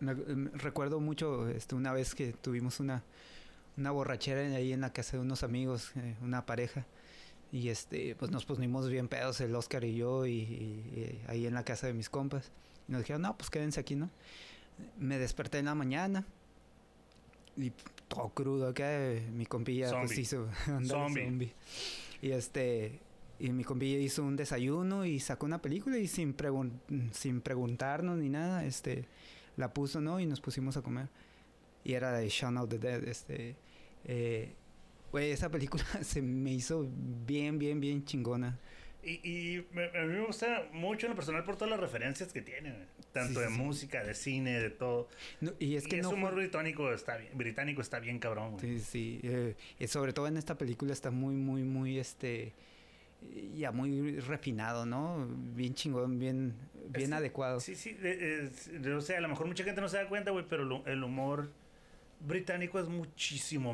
me- 0.00 0.14
me- 0.14 0.50
recuerdo 0.54 1.00
mucho, 1.00 1.48
este, 1.48 1.74
una 1.74 1.92
vez 1.92 2.14
que 2.14 2.32
tuvimos 2.32 2.80
una, 2.80 3.02
una 3.76 3.90
borrachera 3.92 4.40
ahí 4.56 4.72
en 4.72 4.80
la 4.80 4.92
casa 4.92 5.16
de 5.16 5.22
unos 5.22 5.42
amigos, 5.44 5.92
eh, 5.96 6.16
una 6.22 6.46
pareja, 6.46 6.84
y 7.52 7.68
este, 7.68 8.14
pues 8.16 8.30
nos 8.30 8.44
pusimos 8.44 8.88
bien 8.90 9.08
pedos 9.08 9.40
el 9.40 9.54
Oscar 9.54 9.84
y 9.84 9.94
yo, 9.96 10.26
y, 10.26 10.32
y- 10.32 10.92
y 10.96 11.22
ahí 11.28 11.46
en 11.46 11.54
la 11.54 11.64
casa 11.64 11.86
de 11.86 11.94
mis 11.94 12.08
compas, 12.10 12.50
y 12.88 12.92
nos 12.92 13.02
dijeron, 13.02 13.22
no, 13.22 13.36
pues 13.36 13.50
quédense 13.50 13.80
aquí, 13.80 13.94
¿no? 13.94 14.10
Me 14.98 15.18
desperté 15.18 15.58
en 15.58 15.66
la 15.66 15.74
mañana. 15.74 16.24
Y 17.56 17.72
todo 18.08 18.28
crudo 18.30 18.68
acá, 18.68 18.88
mi 19.32 19.44
compilla 19.46 19.90
pues 19.90 20.10
Zombie. 20.10 20.20
hizo 20.22 20.48
ándale, 20.66 20.86
Zombie. 20.88 21.24
zombie. 21.24 21.54
Y 22.22 22.30
este, 22.30 23.00
y 23.40 23.50
mi 23.50 23.64
compilla 23.64 23.98
hizo 23.98 24.22
un 24.22 24.36
desayuno 24.36 25.04
y 25.04 25.18
sacó 25.20 25.46
una 25.46 25.60
película 25.60 25.98
y 25.98 26.06
sin, 26.06 26.36
pregun- 26.36 26.78
sin 27.12 27.40
preguntarnos 27.40 28.18
ni 28.18 28.28
nada, 28.28 28.64
este, 28.64 29.04
la 29.56 29.72
puso, 29.74 30.00
¿no? 30.00 30.20
Y 30.20 30.26
nos 30.26 30.40
pusimos 30.40 30.76
a 30.76 30.82
comer. 30.82 31.08
Y 31.84 31.94
era 31.94 32.12
de 32.12 32.28
Shaun 32.28 32.56
of 32.58 32.68
the 32.68 32.78
Dead, 32.78 33.02
este, 33.08 33.56
eh, 34.04 34.52
güey, 35.10 35.30
esa 35.32 35.50
película 35.50 35.84
se 36.02 36.22
me 36.22 36.52
hizo 36.52 36.86
bien, 37.26 37.58
bien, 37.58 37.80
bien 37.80 38.04
chingona. 38.04 38.58
Y, 39.02 39.10
y 39.28 39.66
me- 39.72 39.86
a 39.86 40.02
mí 40.04 40.14
me 40.14 40.26
gusta 40.26 40.66
mucho 40.72 41.06
en 41.06 41.10
lo 41.10 41.16
personal 41.16 41.44
por 41.44 41.56
todas 41.56 41.70
las 41.70 41.80
referencias 41.80 42.32
que 42.32 42.42
tiene. 42.42 42.74
Tanto 43.12 43.40
Sí, 43.40 43.46
de 43.46 43.52
sí, 43.52 43.58
música, 43.58 44.04
de 44.04 44.14
cine, 44.14 44.60
de 44.60 44.70
todo. 44.70 45.08
No, 45.40 45.52
y 45.58 45.76
es 45.76 45.86
y 45.86 45.88
que 45.88 45.96
ese 45.96 46.02
no 46.02 46.10
humor 46.10 46.32
fue- 46.32 46.42
británico 46.42 46.92
está 46.92 47.16
bien, 47.16 47.30
británico 47.36 47.80
está 47.80 48.00
bien 48.00 48.18
cabrón, 48.18 48.52
güey. 48.52 48.78
Sí, 48.78 48.80
sí. 48.80 49.20
eh, 49.22 49.54
y 49.78 49.86
sobre 49.86 50.12
todo 50.12 50.26
en 50.26 50.36
esta 50.36 50.58
película 50.58 50.92
está 50.92 51.10
muy, 51.10 51.34
muy, 51.34 51.62
muy, 51.62 51.98
este, 51.98 52.52
ya 53.54 53.72
muy 53.72 54.18
refinado, 54.20 54.84
¿no? 54.84 55.26
Bien 55.54 55.74
chingón, 55.74 56.18
bien, 56.18 56.54
bien 56.90 57.12
Es- 57.12 57.18
adecuado. 57.18 57.60
Sí, 57.60 57.74
sí, 57.76 57.96
es- 58.02 58.82
de- 58.82 58.94
o 58.94 59.00
sea, 59.00 59.18
a 59.18 59.20
lo 59.20 59.28
mejor 59.28 59.46
mucha 59.46 59.64
gente 59.64 59.80
no 59.80 59.88
se 59.88 59.96
da 59.96 60.08
cuenta, 60.08 60.30
güey, 60.32 60.44
pero 60.48 60.84
el 60.86 61.02
humor 61.04 61.50
británico 62.20 62.78
es 62.78 62.88
muchísimo 62.88 63.72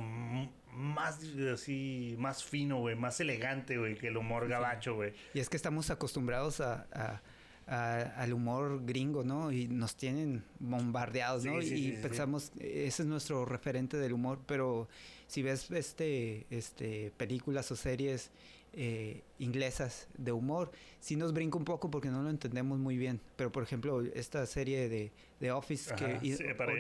más 0.74 1.20
así, 1.52 2.14
más 2.18 2.44
fino, 2.44 2.78
güey, 2.80 2.96
más 2.96 3.20
elegante, 3.20 3.78
güey, 3.78 3.94
que 3.96 4.08
el 4.08 4.16
humor 4.16 4.48
gabacho, 4.48 4.94
güey. 4.96 5.12
Y 5.34 5.40
es 5.40 5.48
que 5.48 5.56
estamos 5.56 5.90
acostumbrados 5.90 6.60
a, 6.60 6.86
a- 6.92 7.22
a- 7.66 8.00
al 8.20 8.32
humor 8.34 8.84
gringo, 8.84 9.24
¿no? 9.24 9.50
Y 9.52 9.68
nos 9.68 9.96
tienen 9.96 10.44
bombardeados, 10.58 11.44
¿no? 11.44 11.60
Sí, 11.62 11.68
sí, 11.68 11.74
y 11.74 11.78
sí, 11.90 11.96
sí. 11.96 12.02
pensamos, 12.02 12.52
ese 12.58 13.02
es 13.02 13.08
nuestro 13.08 13.44
referente 13.46 13.96
del 13.96 14.12
humor, 14.12 14.40
pero 14.46 14.88
si 15.26 15.42
ves 15.42 15.70
este, 15.70 16.46
este, 16.50 17.10
películas 17.16 17.70
o 17.70 17.76
series 17.76 18.30
eh, 18.76 19.22
inglesas 19.38 20.08
de 20.18 20.32
humor, 20.32 20.70
sí 21.00 21.16
nos 21.16 21.32
brinca 21.32 21.56
un 21.58 21.64
poco 21.64 21.90
porque 21.90 22.08
no 22.08 22.22
lo 22.22 22.30
entendemos 22.30 22.78
muy 22.78 22.96
bien. 22.96 23.20
Pero, 23.36 23.50
por 23.52 23.62
ejemplo, 23.62 24.02
esta 24.14 24.44
serie 24.46 24.88
de, 24.88 25.12
de 25.40 25.52
Office, 25.52 25.94
Ajá, 25.94 26.18
que 26.20 26.36
sí, 26.36 26.44
para- 26.56 26.72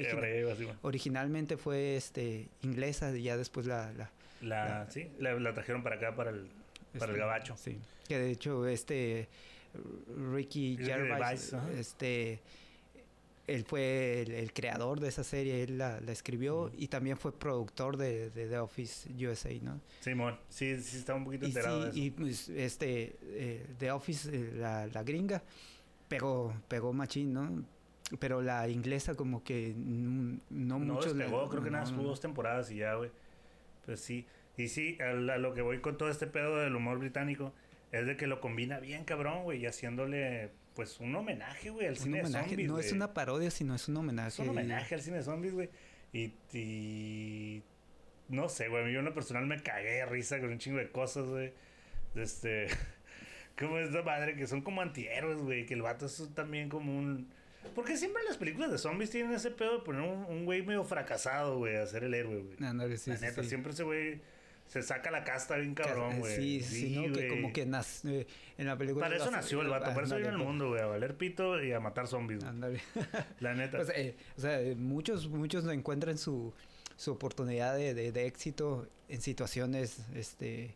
originalmente 0.82 1.56
fue 1.56 1.96
este, 1.96 2.48
inglesa 2.62 3.16
y 3.16 3.22
ya 3.22 3.36
después 3.36 3.66
la... 3.66 3.92
la 3.92 4.10
La, 4.42 4.64
La- 4.80 4.90
sí, 4.90 5.08
la, 5.18 5.34
la 5.38 5.54
trajeron 5.54 5.82
para 5.82 5.96
acá, 5.96 6.14
para 6.14 6.30
el, 6.30 6.48
para 6.98 7.04
el 7.06 7.10
este, 7.10 7.18
gabacho. 7.18 7.56
Sí. 7.56 7.78
Que 8.08 8.18
de 8.18 8.30
hecho, 8.30 8.66
este 8.66 9.28
Ricky 10.32 10.76
Gervais, 10.78 11.54
este, 11.76 12.40
él 13.46 13.64
fue 13.64 14.22
el, 14.22 14.32
el 14.32 14.52
creador 14.52 15.00
de 15.00 15.08
esa 15.08 15.22
serie, 15.24 15.62
él 15.64 15.78
la, 15.78 16.00
la 16.00 16.12
escribió 16.12 16.70
y 16.76 16.88
también 16.88 17.16
fue 17.18 17.32
productor 17.38 17.96
de, 17.96 18.30
de 18.30 18.46
The 18.48 18.58
Office 18.58 19.10
USA, 19.26 19.50
¿no? 19.62 19.80
Simón, 20.00 20.38
sí, 20.48 20.80
sí, 20.80 20.96
estaba 20.98 21.18
un 21.18 21.24
poquito 21.24 21.44
Y, 21.44 21.48
enterado 21.48 21.78
sí, 21.78 21.84
de 21.84 21.90
eso. 21.90 21.98
y 21.98 22.10
pues, 22.10 22.48
este, 22.48 23.16
eh, 23.22 23.66
The 23.78 23.90
Office, 23.90 24.30
eh, 24.32 24.52
la, 24.54 24.86
la 24.86 25.02
gringa, 25.02 25.42
pegó, 26.08 26.54
pegó 26.68 26.92
machín, 26.92 27.32
¿no? 27.32 27.64
Pero 28.18 28.40
la 28.42 28.68
inglesa 28.68 29.14
como 29.14 29.42
que 29.42 29.74
no, 29.76 30.38
No 30.50 30.78
mucho... 30.78 31.08
le- 31.14 31.24
despegó, 31.24 31.48
creo 31.48 31.62
que 31.62 31.70
nada, 31.70 31.84
no, 31.84 31.88
estuvo 31.90 32.02
no. 32.04 32.08
dos 32.10 32.20
temporadas 32.20 32.70
y 32.70 32.76
ya, 32.76 32.94
güey. 32.94 33.10
Pues 33.86 34.00
sí. 34.00 34.26
Y 34.56 34.68
sí, 34.68 34.98
a, 35.00 35.12
la- 35.14 35.34
a 35.34 35.38
lo 35.38 35.54
que 35.54 35.62
voy 35.62 35.80
con 35.80 35.96
todo 35.98 36.10
este 36.10 36.26
pedo 36.26 36.58
del 36.58 36.76
humor 36.76 36.98
británico 36.98 37.52
es 37.92 38.06
de 38.06 38.16
que 38.16 38.26
lo 38.26 38.40
combina 38.40 38.78
bien, 38.78 39.04
cabrón, 39.04 39.42
güey, 39.44 39.62
y 39.62 39.66
haciéndole, 39.66 40.50
pues, 40.74 41.00
un 41.00 41.14
homenaje, 41.14 41.70
güey, 41.70 41.86
al 41.86 41.92
Un 41.94 41.98
cine 41.98 42.20
homenaje, 42.20 42.44
de 42.44 42.50
zombies, 42.50 42.68
no 42.68 42.78
es 42.78 42.92
una 42.92 43.14
parodia, 43.14 43.50
sino 43.50 43.74
es 43.74 43.88
un 43.88 43.96
homenaje. 43.96 44.28
Es 44.28 44.38
un 44.38 44.48
homenaje 44.48 44.94
al 44.94 45.00
cine 45.00 45.16
de 45.18 45.22
zombies, 45.22 45.54
güey. 45.54 45.70
Y, 46.12 46.32
y 46.52 47.62
no 48.28 48.48
sé, 48.48 48.68
güey, 48.68 48.92
yo 48.92 49.00
en 49.00 49.04
lo 49.04 49.14
personal 49.14 49.46
me 49.46 49.62
cagué 49.62 49.90
de 49.92 50.06
risa 50.06 50.40
con 50.40 50.50
un 50.50 50.58
chingo 50.58 50.78
de 50.78 50.90
cosas, 50.90 51.26
güey. 51.26 51.52
Este, 52.14 52.68
como 53.58 53.78
esta 53.78 54.02
madre 54.02 54.36
que 54.36 54.46
son 54.46 54.62
como 54.62 54.82
antihéroes, 54.82 55.38
güey, 55.38 55.66
que 55.66 55.74
el 55.74 55.82
vato 55.82 56.06
es 56.06 56.28
también 56.34 56.68
como 56.68 56.96
un... 56.96 57.28
Porque 57.74 57.96
siempre 57.96 58.22
las 58.24 58.36
películas 58.36 58.70
de 58.70 58.78
zombies 58.78 59.10
tienen 59.10 59.32
ese 59.32 59.50
pedo 59.50 59.78
de 59.78 59.84
poner 59.84 60.02
un, 60.02 60.24
un 60.24 60.44
güey 60.44 60.62
medio 60.62 60.84
fracasado, 60.84 61.58
güey, 61.58 61.76
a 61.76 61.86
ser 61.86 62.04
el 62.04 62.12
héroe, 62.12 62.42
güey. 62.42 62.68
Ándale, 62.68 62.96
sí, 62.98 63.10
La 63.10 63.16
sí, 63.16 63.24
neta, 63.24 63.42
sí. 63.42 63.48
siempre 63.48 63.72
ese 63.72 63.82
güey 63.84 64.20
se 64.66 64.82
saca 64.82 65.10
la 65.10 65.24
casta 65.24 65.56
bien 65.56 65.74
cabrón, 65.74 66.12
Ca- 66.12 66.18
güey. 66.18 66.36
Sí, 66.36 66.60
sí, 66.60 66.96
¿no? 66.96 67.12
Que 67.12 67.28
como 67.28 67.52
que 67.52 67.66
nas- 67.66 68.08
eh, 68.08 68.26
en 68.58 68.66
la 68.66 68.76
película... 68.76 69.04
Para 69.06 69.16
eso 69.16 69.30
nació 69.30 69.60
el 69.62 69.68
vato, 69.68 69.86
para 69.94 70.04
eso 70.06 70.16
ándale, 70.16 70.34
el 70.34 70.38
mundo, 70.38 70.68
güey, 70.70 70.80
a 70.82 70.86
valer 70.86 71.16
pito 71.16 71.62
y 71.62 71.72
a 71.72 71.80
matar 71.80 72.06
zombies. 72.08 72.42
Ándale. 72.44 72.80
La 73.40 73.54
neta. 73.54 73.76
Pues, 73.78 73.90
eh, 73.94 74.16
o 74.36 74.40
sea, 74.40 74.60
eh, 74.60 74.74
muchos, 74.74 75.28
muchos 75.28 75.66
encuentran 75.68 76.18
su, 76.18 76.52
su 76.96 77.12
oportunidad 77.12 77.76
de, 77.76 77.94
de- 77.94 78.10
de 78.12 78.26
éxito 78.26 78.88
en 79.08 79.20
situaciones 79.20 79.98
este, 80.14 80.74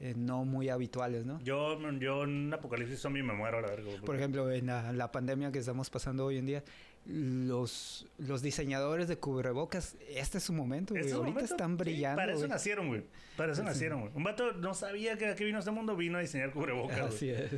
eh, 0.00 0.14
no 0.16 0.44
muy 0.44 0.68
habituales, 0.68 1.24
¿no? 1.24 1.40
Yo, 1.42 1.78
yo 1.98 2.24
en 2.24 2.30
un 2.46 2.54
apocalipsis 2.54 3.00
zombie 3.00 3.22
me 3.22 3.32
muero 3.32 3.58
a 3.58 3.60
la 3.62 3.68
verga. 3.70 3.90
Por 4.04 4.14
ejemplo, 4.14 4.50
en 4.52 4.66
la, 4.66 4.92
la 4.92 5.10
pandemia 5.10 5.50
que 5.50 5.58
estamos 5.60 5.88
pasando 5.90 6.26
hoy 6.26 6.38
en 6.38 6.46
día, 6.46 6.62
los, 7.06 8.06
los 8.18 8.42
diseñadores 8.42 9.08
de 9.08 9.16
cubrebocas, 9.18 9.96
este 10.08 10.38
es 10.38 10.44
su 10.44 10.52
momento, 10.52 10.94
güey. 10.94 11.00
Este 11.00 11.10
es 11.12 11.16
Ahorita 11.16 11.32
momento- 11.34 11.54
están 11.54 11.70
sí, 11.72 11.76
brillando. 11.76 12.16
para 12.16 12.32
eso 12.32 12.38
güey. 12.40 12.50
nacieron, 12.50 12.88
güey. 12.88 13.04
Para 13.36 13.52
eso 13.52 13.62
Sí. 13.62 13.66
nacieron, 13.66 14.00
güey. 14.02 14.12
Un 14.14 14.24
vato 14.24 14.52
no 14.52 14.74
sabía 14.74 15.16
que 15.18 15.26
aquí 15.26 15.44
vino 15.44 15.56
a 15.56 15.60
este 15.60 15.70
mundo, 15.72 15.96
vino 15.96 16.18
a 16.18 16.20
diseñar 16.20 16.52
cubrebocas, 16.52 16.96
güey. 16.98 17.08
Así 17.08 17.30
es. 17.30 17.52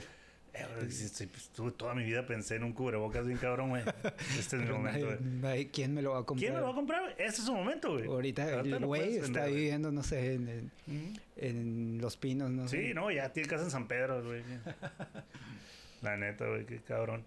Eh, 0.56 0.64
güey, 0.76 0.88
sí, 0.90 1.08
sí, 1.08 1.26
pues, 1.26 1.50
toda 1.76 1.94
mi 1.96 2.04
vida 2.04 2.26
pensé 2.26 2.54
en 2.54 2.62
un 2.64 2.72
cubrebocas 2.72 3.26
bien 3.26 3.38
cabrón, 3.38 3.70
güey. 3.70 3.82
Este 4.38 4.56
es 4.56 4.62
mi 4.62 4.68
momento, 4.70 5.00
nadie- 5.00 5.16
güey. 5.18 5.18
nadie- 5.40 5.70
¿Quién 5.70 5.92
me 5.94 6.00
lo 6.00 6.12
va 6.12 6.20
a 6.20 6.24
comprar? 6.24 6.40
¿Quién 6.40 6.54
me 6.54 6.60
lo 6.60 6.66
va 6.66 6.72
a 6.72 6.74
comprar, 6.76 7.00
güey? 7.02 7.12
Este 7.14 7.40
es 7.40 7.44
su 7.44 7.52
momento, 7.54 7.92
güey. 7.92 8.06
Ahorita 8.06 8.54
Ahorita 8.54 8.76
el 8.76 8.86
güey 8.86 9.16
está 9.16 9.22
vender, 9.40 9.50
viviendo, 9.52 9.90
no 9.92 10.02
sé, 10.04 10.34
en, 10.34 10.48
en, 10.48 10.70
Ujú. 10.86 11.20
en 11.36 11.98
Los 12.00 12.16
Pinos, 12.16 12.50
¿no? 12.50 12.68
Sí, 12.68 12.92
no, 12.94 13.10
ya 13.10 13.32
tiene 13.32 13.48
casa 13.48 13.64
en 13.64 13.70
San 13.72 13.88
Pedro, 13.88 14.24
güey. 14.24 14.42
La 16.02 16.16
neta, 16.16 16.46
güey, 16.46 16.66
qué 16.66 16.78
cabrón. 16.82 17.24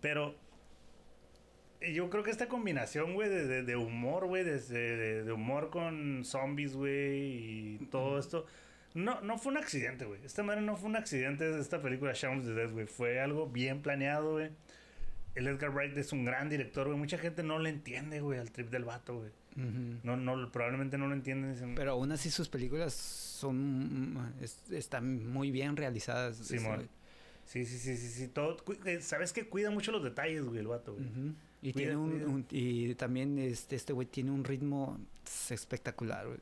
Pero 0.00 0.30
eh, 0.30 0.34
yo 1.92 2.08
creo 2.10 2.22
que 2.22 2.30
esta 2.30 2.48
combinación, 2.48 3.14
güey, 3.14 3.28
de, 3.28 3.46
de- 3.46 3.62
de 3.62 3.76
humor, 3.76 4.26
güey, 4.26 4.44
de, 4.44 4.58
de- 5.24 5.32
humor 5.32 5.70
con 5.70 6.24
zombies, 6.24 6.74
güey, 6.74 7.74
y 7.76 7.78
todo 7.90 8.18
esto, 8.18 8.46
no, 8.94 9.20
no 9.20 9.38
fue 9.38 9.52
un 9.52 9.58
accidente, 9.58 10.04
güey. 10.04 10.24
Esta 10.24 10.42
madre 10.42 10.62
no 10.62 10.76
fue 10.76 10.88
un 10.88 10.96
accidente 10.96 11.44
de 11.50 11.60
esta 11.60 11.82
película 11.82 12.12
Shaun 12.14 12.38
of 12.40 12.46
the 12.46 12.52
Dead, 12.54 12.70
güey. 12.70 12.86
Fue 12.86 13.20
algo 13.20 13.46
bien 13.48 13.82
planeado, 13.82 14.32
güey. 14.32 14.50
El 15.34 15.46
Edgar 15.48 15.70
Wright 15.74 15.96
es 15.98 16.12
un 16.12 16.24
gran 16.24 16.48
director, 16.48 16.86
güey. 16.86 16.98
Mucha 16.98 17.18
gente 17.18 17.42
no 17.42 17.58
le 17.58 17.68
entiende, 17.68 18.20
güey, 18.20 18.38
al 18.38 18.50
trip 18.52 18.70
del 18.70 18.84
vato, 18.84 19.18
güey. 19.18 19.30
No, 20.02 20.16
no, 20.18 20.50
probablemente 20.52 20.98
no 20.98 21.08
lo 21.08 21.14
entienden. 21.14 21.52
dicen, 21.54 21.74
Pero 21.74 21.92
aún 21.92 22.12
así 22.12 22.30
sus 22.30 22.48
películas 22.48 22.92
son 22.92 24.34
es- 24.40 24.62
están 24.70 25.26
muy 25.30 25.50
bien 25.50 25.76
realizadas. 25.76 26.36
Simón. 26.38 26.88
Sí, 27.44 27.64
sí, 27.64 27.78
sí, 27.78 27.96
sí, 27.96 28.08
sí. 28.08 28.28
Todo, 28.28 28.56
eh, 28.86 29.00
¿Sabes 29.00 29.32
que 29.32 29.46
Cuida 29.48 29.70
mucho 29.70 29.92
los 29.92 30.02
detalles, 30.02 30.42
güey, 30.44 30.58
el 30.58 30.66
vato, 30.66 30.94
güey. 30.94 31.06
Y 31.62 31.72
tiene 31.72 31.96
un, 31.96 32.46
y 32.50 32.94
también 32.94 33.38
este 33.38 33.76
este 33.76 33.92
güey 33.92 34.06
tiene 34.06 34.30
un 34.30 34.44
ritmo 34.44 34.98
espectacular, 35.50 36.26
güey. 36.26 36.38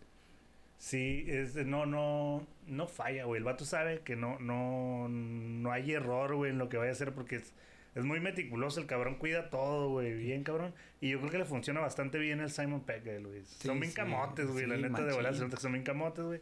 Sí, 0.79 1.25
es 1.29 1.55
no, 1.57 1.87
no, 1.87 2.47
no 2.67 2.87
falla, 2.87 3.25
güey. 3.25 3.39
El 3.39 3.45
vato 3.45 3.65
sabe 3.65 4.01
que 4.01 4.17
no, 4.17 4.39
no, 4.39 5.09
no 5.09 5.73
hay 5.73 5.93
error, 5.93 6.35
güey, 6.35 6.51
en 6.51 6.59
lo 6.59 6.69
que 6.69 6.77
vaya 6.77 6.91
a 6.91 6.93
hacer 6.93 7.13
porque 7.15 7.37
es- 7.37 7.55
Es 7.95 8.03
muy 8.05 8.19
meticuloso, 8.19 8.81
el 8.81 8.87
cabrón 8.87 9.15
cuida 9.15 9.51
todo, 9.51 9.89
güey, 9.89 10.13
bien 10.17 10.43
cabrón. 10.43 10.75
Y 11.01 11.11
yo 11.11 11.21
creo 11.21 11.31
que 11.31 11.39
le 11.39 11.45
funciona 11.45 11.79
bastante 11.79 12.19
bien 12.19 12.41
el 12.41 12.51
Simon 12.51 12.81
Pegg, 12.81 13.05
güey. 13.25 13.45
son 13.47 13.79
bien 13.79 13.93
camotes, 13.93 14.49
güey, 14.49 14.67
la 14.67 14.77
neta 14.77 15.05
de 15.05 15.13
volar, 15.15 15.33
son 15.61 15.73
bien 15.73 15.85
camotes, 15.85 16.25
güey. 16.25 16.41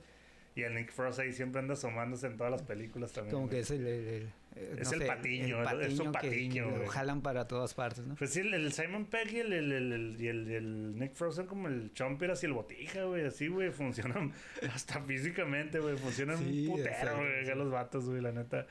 Y 0.55 0.63
el 0.63 0.75
Nick 0.75 0.93
Frost 0.93 1.19
ahí 1.19 1.33
siempre 1.33 1.61
anda 1.61 1.75
asomándose 1.75 2.27
en 2.27 2.37
todas 2.37 2.51
las 2.51 2.63
películas 2.63 3.13
también. 3.13 3.35
Como 3.35 3.49
que 3.49 3.61
es 3.61 3.71
el, 3.71 3.87
el, 3.87 4.33
es 4.79 4.93
el, 4.93 5.07
patiño, 5.07 5.63
es 5.81 5.99
un 5.99 6.13
patiño. 6.13 6.75
Que, 6.75 6.79
lo 6.81 6.87
jalan 6.89 7.23
para 7.23 7.49
todas 7.49 7.73
partes, 7.73 8.07
¿no? 8.07 8.17
Pues 8.17 8.35
sí, 8.35 8.41
el, 8.41 8.71
Simon 8.71 9.07
Pegg 9.07 9.33
y 9.33 9.39
el, 9.41 9.53
el, 9.53 10.17
y 10.19 10.27
el, 10.29 10.99
Nick 10.99 11.15
Frost 11.15 11.39
son 11.39 11.47
como 11.47 11.69
el 11.69 11.95
Chomper 11.95 12.33
así 12.33 12.45
el 12.45 12.53
botija, 12.53 13.05
güey. 13.05 13.25
Así, 13.25 13.49
güey, 13.49 13.71
funcionan 13.71 14.33
hasta 14.75 15.01
físicamente, 15.01 15.79
güey. 15.79 15.97
Funcionan 15.97 16.37
un 16.37 16.67
putero, 16.67 17.17
güey, 17.17 17.47
los 17.55 17.71
vatos, 17.71 18.05
güey, 18.11 18.21
la 18.21 18.33
neta. 18.33 18.67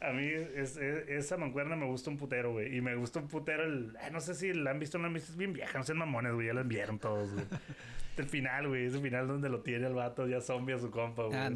A 0.00 0.12
mí 0.12 0.26
es, 0.26 0.76
esa 0.76 1.36
mancuerna 1.36 1.76
me 1.76 1.86
gusta 1.86 2.10
un 2.10 2.16
putero, 2.16 2.52
güey. 2.52 2.76
Y 2.76 2.80
me 2.80 2.96
gusta 2.96 3.20
un 3.20 3.28
putero 3.28 3.64
el... 3.64 3.96
no 4.12 4.20
sé 4.20 4.34
si 4.34 4.52
la 4.52 4.72
han 4.72 4.80
visto 4.80 4.98
o 4.98 5.00
no 5.00 5.06
han 5.06 5.14
visto. 5.14 5.30
Es 5.30 5.38
bien 5.38 5.52
vieja. 5.52 5.78
No 5.78 5.84
sean 5.84 5.98
mamones, 5.98 6.34
güey. 6.34 6.48
Ya 6.48 6.54
la 6.54 6.62
enviaron 6.62 6.98
todos, 6.98 7.32
güey. 7.32 7.46
el 8.22 8.28
final, 8.28 8.68
güey. 8.68 8.86
Es 8.86 8.94
el 8.94 9.00
final 9.00 9.28
donde 9.28 9.48
lo 9.48 9.60
tiene 9.60 9.86
el 9.86 9.94
vato 9.94 10.26
ya 10.26 10.40
zombie 10.40 10.74
a 10.74 10.78
su 10.78 10.90
compa, 10.90 11.24
güey. 11.24 11.36
Ah, 11.36 11.50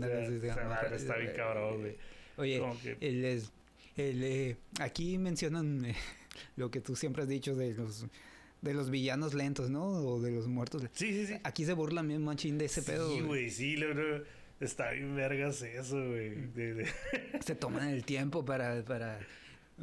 está 0.92 1.16
bien 1.16 1.32
cabrón, 1.36 1.80
güey. 1.80 1.96
Oye, 2.36 2.62
el, 3.00 3.24
es, 3.24 3.52
el, 3.96 4.22
eh, 4.22 4.56
aquí 4.80 5.18
mencionan 5.18 5.84
eh, 5.84 5.96
lo 6.56 6.70
que 6.70 6.80
tú 6.80 6.94
siempre 6.94 7.24
has 7.24 7.28
dicho 7.28 7.56
de 7.56 7.74
los 7.74 8.06
de 8.62 8.74
los 8.74 8.90
villanos 8.90 9.34
lentos, 9.34 9.70
¿no? 9.70 9.84
O 9.86 10.20
de 10.20 10.30
los 10.30 10.46
muertos. 10.48 10.82
Sí, 10.92 11.12
sí, 11.12 11.26
sí. 11.26 11.40
Aquí 11.44 11.64
se 11.64 11.72
burlan 11.72 12.08
bien 12.08 12.24
machín 12.24 12.58
de 12.58 12.64
ese 12.64 12.82
pedo. 12.82 13.12
Sí, 13.12 13.20
güey, 13.20 13.50
sí, 13.50 13.76
lo, 13.76 14.24
Está 14.60 14.90
bien 14.90 15.14
vergas 15.14 15.62
eso, 15.62 15.96
güey. 16.04 16.34
Se 17.44 17.54
toman 17.54 17.88
el 17.88 18.04
tiempo 18.04 18.44
para, 18.44 18.82
para, 18.84 19.20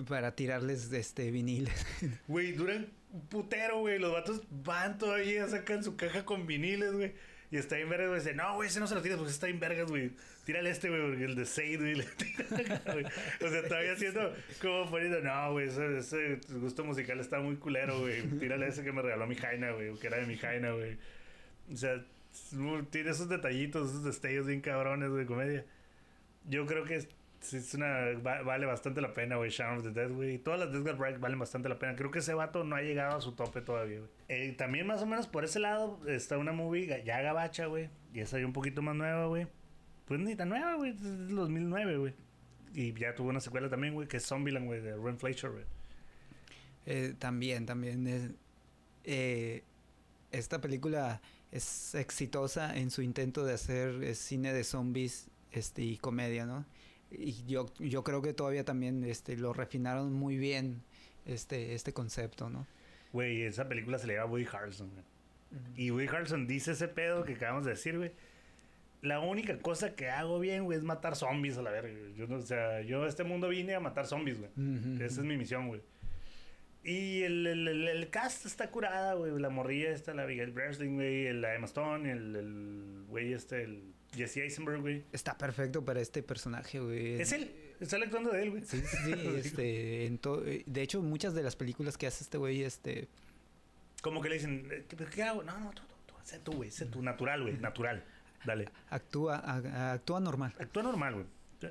para 0.08 0.36
tirarles 0.36 0.92
este 0.92 1.32
viniles. 1.32 1.86
Güey, 2.28 2.52
duran 2.52 2.88
putero, 3.30 3.80
güey. 3.80 4.00
Los 4.00 4.12
vatos 4.12 4.42
van 4.50 4.98
todavía, 4.98 5.48
sacan 5.48 5.84
su 5.84 5.96
caja 5.96 6.26
con 6.26 6.48
viniles, 6.48 6.94
güey. 6.94 7.14
Y 7.52 7.58
está 7.58 7.76
bien 7.76 7.90
vergas, 7.90 8.10
güey. 8.10 8.20
Dice, 8.20 8.34
no, 8.34 8.56
güey, 8.56 8.70
ese 8.70 8.80
no 8.80 8.88
se 8.88 8.96
lo 8.96 9.02
tiras 9.02 9.18
porque 9.18 9.32
está 9.32 9.48
bien 9.48 9.60
vergas, 9.60 9.90
güey. 9.90 10.12
Tírale 10.46 10.70
este, 10.70 10.90
güey, 10.90 11.02
porque 11.02 11.24
el 11.24 11.36
de 11.36 11.46
Sade, 11.46 11.78
güey. 12.86 13.06
o 13.06 13.50
sea, 13.50 13.68
todavía 13.68 13.94
haciendo 13.94 14.34
como 14.62 14.90
poniendo, 14.90 15.22
no, 15.22 15.54
güey, 15.54 15.68
ese, 15.68 15.98
ese, 15.98 16.40
gusto 16.60 16.84
musical 16.84 17.20
está 17.20 17.40
muy 17.40 17.56
culero, 17.56 18.00
güey. 18.00 18.22
Tírale 18.40 18.68
ese 18.68 18.84
que 18.84 18.92
me 18.92 19.02
regaló 19.02 19.26
mi 19.28 19.36
Jaina, 19.36 19.72
güey, 19.72 19.96
que 19.96 20.08
era 20.08 20.18
de 20.18 20.26
mi 20.28 20.38
Jaina, 20.38 20.72
güey. 20.72 20.98
O 21.72 21.78
sea, 21.78 22.04
tiene 22.92 23.10
esos 23.12 23.30
detallitos, 23.30 23.90
esos 23.90 24.04
destellos 24.04 24.48
bien 24.48 24.62
cabrones 24.62 25.14
de 25.14 25.26
comedia. 25.26 25.66
Yo 26.48 26.66
creo 26.66 26.86
que 26.86 27.08
es, 27.54 27.74
una, 27.74 28.12
vale 28.22 28.66
bastante 28.66 29.02
la 29.02 29.14
pena, 29.14 29.36
güey. 29.36 29.50
Shaun 29.50 29.78
of 29.78 29.84
the 29.84 29.92
Dead, 29.92 30.12
güey. 30.12 30.38
Todas 30.38 30.60
las 30.60 30.72
Death 30.72 30.98
Bright 30.98 31.20
valen 31.20 31.40
bastante 31.40 31.70
la 31.70 31.80
pena. 31.80 31.96
Creo 31.96 32.12
que 32.12 32.20
ese 32.20 32.34
vato 32.34 32.64
no 32.64 32.76
ha 32.76 32.82
llegado 32.82 33.18
a 33.18 33.22
su 33.22 33.34
tope 33.34 33.62
todavía, 33.62 34.00
güey. 34.00 34.10
Eh, 34.30 34.54
también 34.58 34.88
más 34.88 35.02
o 35.02 35.06
menos 35.06 35.28
por 35.28 35.44
ese 35.46 35.60
lado 35.60 36.00
está 36.08 36.38
una 36.38 36.52
movie 36.52 37.04
ya 37.04 37.22
gabacha, 37.22 37.66
güey. 37.66 37.90
Y 38.14 38.20
esa 38.20 38.40
ya 38.40 38.46
un 38.46 38.54
poquito 38.54 38.82
más 38.82 38.96
nueva, 38.96 39.28
güey. 39.28 39.48
Pues 40.06 40.20
ni 40.20 40.36
tan 40.36 40.50
nueva, 40.50 40.76
güey. 40.76 40.92
Es 40.92 41.30
2009, 41.30 41.98
güey. 41.98 42.14
Y 42.74 42.94
ya 42.94 43.16
tuvo 43.16 43.30
una 43.30 43.40
secuela 43.40 43.70
también, 43.70 43.94
güey, 43.94 44.08
que 44.08 44.18
es 44.18 44.26
Zombieland, 44.26 44.66
güey, 44.66 44.82
de 44.82 44.96
Ren 44.98 45.18
Fleischer, 45.18 45.52
güey. 45.52 45.64
Eh, 46.86 47.14
también, 47.18 47.66
también. 47.66 48.06
Es, 48.08 48.32
eh, 49.06 49.64
esta 50.32 50.60
película 50.60 51.22
es 51.52 51.96
exitosa 51.96 52.76
en 52.76 52.92
su 52.92 53.02
intento 53.02 53.46
de 53.46 53.54
hacer 53.54 54.04
eh, 54.04 54.16
cine 54.16 54.52
de 54.52 54.64
zombies 54.64 55.30
este, 55.52 55.84
y 55.84 55.98
comedia, 55.98 56.46
¿no? 56.46 56.66
Y 57.12 57.46
yo, 57.46 57.68
yo 57.80 58.04
creo 58.04 58.22
que 58.22 58.34
todavía 58.34 58.66
también 58.66 59.04
este, 59.04 59.38
lo 59.38 59.54
refinaron 59.54 60.14
muy 60.14 60.38
bien 60.38 60.82
este, 61.26 61.74
este 61.74 61.94
concepto, 61.94 62.50
¿no? 62.50 62.68
Güey, 63.14 63.44
esa 63.44 63.68
película 63.68 63.98
se 63.98 64.08
le 64.08 64.16
llama 64.16 64.32
Woody 64.32 64.48
Harrelson, 64.52 64.92
Y 65.78 65.92
Woody 65.92 66.08
Harrelson 66.08 66.48
dice 66.48 66.72
ese 66.72 66.88
pedo 66.88 67.24
que 67.24 67.34
acabamos 67.34 67.66
de 67.66 67.72
decir, 67.72 67.98
güey. 67.98 68.12
La 69.02 69.20
única 69.20 69.58
cosa 69.60 69.96
que 69.96 70.10
hago 70.10 70.40
bien, 70.40 70.66
güey, 70.66 70.80
es 70.80 70.84
matar 70.84 71.16
zombies 71.16 71.58
a 71.58 71.62
la 71.62 71.70
verga. 71.70 71.94
Yo 72.18 72.28
no, 72.28 72.38
o 72.38 72.42
sea, 72.42 72.82
yo 72.82 73.04
a 73.04 73.08
este 73.08 73.24
mundo 73.24 73.50
vine 73.50 73.76
a 73.76 73.80
matar 73.80 74.08
zombies, 74.08 74.40
güey. 74.40 74.50
Esa 74.96 75.22
es 75.22 75.26
mi 75.26 75.38
misión, 75.38 75.68
güey. 75.68 75.82
Y 76.84 77.24
el, 77.24 77.46
el, 77.48 77.88
el, 77.88 78.10
cast 78.10 78.46
está 78.46 78.70
curada, 78.70 79.14
güey. 79.14 79.40
La 79.40 79.50
morrilla 79.50 79.92
está, 79.92 80.14
la 80.14 80.24
Abigail 80.24 80.52
Breslin, 80.52 80.96
güey. 80.96 81.34
La 81.34 81.56
Emma 81.56 81.66
Stone, 81.66 82.12
el 82.12 83.06
güey 83.08 83.34
este, 83.34 83.64
el 83.64 83.95
Jesse 84.16 84.38
Eisenberg, 84.38 84.82
güey. 84.82 85.04
Está 85.12 85.38
perfecto 85.38 85.84
para 85.84 86.02
este 86.02 86.24
personaje, 86.24 86.80
güey. 86.80 87.22
Es 87.22 87.32
él. 87.32 87.52
Está 87.80 87.98
actuando 87.98 88.32
de 88.32 88.44
él, 88.44 88.52
güey. 88.52 88.64
Sí, 88.64 88.82
sí, 88.82 88.98
sí. 89.06 89.14
este, 89.38 90.06
en 90.06 90.20
de 90.66 90.82
hecho, 90.82 91.02
muchas 91.02 91.34
de 91.34 91.44
las 91.44 91.56
películas 91.56 91.98
que 91.98 92.08
hace 92.08 92.24
este 92.24 92.38
güey, 92.38 92.64
este... 92.64 93.08
Como 94.02 94.22
que 94.22 94.30
le 94.30 94.36
dicen, 94.36 94.68
eh, 94.72 94.86
¿qué, 95.14 95.24
hago? 95.24 95.44
No, 95.44 95.60
no, 95.60 95.72
tú, 95.72 95.82
tú, 95.88 95.96
tú 96.06 96.14
sé 96.24 96.40
tú, 96.40 96.54
güey. 96.54 96.72
Sé 96.72 96.86
tú, 96.86 97.02
natural, 97.02 97.42
güey. 97.42 97.58
Natural. 97.58 98.04
Dale. 98.46 98.70
Actúa, 98.90 99.38
actúa 99.94 100.20
normal. 100.20 100.54
Actúa 100.60 100.84
normal, 100.84 101.14
güey. 101.16 101.26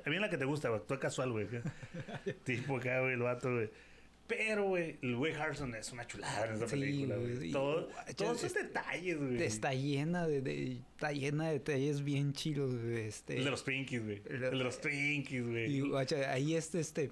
A 0.05 0.09
mí 0.09 0.19
la 0.19 0.29
que 0.29 0.37
te 0.37 0.45
gusta, 0.45 0.69
güey. 0.69 0.81
Actúa 0.81 0.99
casual, 0.99 1.31
güey. 1.31 1.47
tipo 2.43 2.77
acá, 2.77 2.99
güey, 2.99 3.13
el 3.13 3.21
vato, 3.21 3.51
güey. 3.51 3.69
Pero, 4.27 4.69
güey, 4.69 4.97
el 5.01 5.15
güey 5.15 5.33
Harrison 5.33 5.75
es 5.75 5.91
una 5.91 6.07
chulada 6.07 6.47
en 6.47 6.55
esa 6.55 6.65
película, 6.65 7.15
güey. 7.17 7.51
Todo, 7.51 7.89
todos 8.15 8.43
esos 8.43 8.53
detalles, 8.53 9.19
güey. 9.19 9.43
Está 9.43 9.73
llena 9.73 10.27
de, 10.27 10.79
está 10.95 11.11
llena 11.11 11.47
de 11.47 11.53
detalles 11.53 12.03
bien 12.03 12.33
chilos, 12.33 12.75
güey. 12.75 13.01
Este, 13.01 13.37
el 13.37 13.43
de 13.43 13.51
los 13.51 13.63
Twinkies, 13.63 14.03
güey. 14.03 14.21
El, 14.27 14.41
de 14.41 14.51
los 14.55 14.81
Twinkies, 14.81 15.45
güey. 15.45 15.75
Y, 15.75 15.81
guacha, 15.81 16.31
ahí 16.31 16.55
este, 16.55 16.79
este, 16.79 17.11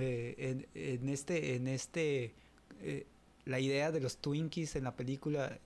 eh, 0.00 0.34
en, 0.38 0.66
en, 0.74 1.08
este, 1.10 1.54
en 1.54 1.68
este, 1.68 2.32
eh, 2.80 3.06
la 3.44 3.60
idea 3.60 3.92
de 3.92 4.00
los 4.00 4.16
Twinkies 4.16 4.76
en 4.76 4.84
la 4.84 4.96
película 4.96 5.58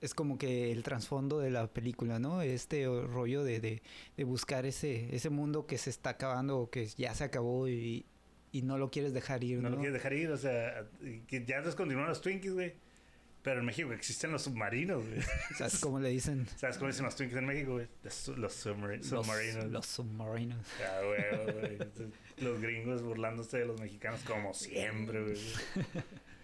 es 0.00 0.14
como 0.14 0.38
que 0.38 0.72
el 0.72 0.82
trasfondo 0.82 1.40
de 1.40 1.50
la 1.50 1.66
película, 1.66 2.18
¿no? 2.18 2.42
Este 2.42 2.86
rollo 2.86 3.44
de, 3.44 3.60
de, 3.60 3.82
de, 4.16 4.24
buscar 4.24 4.64
ese, 4.66 5.14
ese 5.14 5.30
mundo 5.30 5.66
que 5.66 5.78
se 5.78 5.90
está 5.90 6.10
acabando 6.10 6.58
o 6.58 6.70
que 6.70 6.86
ya 6.86 7.14
se 7.14 7.24
acabó 7.24 7.68
y, 7.68 8.06
y 8.52 8.62
no 8.62 8.78
lo 8.78 8.90
quieres 8.90 9.12
dejar 9.12 9.44
ir. 9.44 9.58
No, 9.58 9.64
no 9.64 9.70
lo 9.70 9.76
quieres 9.76 9.94
dejar 9.94 10.12
ir, 10.12 10.30
o 10.30 10.36
sea, 10.36 10.86
que 11.26 11.44
ya 11.44 11.62
descontinuaron 11.62 12.08
los 12.08 12.20
Twinkies, 12.20 12.52
güey. 12.52 12.74
Pero 13.42 13.60
en 13.60 13.66
México 13.66 13.90
existen 13.92 14.32
los 14.32 14.42
submarinos, 14.42 15.02
güey. 15.06 15.22
¿Sabes 15.56 15.78
cómo 15.78 15.98
le 15.98 16.10
dicen? 16.10 16.46
¿Sabes 16.56 16.76
cómo 16.76 16.88
dicen 16.88 17.06
los 17.06 17.16
Twinkies 17.16 17.38
en 17.38 17.46
México, 17.46 17.72
güey? 17.72 17.86
Los, 18.02 18.52
submarinos. 18.52 19.10
Los, 19.70 19.86
submarinos. 19.86 20.66
Ah, 20.84 21.00
güey, 21.06 21.54
güey. 21.54 21.78
Los 22.38 22.60
gringos 22.60 23.02
burlándose 23.02 23.60
de 23.60 23.64
los 23.64 23.80
mexicanos 23.80 24.20
como 24.26 24.52
siempre, 24.52 25.22
güey. 25.22 25.38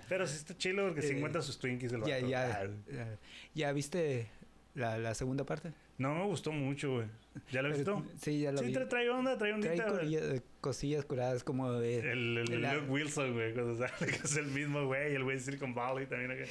Pero 0.09 0.27
sí 0.27 0.37
está 0.37 0.57
chido 0.57 0.87
porque 0.87 1.03
se 1.03 1.13
eh, 1.13 1.17
encuentran 1.17 1.43
sus 1.43 1.59
Twinkies 1.59 1.93
del 1.93 2.05
ya, 2.05 2.21
ya, 2.21 2.63
ah. 2.63 2.67
ya, 2.91 3.19
ya, 3.55 3.73
viste 3.73 4.29
la, 4.75 4.99
la 4.99 5.15
segunda 5.15 5.45
parte? 5.45 5.73
No 5.99 6.15
me 6.15 6.25
gustó 6.27 6.53
mucho, 6.53 6.93
güey. 6.93 7.07
¿Ya 7.51 7.63
lo 7.63 7.71
has 7.71 7.77
visto? 7.77 8.05
Sí, 8.21 8.41
ya 8.41 8.53
lo 8.53 8.61
vi. 8.61 8.69
Sí, 8.69 8.73
te 8.75 8.85
trae 8.87 9.09
onda, 9.09 9.39
trae 9.39 9.53
ondita. 9.55 9.93
Trae 9.93 10.43
cosillas 10.61 11.05
curadas 11.05 11.43
como 11.43 11.73
de... 11.73 12.01
El, 12.01 12.39
el, 12.39 12.53
el 12.53 12.63
Luke 12.63 12.91
Wilson, 12.91 13.33
güey, 13.33 13.55
cuando 13.55 13.77
sale 13.79 14.13
que 14.13 14.17
es 14.17 14.37
el 14.37 14.47
mismo 14.47 14.85
güey. 14.87 15.15
El 15.15 15.25
güey 15.25 15.37
de 15.37 15.43
Silicon 15.43 15.75
Valley 15.75 16.07
también. 16.07 16.47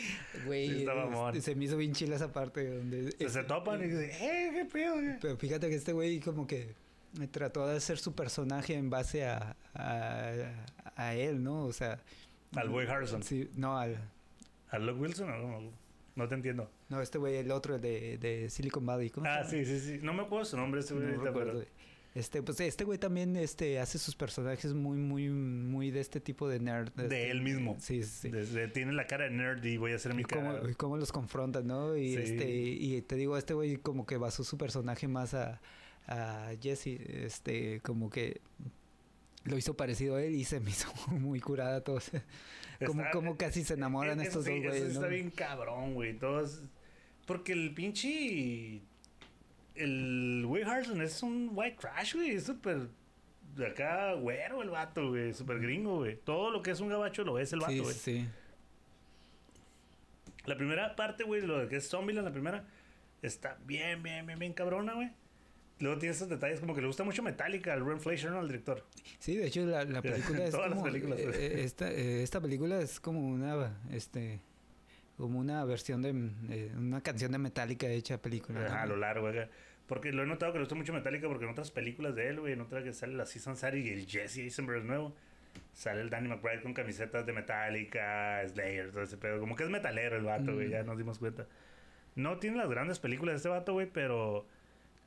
Güey, 0.46 0.70
sí, 0.70 0.80
estaba 0.80 1.34
se 1.34 1.56
me 1.56 1.66
hizo 1.66 1.78
bien 1.78 1.94
chila 1.94 2.16
esa 2.16 2.32
parte 2.34 2.68
donde... 2.68 3.12
Se, 3.12 3.30
se 3.30 3.44
topan 3.44 3.82
y 3.82 3.88
dicen, 3.88 4.10
¡eh, 4.22 4.52
qué 4.54 4.66
pedo, 4.66 4.96
güey! 4.96 5.20
Pero 5.22 5.38
fíjate 5.38 5.70
que 5.70 5.76
este 5.76 5.94
güey 5.94 6.20
como 6.20 6.48
que 6.48 6.74
trató 7.32 7.68
de 7.68 7.78
hacer 7.78 7.98
su 7.98 8.14
personaje 8.16 8.74
en 8.74 8.90
base 8.90 9.26
a, 9.26 9.56
a, 9.74 10.34
a 10.96 11.16
él, 11.16 11.44
¿no? 11.44 11.66
O 11.66 11.74
sea... 11.74 12.00
Al 12.56 12.70
güey 12.70 12.88
Harrison. 12.88 13.22
Sí, 13.22 13.50
no, 13.56 13.78
al... 13.78 13.98
¿Al 14.70 14.86
Luke 14.88 15.00
Wilson 15.00 15.30
o 15.30 15.38
no? 15.38 15.72
No 16.16 16.28
te 16.28 16.36
entiendo. 16.36 16.70
No, 16.90 17.02
este 17.02 17.18
güey, 17.18 17.36
el 17.38 17.52
otro 17.52 17.80
de, 17.80 18.18
de 18.18 18.50
Silicon 18.50 18.86
Valley. 18.86 19.10
¿Cómo 19.10 19.28
ah, 19.28 19.44
sí, 19.44 19.66
sí, 19.66 19.80
sí. 19.80 20.00
No 20.02 20.14
me 20.14 20.24
acuerdo 20.24 20.46
su 20.46 20.58
nombre, 20.58 20.82
este 20.82 20.94
güey. 20.94 21.18
No 21.18 21.34
pero... 21.34 21.64
Este, 22.16 22.42
pues 22.42 22.58
este 22.62 22.86
güey 22.86 22.98
también 22.98 23.36
este, 23.36 23.78
hace 23.78 24.00
sus 24.00 24.16
personajes 24.16 24.74
muy, 24.74 24.98
muy, 24.98 25.30
muy 25.30 25.92
de 25.92 26.00
este 26.00 26.22
tipo 26.22 26.48
de 26.48 26.62
nerd. 26.62 26.90
De, 26.94 27.04
este, 27.04 27.30
él 27.30 27.42
mismo. 27.42 27.76
Sí, 27.82 28.04
sí. 28.04 28.32
tiene 28.74 28.94
la 28.94 29.06
cara 29.06 29.26
de 29.26 29.32
nerd 29.32 29.62
y 29.66 29.76
voy 29.76 29.92
a 29.92 29.98
hacer 29.98 30.14
mi 30.14 30.24
cara. 30.24 30.62
Cómo, 30.62 30.74
cómo 30.78 30.98
los 30.98 31.12
confronta, 31.12 31.62
¿no? 31.62 31.98
Y, 31.98 32.16
este, 32.16 32.50
y 32.50 33.02
te 33.02 33.16
digo, 33.16 33.38
este 33.38 33.54
güey 33.54 33.76
como 33.76 34.06
que 34.06 34.16
basó 34.16 34.46
su 34.46 34.58
personaje 34.58 35.10
más 35.10 35.34
a, 35.34 35.60
a 36.08 36.52
Jesse. 36.62 37.02
Este, 37.06 37.82
como 37.82 38.10
que 38.10 38.40
lo 39.44 39.58
hizo 39.58 39.76
parecido 39.76 40.16
a 40.16 40.24
él 40.24 40.36
y 40.36 40.46
se 40.46 40.62
me 40.62 40.72
hizo 40.72 40.88
muy 41.12 41.42
curada 41.42 41.82
todo. 41.82 42.00
Como, 42.86 43.04
como 43.12 43.38
casi 43.38 43.64
se 43.64 43.76
enamoran 43.76 44.20
estos 44.20 44.46
dos 44.46 44.54
güeyes. 44.54 44.96
Está 44.96 45.08
bien 45.08 45.30
cabrón, 45.32 45.94
güey. 45.94 46.18
Todos 46.18 46.62
porque 47.26 47.54
el 47.54 47.74
pinche. 47.74 48.82
El 49.76 50.44
Güey 50.48 50.64
Harrison 50.64 51.02
es 51.02 51.22
un 51.22 51.50
white 51.54 51.78
trash, 51.80 52.16
güey. 52.16 52.32
Es 52.32 52.46
súper. 52.46 52.88
De 53.56 53.68
acá, 53.68 54.14
güero 54.14 54.62
el 54.62 54.70
vato, 54.70 55.10
güey. 55.10 55.34
Súper 55.34 55.60
gringo, 55.60 55.98
güey. 55.98 56.18
Todo 56.18 56.52
lo 56.52 56.62
que 56.62 56.72
es 56.72 56.80
un 56.80 56.90
gabacho 56.90 57.24
lo 57.24 57.40
es 57.40 57.52
el 57.54 57.60
vato, 57.60 57.84
güey. 57.84 57.94
Sí, 57.94 58.22
sí. 58.22 58.30
La 60.46 60.56
primera 60.56 60.96
parte, 60.96 61.24
güey, 61.24 61.42
lo 61.42 61.68
que 61.68 61.78
es 61.78 61.90
Zombie, 61.90 62.14
la 62.14 62.32
primera, 62.32 62.66
está 63.24 63.58
bien, 63.66 64.04
bien, 64.04 64.28
bien, 64.28 64.38
bien 64.38 64.54
cabrona, 64.54 64.94
güey. 64.94 65.10
Luego 65.80 65.98
tiene 66.00 66.16
esos 66.16 66.30
detalles 66.30 66.60
como 66.60 66.74
que 66.76 66.82
le 66.82 66.88
gusta 66.88 67.04
mucho 67.04 67.22
Metallica 67.24 67.74
al 67.74 67.86
Ren 67.86 68.00
Fleischer, 68.00 68.32
¿no? 68.32 68.40
Al 68.40 68.48
director. 68.48 68.84
Sí, 69.20 69.36
de 69.36 69.48
hecho 69.48 69.66
la, 69.66 69.84
la 69.86 70.02
película 70.02 70.44
es 70.46 70.52
Todas 70.52 70.70
las 70.70 70.78
como... 70.80 70.86
películas, 70.92 71.20
eh, 71.20 71.24
pues. 71.26 71.38
eh, 71.38 71.64
esta, 71.64 71.92
eh, 71.92 72.24
esta 72.24 72.42
película 72.42 72.80
es 72.80 73.00
como 73.00 73.20
una... 73.28 73.78
Este, 73.92 74.40
como 75.18 75.40
una 75.40 75.64
versión 75.66 76.02
de... 76.02 76.10
eh, 76.50 76.72
una 76.78 77.02
canción 77.02 77.32
de 77.32 77.38
Metallica 77.38 77.88
hecha 77.88 78.22
película. 78.22 78.60
¿no? 78.60 78.66
Ajá, 78.66 78.82
a 78.84 78.86
lo 78.86 78.98
largo, 78.98 79.28
acá. 79.28 79.50
Porque 79.88 80.12
lo 80.12 80.24
he 80.24 80.26
notado 80.26 80.52
que 80.52 80.58
le 80.60 80.64
gusta 80.64 80.76
mucho 80.76 80.94
Metallica 80.94 81.28
porque 81.28 81.46
en 81.46 81.52
otras 81.52 81.72
películas 81.72 82.16
de 82.16 82.28
él, 82.30 82.40
güey, 82.40 82.54
en 82.54 82.62
otra 82.62 82.84
que 82.84 82.92
sale 82.92 83.14
la 83.14 83.26
Season 83.26 83.56
Sari 83.56 83.82
y 83.82 83.90
el 83.90 84.08
Jesse 84.08 84.40
Eisenberg 84.40 84.84
nuevo, 84.84 85.16
sale 85.74 86.02
el 86.02 86.10
Danny 86.10 86.28
McBride 86.28 86.62
con 86.64 86.74
camisetas 86.74 87.26
de 87.26 87.32
Metallica, 87.34 88.42
Slayer, 88.48 88.92
todo 88.92 89.04
ese 89.04 89.18
pedo. 89.18 89.40
Como 89.40 89.56
que 89.56 89.64
es 89.64 89.70
metalero 89.70 90.18
el 90.18 90.24
vato, 90.24 90.54
güey, 90.56 90.68
Mm. 90.68 90.72
ya 90.72 90.84
nos 90.84 90.98
dimos 90.98 91.20
cuenta. 91.20 91.48
No 92.16 92.40
tiene 92.40 92.58
las 92.58 92.70
grandes 92.70 93.00
películas 93.00 93.34
de 93.34 93.38
este 93.38 93.50
vato, 93.50 93.74
güey, 93.74 93.88
pero 93.92 94.48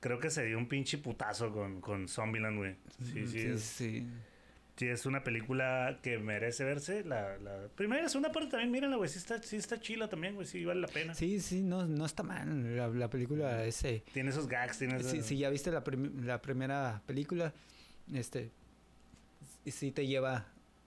creo 0.01 0.19
que 0.19 0.31
se 0.31 0.45
dio 0.45 0.59
un 0.59 0.69
pinche 0.69 0.99
putazo 0.99 1.53
con, 1.53 1.81
con 1.81 2.09
Zombieland, 2.09 2.57
güey. 2.57 2.77
Sí, 3.03 3.27
sí, 3.27 3.27
sí, 3.27 3.39
es, 3.41 3.63
sí. 3.63 4.07
sí, 4.77 4.87
es 4.89 5.07
una 5.07 5.25
película 5.25 5.99
que 6.03 6.19
merece 6.19 6.65
verse. 6.65 7.05
La, 7.05 7.37
la 7.39 7.69
primera 7.75 8.01
y 8.01 8.05
la 8.05 8.09
segunda 8.09 8.33
parte 8.33 8.51
también, 8.51 8.71
mírenla, 8.71 8.97
güey, 8.97 9.09
sí 9.09 9.19
está, 9.19 9.43
sí 9.43 9.57
está 9.57 9.81
chila 9.81 10.09
también, 10.09 10.35
güey, 10.35 10.47
sí 10.47 10.65
vale 10.65 10.81
la 10.81 10.89
pena. 10.89 11.15
Sí, 11.15 11.41
sí, 11.41 11.63
no, 11.63 11.87
no 11.87 12.07
está 12.07 12.23
mal. 12.23 12.77
La, 12.77 12.89
la 12.89 13.11
película 13.11 13.65
ese. 13.65 14.03
Tiene 14.13 14.31
esos 14.31 14.49
gags, 14.49 14.79
tiene 14.79 15.03
Si, 15.03 15.17
esos... 15.17 15.27
si 15.27 15.39
ya 15.39 15.51
viste 15.51 15.71
la, 15.71 15.83
la 16.23 16.41
primera 16.41 17.03
película, 17.07 17.53
este, 18.13 18.51
sí 19.67 19.91
te 19.91 20.07
lleva, 20.07 20.47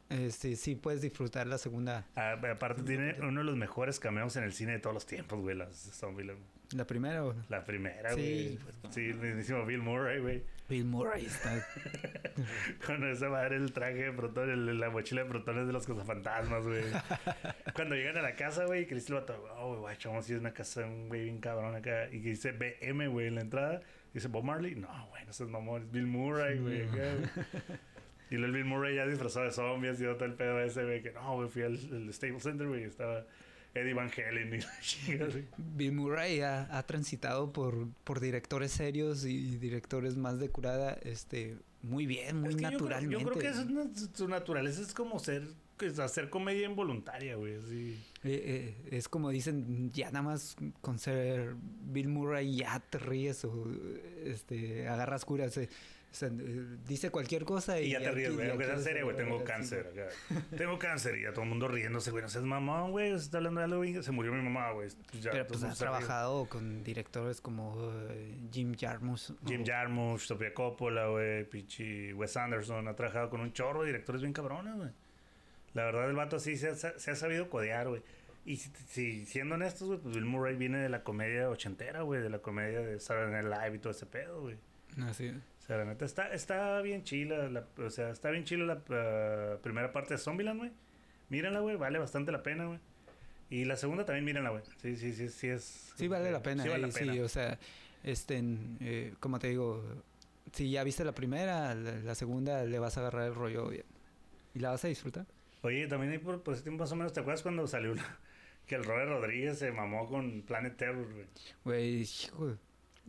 este, 0.09 0.55
sí 0.55 0.75
puedes 0.75 1.01
disfrutar 1.01 1.47
la 1.47 1.57
segunda. 1.57 2.05
Ah, 2.15 2.33
aparte 2.33 2.83
tiene 2.83 3.15
uno 3.19 3.41
de 3.41 3.45
los 3.45 3.55
mejores 3.57 3.99
cameos 3.99 4.35
en 4.37 4.43
el 4.43 4.53
cine 4.53 4.73
de 4.73 4.79
todos 4.79 4.93
los 4.93 5.05
tiempos, 5.05 5.39
güey, 5.39 5.55
las 5.55 5.75
Zombieland. 5.93 6.39
La 6.73 6.85
primera, 6.85 7.25
o- 7.25 7.35
La 7.49 7.63
primera, 7.65 8.13
Sí, 8.13 8.21
güey. 8.21 8.57
pues, 8.81 8.93
Sí, 8.95 9.09
el 9.09 9.15
mismísimo 9.17 9.65
Bill 9.65 9.79
Murray, 9.81 10.19
güey. 10.19 10.43
Bill 10.69 10.85
Murray 10.85 11.25
está. 11.25 11.65
Con 12.85 13.03
esa 13.09 13.29
madre, 13.29 13.57
el 13.57 13.73
traje 13.73 14.03
de 14.05 14.11
protones, 14.13 14.53
el- 14.55 14.79
la 14.79 14.89
mochila 14.89 15.23
de 15.23 15.29
protones 15.29 15.67
de 15.67 15.73
los 15.73 15.85
cazafantasmas, 15.85 16.65
güey. 16.65 16.83
Cuando 17.75 17.95
llegan 17.95 18.17
a 18.17 18.21
la 18.21 18.35
casa, 18.35 18.65
güey, 18.65 18.87
que 18.87 18.95
dice 18.95 19.13
el 19.13 19.19
vato, 19.19 19.43
oh, 19.57 19.77
güey, 19.79 19.97
vamos 20.05 20.27
a 20.27 20.31
ir 20.31 20.37
a 20.37 20.39
una 20.41 20.53
casa 20.53 20.85
un 20.85 21.09
güey 21.09 21.25
bien 21.25 21.39
cabrón 21.39 21.75
acá. 21.75 22.07
Y 22.11 22.21
que 22.21 22.29
dice 22.29 22.51
BM, 22.53 23.07
güey, 23.07 23.27
en 23.27 23.35
la 23.35 23.41
entrada. 23.41 23.81
Dice 24.13 24.27
Bob 24.27 24.43
Marley. 24.43 24.75
No, 24.75 25.07
güey, 25.09 25.25
no 25.25 25.33
seas 25.33 25.49
mamón, 25.49 25.83
es 25.83 25.91
Bill 25.91 26.05
Murray, 26.07 26.59
güey. 26.59 26.81
Y 28.29 28.35
luego 28.37 28.45
el 28.47 28.51
Bill 28.53 28.65
Murray 28.65 28.95
ya 28.95 29.05
disfrazado 29.05 29.45
de 29.45 29.51
zombies 29.51 29.99
y 29.99 30.03
todo 30.03 30.23
el 30.25 30.33
pedo 30.35 30.59
ese, 30.61 30.83
güey, 30.85 31.01
que 31.01 31.11
no, 31.11 31.35
güey, 31.35 31.49
fui 31.49 31.63
al, 31.63 31.73
al 31.73 32.13
Staples 32.13 32.43
Center, 32.43 32.67
güey, 32.67 32.83
estaba 32.83 33.25
Eddie 33.73 33.93
Van 33.93 34.09
Halen. 34.11 34.59
Bill 35.57 35.91
Murray 35.93 36.41
ha, 36.41 36.77
ha 36.77 36.83
transitado 36.83 37.51
por, 37.53 37.87
por 38.03 38.19
directores 38.19 38.71
serios 38.71 39.25
y 39.25 39.57
directores 39.57 40.17
más 40.17 40.39
de 40.39 40.49
curada, 40.49 40.93
este, 41.03 41.57
muy 41.81 42.05
bien, 42.05 42.41
muy 42.41 42.49
Es 42.49 42.55
que 42.55 42.61
yo 42.63 42.67
creo- 42.69 42.79
naturalmente. 42.79 43.23
Yo 43.23 43.29
creo, 43.31 43.41
que 43.41 43.47
es 43.47 44.09
su 44.13 44.27
naturaleza 44.27 44.81
es 44.81 44.93
como 44.93 45.19
ser, 45.19 45.47
pues, 45.77 45.99
hacer 45.99 46.29
comedia 46.29 46.67
involuntaria, 46.67 47.35
güey. 47.35 47.53
Eh, 47.53 47.95
eh, 48.23 48.75
es 48.91 49.07
como 49.07 49.29
dicen, 49.29 49.91
ya 49.93 50.07
nada 50.11 50.21
más 50.23 50.55
con 50.81 50.99
ser 50.99 51.55
Bill 51.91 52.09
Murray 52.09 52.55
ya 52.57 52.79
te 52.79 52.99
ríes 52.99 53.45
o 53.45 53.67
este, 54.25 54.87
agarras 54.87 55.23
curas. 55.25 55.55
eh. 55.57 55.69
O 56.11 56.13
sea, 56.13 56.27
eh, 56.27 56.65
dice 56.85 57.09
cualquier 57.09 57.45
cosa 57.45 57.79
y, 57.79 57.85
Y 57.85 57.91
ya 57.91 57.99
te 57.99 58.11
ríes, 58.11 58.33
güey. 58.35 58.49
Aunque 58.49 58.65
sea 58.65 58.77
serio, 58.79 59.05
güey. 59.05 59.15
Tengo 59.15 59.41
cáncer. 59.45 59.93
Tengo 60.57 60.77
cáncer 60.77 61.15
y 61.17 61.21
ya 61.23 61.31
todo 61.31 61.43
el 61.43 61.49
mundo 61.49 61.69
riéndose, 61.69 62.11
güey. 62.11 62.21
No 62.21 62.27
seas 62.29 62.43
mamón, 62.43 62.91
güey. 62.91 63.11
Se 63.11 63.15
está 63.23 63.37
hablando 63.37 63.61
de. 63.61 64.03
Se 64.03 64.11
murió 64.11 64.33
mi 64.33 64.41
mamá, 64.41 64.71
güey. 64.73 64.89
Pues 65.09 65.23
Pero 65.31 65.47
pues 65.47 65.59
el 65.61 65.65
ha 65.65 65.67
mundo 65.69 65.75
se 65.75 65.85
ríe. 65.85 65.89
trabajado 65.91 66.45
con 66.49 66.83
directores 66.83 67.39
como 67.39 67.93
eh, 68.09 68.35
Jim 68.51 68.75
Jarmusch. 68.77 69.31
Jim 69.47 69.63
Jarmusch, 69.65 70.23
Sofía 70.23 70.53
Coppola, 70.53 71.07
güey. 71.07 71.45
Pichi 71.49 72.11
Wes 72.11 72.35
Anderson. 72.35 72.89
Ha 72.89 72.95
trabajado 72.95 73.29
con 73.29 73.39
un 73.39 73.53
chorro 73.53 73.81
de 73.83 73.87
directores 73.87 74.21
bien 74.21 74.33
cabrones, 74.33 74.75
güey. 74.75 74.89
La 75.73 75.85
verdad, 75.85 76.09
el 76.09 76.15
vato 76.17 76.39
sí 76.39 76.57
se 76.57 76.67
ha, 76.71 76.75
se 76.75 77.11
ha 77.11 77.15
sabido 77.15 77.49
codear, 77.49 77.87
güey. 77.87 78.01
Y 78.43 78.57
si, 78.57 78.69
si- 78.87 79.25
siendo 79.25 79.55
honestos, 79.55 79.87
güey, 79.87 79.99
pues 79.99 80.13
Bill 80.15 80.25
Murray 80.25 80.57
viene 80.57 80.79
de 80.79 80.89
la 80.89 81.03
comedia 81.05 81.49
ochentera, 81.49 82.01
güey. 82.01 82.21
De 82.21 82.29
la 82.29 82.39
comedia 82.39 82.81
de 82.81 82.99
Saturday 82.99 83.31
Night 83.43 83.45
Live 83.63 83.75
y 83.77 83.79
todo 83.79 83.91
ese 83.91 84.05
pedo, 84.05 84.41
güey. 84.41 84.57
Así. 85.07 85.31
O 85.61 85.65
sea, 85.65 85.77
la 85.77 85.85
neta, 85.85 86.05
está, 86.05 86.33
está 86.33 86.81
bien 86.81 87.03
chila. 87.03 87.47
la- 87.49 87.67
o 87.77 87.89
sea, 87.89 88.09
está 88.09 88.29
bien 88.31 88.43
chila 88.43 88.65
la 88.65 89.55
uh, 89.55 89.61
primera 89.61 89.91
parte 89.93 90.15
de 90.15 90.17
Zombieland, 90.17 90.59
güey. 90.59 90.71
Mírenla, 91.29 91.59
güey. 91.59 91.75
Vale 91.77 91.99
bastante 91.99 92.31
la 92.31 92.43
pena, 92.43 92.65
güey. 92.65 92.79
Y 93.49 93.65
la 93.65 93.75
segunda 93.75 94.05
también 94.05 94.25
mírenla, 94.25 94.49
güey. 94.49 94.63
Sí, 94.81 94.95
sí, 94.95 95.13
sí, 95.13 95.29
sí 95.29 95.47
es... 95.47 95.93
Sí 95.95 96.07
vale 96.07 96.31
la 96.31 96.41
pena, 96.41 96.63
Sí 96.63 96.69
vale 96.69 96.83
eh, 96.85 96.87
la 96.87 96.93
pena. 96.93 97.13
sí, 97.13 97.19
o 97.19 97.29
sea, 97.29 97.59
este, 98.03 98.41
eh, 98.79 99.13
como 99.19 99.39
te 99.39 99.47
digo, 99.49 99.83
si 100.53 100.71
ya 100.71 100.83
viste 100.83 101.03
la 101.05 101.13
primera, 101.13 101.75
la, 101.75 101.91
la 101.99 102.15
segunda 102.15 102.63
le 102.63 102.79
vas 102.79 102.97
a 102.97 103.01
agarrar 103.01 103.27
el 103.27 103.35
rollo 103.35 103.67
bien. 103.67 103.83
y 104.55 104.59
la 104.59 104.69
vas 104.71 104.83
a 104.85 104.87
disfrutar. 104.87 105.25
Oye, 105.63 105.85
también 105.87 106.11
hay 106.13 106.17
por, 106.17 106.41
por 106.41 106.53
ese 106.55 106.63
tiempo 106.63 106.83
más 106.83 106.91
o 106.91 106.95
menos, 106.95 107.13
¿te 107.13 107.19
acuerdas 107.19 107.43
cuando 107.43 107.67
salió 107.67 107.93
la- 107.93 108.19
que 108.67 108.75
el 108.75 108.83
Robert 108.85 109.09
Rodríguez 109.09 109.59
se 109.59 109.71
mamó 109.71 110.07
con 110.07 110.41
Planet 110.43 110.75
Terror, 110.77 111.07
güey? 111.13 111.27
Güey, 111.65 112.01
hijo, 112.01 112.57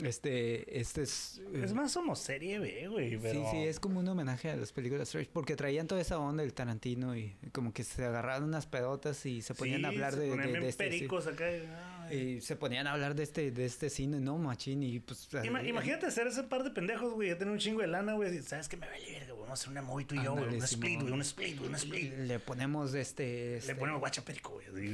este, 0.02 0.80
este 0.80 1.02
es... 1.02 1.40
eh, 1.52 1.62
Es 1.64 1.74
más 1.74 1.92
como 1.94 2.16
serie 2.16 2.58
B, 2.58 2.88
güey, 2.88 3.16
pero... 3.18 3.44
Sí, 3.44 3.46
sí, 3.50 3.56
es 3.64 3.78
como 3.78 4.00
un 4.00 4.08
homenaje 4.08 4.50
a 4.50 4.56
las 4.56 4.72
películas 4.72 5.10
trash, 5.10 5.26
porque 5.32 5.54
traían 5.56 5.86
toda 5.86 6.00
esa 6.00 6.18
onda 6.18 6.42
del 6.42 6.54
Tarantino 6.54 7.16
y 7.16 7.34
como 7.52 7.72
que 7.72 7.84
se 7.84 8.04
agarraban 8.04 8.44
unas 8.44 8.66
pedotas 8.66 9.24
y 9.26 9.42
se 9.42 9.54
ponían 9.54 9.84
a 9.84 9.88
hablar 9.88 10.14
se 10.14 10.20
de, 10.20 10.36
de- 10.36 10.68
este... 10.68 10.84
pericos 10.84 11.26
acá. 11.26 11.50
y, 11.50 11.62
ay. 12.10 12.18
Y 12.36 12.40
se 12.40 12.56
ponían 12.56 12.86
a 12.86 12.92
hablar 12.92 13.14
de 13.14 13.22
este, 13.22 13.50
de 13.52 13.64
este 13.64 13.88
cine, 13.90 14.18
no, 14.20 14.38
machín, 14.38 14.82
y 14.82 14.98
pues... 15.00 15.28
Ima- 15.32 15.62
eh, 15.62 15.68
imagínate 15.68 16.10
ser 16.10 16.26
ese 16.26 16.42
par 16.44 16.64
de 16.64 16.70
pendejos, 16.70 17.12
güey, 17.14 17.28
ya 17.28 17.38
tener 17.38 17.52
un 17.52 17.58
chingo 17.58 17.80
de 17.82 17.86
lana, 17.88 18.14
güey. 18.14 18.42
¿Sabes 18.42 18.68
qué 18.68 18.76
me 18.76 18.86
vale 18.88 19.04
verga? 19.04 19.32
güey? 19.32 19.42
Vamos 19.42 19.50
a 19.50 19.62
hacer 19.62 19.68
una 19.70 19.82
movie 19.82 20.06
tú 20.06 20.14
y 20.14 20.24
yo, 20.24 20.32
güey. 20.34 20.48
Un 20.56 20.62
split, 20.62 21.00
güey, 21.00 21.12
un 21.12 21.20
split, 21.22 21.56
güey, 21.58 21.68
un 21.68 21.74
split. 21.76 22.12
Le 22.18 22.38
ponemos 22.38 22.94
este... 22.94 23.56
este 23.58 23.72
Le 23.74 23.78
ponemos 23.78 24.00
guacha 24.00 24.24
perico, 24.24 24.50
güey. 24.72 24.88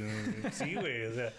Sí, 0.51 0.75
güey, 0.75 1.05
o 1.07 1.13
sea, 1.15 1.33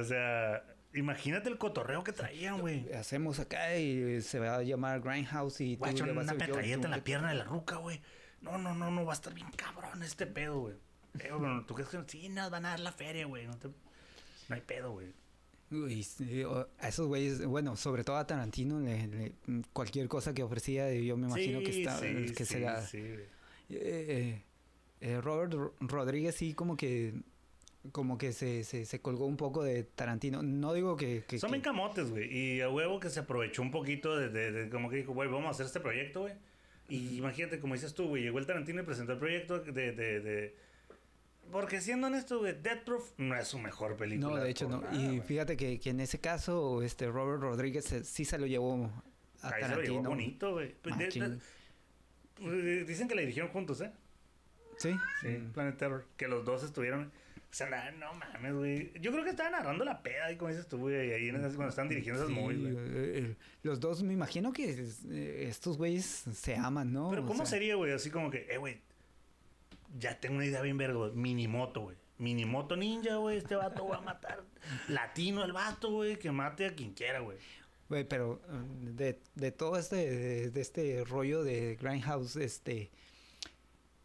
o 0.00 0.04
sea, 0.04 0.64
imagínate 0.94 1.48
el 1.48 1.58
cotorreo 1.58 2.04
que 2.04 2.12
traían, 2.12 2.60
güey. 2.60 2.90
Hacemos 2.92 3.38
acá 3.38 3.76
y 3.78 4.20
se 4.22 4.38
va 4.38 4.56
a 4.56 4.62
llamar 4.62 5.00
Grindhouse 5.00 5.60
y 5.60 5.76
tú 5.76 5.80
Guacho, 5.80 6.06
le 6.06 6.12
vas 6.12 6.24
una 6.24 6.32
a... 6.32 6.34
yo- 6.34 6.46
metralleta 6.46 6.80
tú- 6.80 6.84
en 6.86 6.90
la 6.90 7.04
pierna 7.04 7.28
de 7.30 7.34
la 7.36 7.44
ruca, 7.44 7.76
güey. 7.76 8.00
No, 8.40 8.58
no, 8.58 8.74
no, 8.74 8.90
no, 8.90 9.04
va 9.04 9.12
a 9.12 9.14
estar 9.14 9.32
bien 9.34 9.48
cabrón 9.56 10.02
este 10.02 10.26
pedo, 10.26 10.60
güey. 10.60 10.74
Eh, 11.20 11.30
bueno, 11.30 11.64
¿tú 11.66 11.74
crees 11.74 11.90
que 11.90 11.98
sí 12.08 12.28
nos 12.28 12.50
van 12.50 12.64
a 12.66 12.70
dar 12.70 12.80
la 12.80 12.92
feria, 12.92 13.26
güey? 13.26 13.46
No, 13.46 13.56
te- 13.58 13.68
no 13.68 14.54
hay 14.54 14.60
pedo, 14.62 14.92
güey. 14.92 15.08
Uy, 15.70 16.02
sí, 16.02 16.42
a 16.80 16.88
esos 16.88 17.06
güeyes, 17.06 17.44
bueno, 17.46 17.76
sobre 17.76 18.04
todo 18.04 18.16
a 18.16 18.26
Tarantino, 18.26 18.78
le- 18.80 19.06
le- 19.06 19.32
cualquier 19.72 20.06
cosa 20.08 20.34
que 20.34 20.42
ofrecía, 20.42 20.92
yo 20.92 21.16
me 21.16 21.28
imagino 21.28 21.60
que, 21.60 21.80
está, 21.82 21.98
sí, 21.98 22.26
que 22.36 22.44
sí, 22.44 22.54
se 22.54 22.60
la... 22.60 22.82
sí, 22.82 22.98
güey. 23.00 23.24
Eh, 23.70 24.42
eh, 25.00 25.20
Robert 25.22 25.54
Ro- 25.54 25.74
Rodríguez 25.80 26.34
sí 26.34 26.52
como 26.52 26.76
que 26.76 27.14
como 27.90 28.16
que 28.16 28.32
se, 28.32 28.62
se, 28.64 28.84
se 28.86 29.00
colgó 29.00 29.26
un 29.26 29.36
poco 29.36 29.64
de 29.64 29.82
Tarantino. 29.82 30.42
No 30.42 30.72
digo 30.72 30.96
que... 30.96 31.24
que- 31.26 31.38
Son 31.38 31.48
que- 31.50 31.54
bien 31.54 31.62
camotes, 31.62 32.10
güey. 32.10 32.32
Y 32.32 32.60
a 32.60 32.68
huevo 32.70 33.00
que 33.00 33.10
se 33.10 33.20
aprovechó 33.20 33.62
un 33.62 33.70
poquito 33.72 34.16
de, 34.16 34.28
de- 34.28 34.52
de 34.52 34.70
como 34.70 34.88
que 34.88 34.96
dijo, 34.96 35.12
güey, 35.12 35.28
vamos 35.28 35.46
a 35.48 35.50
hacer 35.50 35.66
este 35.66 35.80
proyecto, 35.80 36.20
güey. 36.22 36.34
Y 36.88 37.16
imagínate, 37.16 37.58
como 37.58 37.74
dices 37.74 37.94
tú, 37.94 38.06
güey, 38.08 38.22
llegó 38.22 38.38
el 38.38 38.46
Tarantino 38.46 38.82
y 38.82 38.84
presentó 38.84 39.12
el 39.12 39.18
proyecto 39.18 39.58
de... 39.60 39.72
de, 39.92 40.20
de- 40.20 40.56
Porque 41.50 41.80
siendo 41.80 42.06
honesto, 42.06 42.38
güey, 42.38 42.54
Death 42.62 42.84
Proof 42.84 43.10
no 43.18 43.34
es 43.36 43.48
su 43.48 43.58
mejor 43.58 43.96
película. 43.96 44.36
no, 44.36 44.42
de 44.44 44.50
hecho 44.50 44.68
no. 44.68 44.80
nada, 44.82 44.94
y 44.94 45.20
fíjate 45.20 45.56
que, 45.56 45.80
que 45.80 45.90
en 45.90 46.00
ese 46.00 46.20
caso 46.20 46.82
este 46.82 47.08
Robert 47.10 47.40
Rodríguez 47.42 47.84
se- 47.84 48.04
sí 48.04 48.24
se 48.24 48.38
lo 48.38 48.46
llevó 48.46 48.90
a 49.42 49.48
Ahí 49.48 49.54
se 49.54 49.60
lo 49.60 49.66
Tarantino. 49.74 49.94
llevó 49.94 50.08
bonito, 50.10 50.52
güey. 50.52 50.74
Pues, 50.80 50.96
Dicen 52.86 53.08
que 53.08 53.14
la 53.14 53.20
dirigieron 53.20 53.50
juntos, 53.52 53.80
¿eh? 53.80 53.90
Sí. 54.78 54.94
Sí, 55.20 55.28
Mm. 55.28 55.52
Planet 55.52 55.76
Terror. 55.78 56.04
Que 56.16 56.26
los 56.28 56.44
dos 56.44 56.62
estuvieron. 56.64 57.12
O 57.52 57.54
sea, 57.54 57.68
nada, 57.68 57.90
no 57.90 58.14
mames, 58.14 58.54
güey. 58.54 58.92
Yo 58.98 59.12
creo 59.12 59.24
que 59.24 59.30
estaban 59.30 59.52
narrando 59.52 59.84
la 59.84 60.02
peda, 60.02 60.32
y 60.32 60.36
como 60.36 60.48
dices 60.48 60.66
tú, 60.66 60.78
güey. 60.78 61.12
Ahí 61.12 61.28
en 61.28 61.36
esas- 61.36 61.54
cuando 61.54 61.68
están 61.68 61.86
dirigiendo 61.86 62.22
esas 62.22 62.34
Sí, 62.34 62.40
movies, 62.40 62.60
güey. 62.62 62.74
eh, 62.76 63.18
eh, 63.18 63.36
los 63.62 63.78
dos 63.78 64.02
me 64.02 64.14
imagino 64.14 64.54
que 64.54 64.70
eh, 65.10 65.46
estos 65.50 65.76
güeyes 65.76 66.06
se 66.32 66.56
aman, 66.56 66.90
¿no? 66.92 67.10
Pero 67.10 67.24
O 67.24 67.26
¿cómo 67.26 67.44
sea, 67.44 67.58
sería, 67.58 67.74
güey? 67.74 67.92
Así 67.92 68.10
como 68.10 68.30
que, 68.30 68.46
eh, 68.50 68.56
güey. 68.56 68.80
Ya 69.98 70.18
tengo 70.18 70.36
una 70.36 70.46
idea 70.46 70.62
bien 70.62 70.78
güey. 70.94 71.12
Minimoto, 71.12 71.82
güey. 71.82 71.96
Minimoto 72.16 72.76
ninja, 72.76 73.16
güey. 73.16 73.36
Este 73.36 73.54
vato 73.54 73.86
va 73.86 73.98
a 73.98 74.00
matar. 74.00 74.42
Latino 74.88 75.44
el 75.44 75.52
vato, 75.52 75.90
güey. 75.90 76.18
Que 76.18 76.32
mate 76.32 76.64
a 76.66 76.74
quien 76.74 76.94
quiera, 76.94 77.20
güey. 77.20 77.36
Güey, 77.90 78.04
pero 78.08 78.40
de, 78.80 79.20
de 79.34 79.52
todo 79.52 79.76
este, 79.78 79.96
de, 79.96 80.50
de 80.50 80.60
este 80.62 81.04
rollo 81.04 81.44
de 81.44 81.76
Grindhouse, 81.78 82.36
este, 82.36 82.90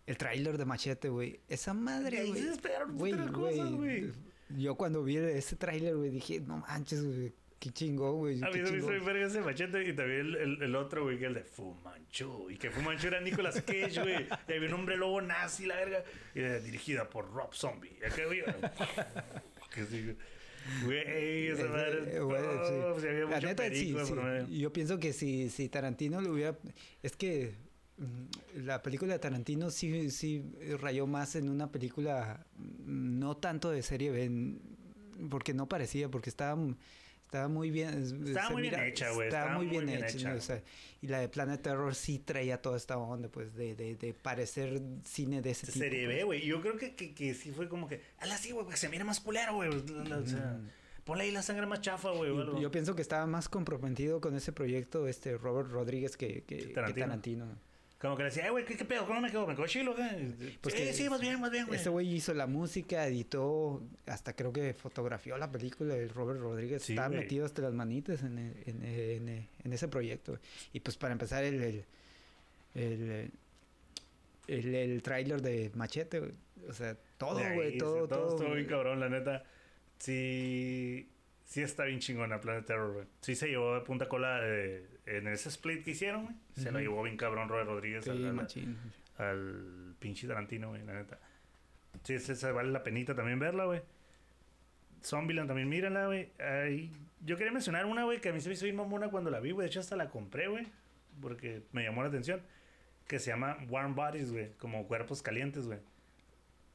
el 0.07 0.17
tráiler 0.17 0.57
de 0.57 0.65
Machete, 0.65 1.09
güey, 1.09 1.39
esa 1.47 1.73
madre, 1.75 2.19
Ahí 2.19 2.29
güey. 2.29 2.41
se 2.41 2.57
Güey, 2.93 3.13
cosas, 3.31 3.71
güey. 3.73 4.11
Yo 4.57 4.75
cuando 4.75 5.03
vi 5.03 5.17
ese 5.17 5.55
tráiler, 5.57 5.95
güey, 5.95 6.09
dije, 6.09 6.39
no 6.39 6.57
manches, 6.57 7.03
güey, 7.05 7.33
qué 7.59 7.69
chingón, 7.71 8.17
güey. 8.17 8.41
A 8.41 8.47
mí 8.49 8.53
me 8.53 8.59
hizo 8.61 8.71
chingón". 8.71 8.89
bien 8.91 9.05
verga 9.05 9.27
ese 9.27 9.41
machete 9.41 9.83
y 9.89 9.93
también 9.93 10.21
el, 10.21 10.35
el- 10.35 10.63
el 10.63 10.75
otro, 10.75 11.03
güey, 11.03 11.19
que 11.19 11.25
el 11.25 11.33
de 11.33 11.43
Fu 11.43 11.75
Manchu. 11.83 12.49
Y 12.49 12.55
que 12.57 12.71
Fu 12.71 12.81
Manchu 12.81 13.07
era 13.07 13.19
Nicolas 13.19 13.61
Cage, 13.61 14.01
güey. 14.01 14.25
Y 14.47 14.53
había 14.53 14.69
un 14.69 14.73
hombre 14.75 14.95
lobo 14.95 15.21
nazi, 15.21 15.65
la 15.65 15.75
verga. 15.75 16.03
Y 16.33 16.39
era 16.39 16.59
dirigida 16.59 17.09
por 17.09 17.29
Rob 17.33 17.53
Zombie. 17.53 17.91
Y 17.99 18.23
güey, 18.25 18.41
que 19.73 19.85
sí, 19.85 20.03
güey. 20.03 20.17
Güey, 20.85 21.47
esa 21.47 21.65
madre. 21.67 22.19
La 23.29 23.39
neta, 23.41 23.69
sí, 23.69 23.95
sí. 24.05 24.59
Yo 24.59 24.71
pienso 24.73 24.99
que 24.99 25.13
si, 25.13 25.49
si 25.49 25.69
Tarantino 25.69 26.21
lo 26.21 26.33
hubiera. 26.33 26.57
Es 27.03 27.15
que 27.15 27.55
la 28.55 28.81
película 28.81 29.13
de 29.13 29.19
Tarantino 29.19 29.71
sí, 29.71 30.11
sí 30.11 30.43
rayó 30.79 31.07
más 31.07 31.35
en 31.35 31.49
una 31.49 31.71
película 31.71 32.45
mm, 32.57 33.19
no 33.19 33.37
tanto 33.37 33.71
de 33.71 33.81
serie 33.81 34.11
B, 34.11 34.57
porque 35.29 35.53
no 35.53 35.67
parecía, 35.67 36.09
porque 36.09 36.29
estaba 36.29 36.55
estaba 37.27 37.49
muy 37.49 37.71
bien. 37.71 38.23
Estaba 38.25 38.51
muy 38.51 38.61
bien 38.61 38.79
hecha, 38.79 39.11
güey. 39.11 39.27
Estaba, 39.27 39.57
muy 39.57 39.65
bien, 39.65 39.89
hecha. 39.89 40.33
O 40.33 40.39
sea, 40.39 40.63
y 41.01 41.07
la 41.07 41.19
de 41.19 41.27
Planet 41.27 41.61
Terror 41.61 41.93
sí 41.93 42.19
traía 42.19 42.61
toda 42.61 42.77
esta 42.77 42.97
onda, 42.97 43.27
pues, 43.27 43.53
de, 43.53 43.75
de, 43.75 43.97
de 43.97 44.13
parecer 44.13 44.81
cine 45.03 45.41
de 45.41 45.51
ese 45.51 45.67
tipo. 45.67 45.79
Serie 45.79 46.07
B, 46.07 46.13
pues. 46.13 46.25
güey. 46.25 46.45
Yo 46.45 46.61
creo 46.61 46.77
que, 46.77 46.95
que, 46.95 47.13
que, 47.13 47.33
sí 47.33 47.51
fue 47.51 47.67
como 47.67 47.89
que. 47.89 48.01
Ala, 48.19 48.37
sí, 48.37 48.51
güey, 48.51 48.65
se 48.77 48.87
mira 48.87 49.03
más 49.03 49.19
culero, 49.19 49.55
güey. 49.55 49.69
O 49.69 50.25
sea. 50.25 50.57
Ponle 51.03 51.25
ahí 51.25 51.31
la 51.31 51.41
sangre 51.41 51.65
más 51.65 51.81
chafa, 51.81 52.11
güey. 52.11 52.31
Yo 52.61 52.71
pienso 52.71 52.95
que 52.95 53.01
estaba 53.01 53.25
más 53.25 53.49
comprometido 53.49 54.21
con 54.21 54.33
ese 54.35 54.53
proyecto 54.53 55.07
este 55.07 55.37
Robert 55.37 55.69
Rodríguez 55.69 56.15
que, 56.15 56.43
que, 56.43 56.67
Tarantino. 56.67 56.95
Que 56.95 57.01
Tarantino. 57.01 57.45
Como 57.99 58.15
que 58.15 58.23
le 58.23 58.29
decía, 58.29 58.51
güey, 58.51 58.63
¿qué, 58.63 58.77
¿qué, 58.77 58.85
pedo? 58.85 59.07
¿Cómo 59.07 59.21
me 59.21 59.31
quedo? 59.31 59.47
¿Me 59.47 59.55
quedo 59.55 59.65
chilo, 59.65 59.95
güey? 59.95 60.57
Pues 60.61 60.75
sí, 60.75 60.93
sí, 60.93 61.09
más 61.09 61.19
bien, 61.19 61.41
más 61.41 61.49
bien, 61.49 61.65
güey. 61.65 61.77
Este 61.77 61.89
güey 61.89 62.13
hizo 62.13 62.33
la 62.35 62.45
música, 62.45 63.07
editó, 63.07 63.81
hasta 64.05 64.35
creo 64.35 64.53
que 64.53 64.75
fotografió 64.75 65.35
la 65.37 65.51
película 65.51 65.95
de 65.95 66.07
Robert 66.07 66.39
Rodríguez. 66.39 66.83
Sí, 66.83 66.93
Estaba 66.93 67.09
metido 67.09 67.45
hasta 67.45 67.63
las 67.63 67.73
manitas 67.73 68.21
en, 68.21 68.37
en, 68.37 68.83
en, 68.83 69.47
en, 69.63 69.73
ese 69.73 69.87
proyecto. 69.87 70.37
Y 70.73 70.79
pues 70.81 70.95
para 70.95 71.13
empezar, 71.13 71.43
el, 71.43 71.63
el, 71.63 71.85
el, 72.75 73.31
el, 74.47 74.75
el 74.75 75.01
tráiler 75.01 75.41
de 75.41 75.71
Machete, 75.73 76.21
O 76.69 76.73
sea, 76.73 76.95
todo, 77.17 77.41
güey, 77.55 77.79
todo, 77.79 78.07
todo. 78.07 78.07
Todo 78.07 78.35
estuvo 78.37 78.53
bien 78.53 78.67
cabrón, 78.67 78.99
la 78.99 79.09
neta. 79.09 79.43
Sí 79.97 81.09
sí 81.47 81.61
está 81.61 81.85
bien 81.85 81.99
chingona 81.99 82.39
Planet 82.39 82.65
Terror, 82.65 82.93
güey. 82.93 83.05
Sí 83.21 83.35
se 83.35 83.47
llevó 83.47 83.73
de 83.75 83.81
punta 83.81 84.07
cola 84.07 84.39
eh, 84.43 84.85
en 85.07 85.27
ese 85.27 85.49
split 85.49 85.83
que 85.83 85.91
hicieron, 85.91 86.25
güey. 86.25 86.35
Se 86.55 86.71
lo 86.71 86.79
llevó 86.79 87.01
bien 87.03 87.17
cabrón 87.17 87.47
Robert 87.47 87.67
Rodríguez 87.67 88.03
sí, 88.03 88.11
al, 88.11 88.47
al, 89.17 89.95
pinche 89.99 90.27
Tarantino, 90.27 90.69
güey, 90.69 90.83
la 90.83 90.93
neta. 90.93 91.17
Sí, 92.03 92.19
se, 92.19 92.51
vale 92.51 92.71
la 92.71 92.83
penita 92.83 93.15
también 93.15 93.39
verla, 93.39 93.65
güey. 93.65 93.81
Zombieland 95.03 95.47
también, 95.47 95.69
mírenla, 95.69 96.07
güey. 96.07 96.29
Yo 97.25 97.37
quería 97.37 97.53
mencionar 97.53 97.85
una, 97.85 98.03
güey, 98.03 98.19
que 98.19 98.29
a 98.29 98.33
mí 98.33 98.41
se 98.41 98.49
me 98.49 98.55
hizo 98.55 98.65
bien 98.65 98.75
mamona 98.75 99.09
cuando 99.09 99.31
la 99.31 99.39
vi, 99.39 99.51
güey. 99.51 99.65
De 99.65 99.69
hecho, 99.69 99.79
hasta 99.79 99.95
la 99.95 100.09
compré, 100.09 100.47
güey. 100.47 100.67
Porque 101.21 101.63
me 101.71 101.83
llamó 101.83 102.01
la 102.01 102.09
atención. 102.09 102.41
Que 103.07 103.19
se 103.19 103.31
llama 103.31 103.57
Warm 103.69 103.95
Bodies, 103.95 104.31
güey. 104.31 104.51
Como 104.57 104.85
cuerpos 104.87 105.21
calientes, 105.21 105.65
güey. 105.65 105.79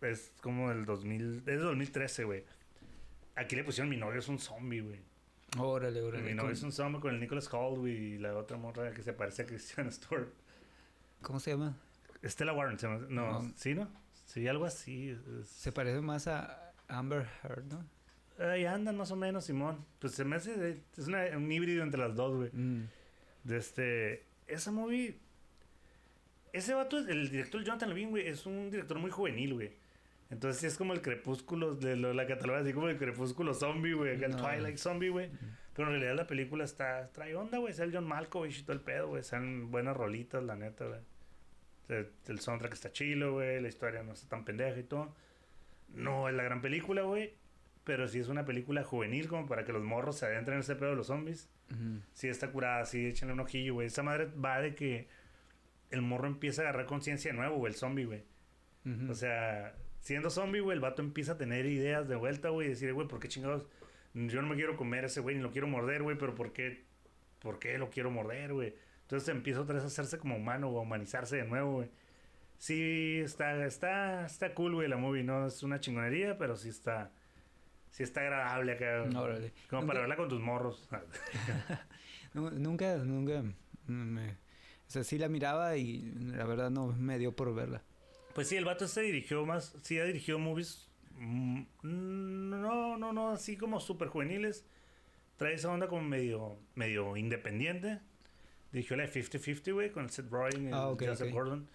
Es 0.00 0.32
como 0.40 0.70
del 0.70 0.84
2000... 0.84 1.38
Es 1.38 1.44
del 1.44 1.60
2013, 1.60 2.24
güey. 2.24 2.44
Aquí 3.36 3.54
le 3.54 3.64
pusieron 3.64 3.88
mi 3.88 3.96
novio 3.96 4.18
es 4.18 4.28
un 4.28 4.38
zombie, 4.38 4.80
güey. 4.80 5.00
Órale, 5.58 6.00
órale. 6.00 6.24
Mi 6.24 6.34
novio 6.34 6.52
es 6.52 6.62
un 6.62 6.72
zombie 6.72 7.00
con 7.00 7.14
el 7.14 7.20
Nicholas 7.20 7.48
güey, 7.50 8.14
y 8.14 8.18
la 8.18 8.34
otra 8.36 8.56
morra 8.56 8.92
que 8.92 9.02
se 9.02 9.12
parece 9.12 9.42
a 9.42 9.46
Christian 9.46 9.92
Stewart. 9.92 10.28
¿Cómo 11.20 11.40
se 11.40 11.50
llama? 11.50 11.76
Stella 12.24 12.52
Warren, 12.52 12.78
se 12.78 12.86
llama. 12.86 13.06
No, 13.08 13.52
¿sí, 13.56 13.74
no? 13.74 13.88
Sí, 14.26 14.48
algo 14.48 14.64
así. 14.64 15.16
Se 15.44 15.72
parece 15.72 16.00
más 16.00 16.26
a 16.26 16.72
Amber 16.88 17.28
Heard, 17.42 17.64
¿no? 17.64 17.84
Ahí 18.38 18.64
andan 18.64 18.96
más 18.96 19.10
o 19.10 19.16
menos, 19.16 19.44
Simón. 19.44 19.84
Pues 19.98 20.14
se 20.14 20.24
me 20.24 20.36
hace... 20.36 20.82
Es 20.96 21.06
un 21.06 21.52
híbrido 21.52 21.82
entre 21.82 22.00
las 22.00 22.16
dos, 22.16 22.34
güey. 22.34 22.50
Mm. 22.52 22.88
De 23.44 23.56
este... 23.56 24.24
Esa 24.46 24.72
movie... 24.72 25.18
Ese 26.52 26.74
vato, 26.74 26.98
el 26.98 27.30
director 27.30 27.62
Jonathan 27.62 27.90
Levine, 27.90 28.10
güey, 28.10 28.26
es 28.26 28.46
un 28.46 28.70
director 28.70 28.98
muy 28.98 29.10
juvenil, 29.10 29.54
güey. 29.54 29.72
Entonces 30.32 30.62
sí 30.62 30.66
es 30.66 30.78
como 30.78 30.94
el 30.94 31.02
crepúsculo 31.02 31.74
de 31.74 31.94
lo, 31.94 32.14
la 32.14 32.26
cataloga 32.26 32.60
así 32.60 32.72
como 32.72 32.88
el 32.88 32.96
crepúsculo 32.96 33.52
zombie, 33.52 33.92
güey, 33.92 34.12
el 34.24 34.34
Twilight 34.34 34.78
zombie, 34.78 35.10
güey. 35.10 35.30
Pero 35.74 35.88
en 35.88 35.94
realidad 35.94 36.16
la 36.16 36.26
película 36.26 36.64
está 36.64 37.10
trae 37.12 37.34
onda, 37.36 37.58
güey, 37.58 37.72
es 37.72 37.78
el 37.80 37.92
John 37.92 38.06
Malkovich 38.06 38.60
y 38.60 38.62
todo 38.62 38.72
el 38.72 38.80
pedo, 38.80 39.08
güey, 39.08 39.22
sean 39.22 39.70
buenas 39.70 39.94
rolitas, 39.94 40.42
la 40.42 40.56
neta, 40.56 40.86
güey. 40.86 41.00
El, 42.28 42.40
soundtrack 42.40 42.72
está 42.72 42.90
chilo, 42.92 43.34
güey, 43.34 43.60
la 43.60 43.68
historia 43.68 44.02
no 44.02 44.12
está 44.12 44.26
tan 44.30 44.46
pendeja 44.46 44.78
y 44.80 44.84
todo. 44.84 45.14
No 45.90 46.30
es 46.30 46.34
la 46.34 46.42
gran 46.42 46.62
película, 46.62 47.02
güey, 47.02 47.34
pero 47.84 48.08
sí 48.08 48.18
es 48.18 48.28
una 48.28 48.46
película 48.46 48.82
juvenil 48.84 49.28
como 49.28 49.46
para 49.46 49.66
que 49.66 49.74
los 49.74 49.82
morros 49.82 50.16
se 50.16 50.24
adentren 50.24 50.54
en 50.56 50.60
ese 50.60 50.76
pedo 50.76 50.90
de 50.90 50.96
los 50.96 51.08
zombies. 51.08 51.50
Sí 52.14 52.28
está 52.28 52.50
curada, 52.50 52.86
sí, 52.86 53.06
échenle 53.06 53.34
un 53.34 53.40
ojillo, 53.40 53.74
güey. 53.74 53.88
Esa 53.88 54.02
madre 54.02 54.30
va 54.42 54.60
de 54.60 54.74
que 54.74 55.08
el 55.90 56.00
morro 56.00 56.26
empieza 56.26 56.62
a 56.62 56.64
agarrar 56.64 56.86
conciencia 56.86 57.32
de 57.32 57.36
nuevo, 57.36 57.56
güey, 57.56 57.72
el 57.72 57.78
zombie, 57.78 58.06
güey. 58.06 58.24
O 59.08 59.14
sea, 59.14 59.74
siendo 60.02 60.30
zombie, 60.30 60.60
güey, 60.60 60.74
el 60.74 60.80
vato 60.80 61.00
empieza 61.00 61.32
a 61.32 61.38
tener 61.38 61.64
ideas 61.64 62.08
de 62.08 62.16
vuelta, 62.16 62.50
güey, 62.50 62.66
y 62.66 62.70
decir, 62.70 62.92
güey, 62.92 63.08
¿por 63.08 63.20
qué 63.20 63.28
chingados? 63.28 63.66
Yo 64.14 64.42
no 64.42 64.48
me 64.48 64.56
quiero 64.56 64.76
comer 64.76 65.04
a 65.04 65.06
ese 65.06 65.20
güey, 65.20 65.36
ni 65.36 65.42
lo 65.42 65.52
quiero 65.52 65.68
morder, 65.68 66.02
güey, 66.02 66.18
pero 66.18 66.34
¿por 66.34 66.52
qué? 66.52 66.84
¿Por 67.38 67.58
qué 67.58 67.78
lo 67.78 67.88
quiero 67.88 68.10
morder, 68.10 68.52
güey? 68.52 68.74
Entonces 69.02 69.28
empieza 69.28 69.60
otra 69.60 69.76
vez 69.76 69.84
a 69.84 69.86
hacerse 69.86 70.18
como 70.18 70.36
humano 70.36 70.68
o 70.68 70.78
a 70.78 70.82
humanizarse 70.82 71.36
de 71.36 71.44
nuevo, 71.44 71.74
güey. 71.74 71.90
Sí, 72.58 73.20
está, 73.24 73.64
está, 73.64 74.26
está 74.26 74.54
cool, 74.54 74.74
güey, 74.74 74.88
la 74.88 74.96
movie. 74.96 75.22
No 75.22 75.46
es 75.46 75.62
una 75.62 75.80
chingonería, 75.80 76.36
pero 76.36 76.56
sí 76.56 76.68
está, 76.68 77.10
sí 77.90 78.02
está 78.02 78.20
agradable 78.20 78.72
acá. 78.72 79.04
Como 79.70 79.86
para 79.86 80.00
verla 80.00 80.16
con 80.16 80.28
tus 80.28 80.40
morros. 80.40 80.88
nunca, 82.34 82.96
nunca 82.98 83.42
me... 83.86 84.30
O 84.30 84.90
sea, 84.92 85.04
sí 85.04 85.18
la 85.18 85.28
miraba 85.28 85.76
y 85.76 86.02
la 86.36 86.44
verdad 86.44 86.70
no 86.70 86.88
me 86.88 87.18
dio 87.18 87.34
por 87.34 87.54
verla. 87.54 87.82
Pues 88.34 88.48
sí, 88.48 88.56
el 88.56 88.64
vato 88.64 88.88
se 88.88 89.02
dirigió 89.02 89.44
más, 89.44 89.74
sí 89.82 89.98
ha 89.98 90.04
dirigido 90.04 90.38
movies, 90.38 90.88
mm, 91.18 91.62
no, 91.82 92.96
no, 92.96 93.12
no, 93.12 93.30
así 93.30 93.56
como 93.56 93.80
súper 93.80 94.08
juveniles. 94.08 94.64
Trae 95.36 95.54
esa 95.54 95.70
onda 95.70 95.88
como 95.88 96.02
medio, 96.02 96.58
medio 96.74 97.16
independiente. 97.16 98.00
Dirigió 98.72 98.96
la 98.96 99.06
de 99.06 99.12
50-50, 99.12 99.72
güey, 99.72 99.90
con 99.90 100.08
Seth 100.08 100.30
Rogen 100.30 100.68
y 100.68 100.70
ah, 100.72 100.94
Joseph 100.98 101.32
Gordon. 101.32 101.68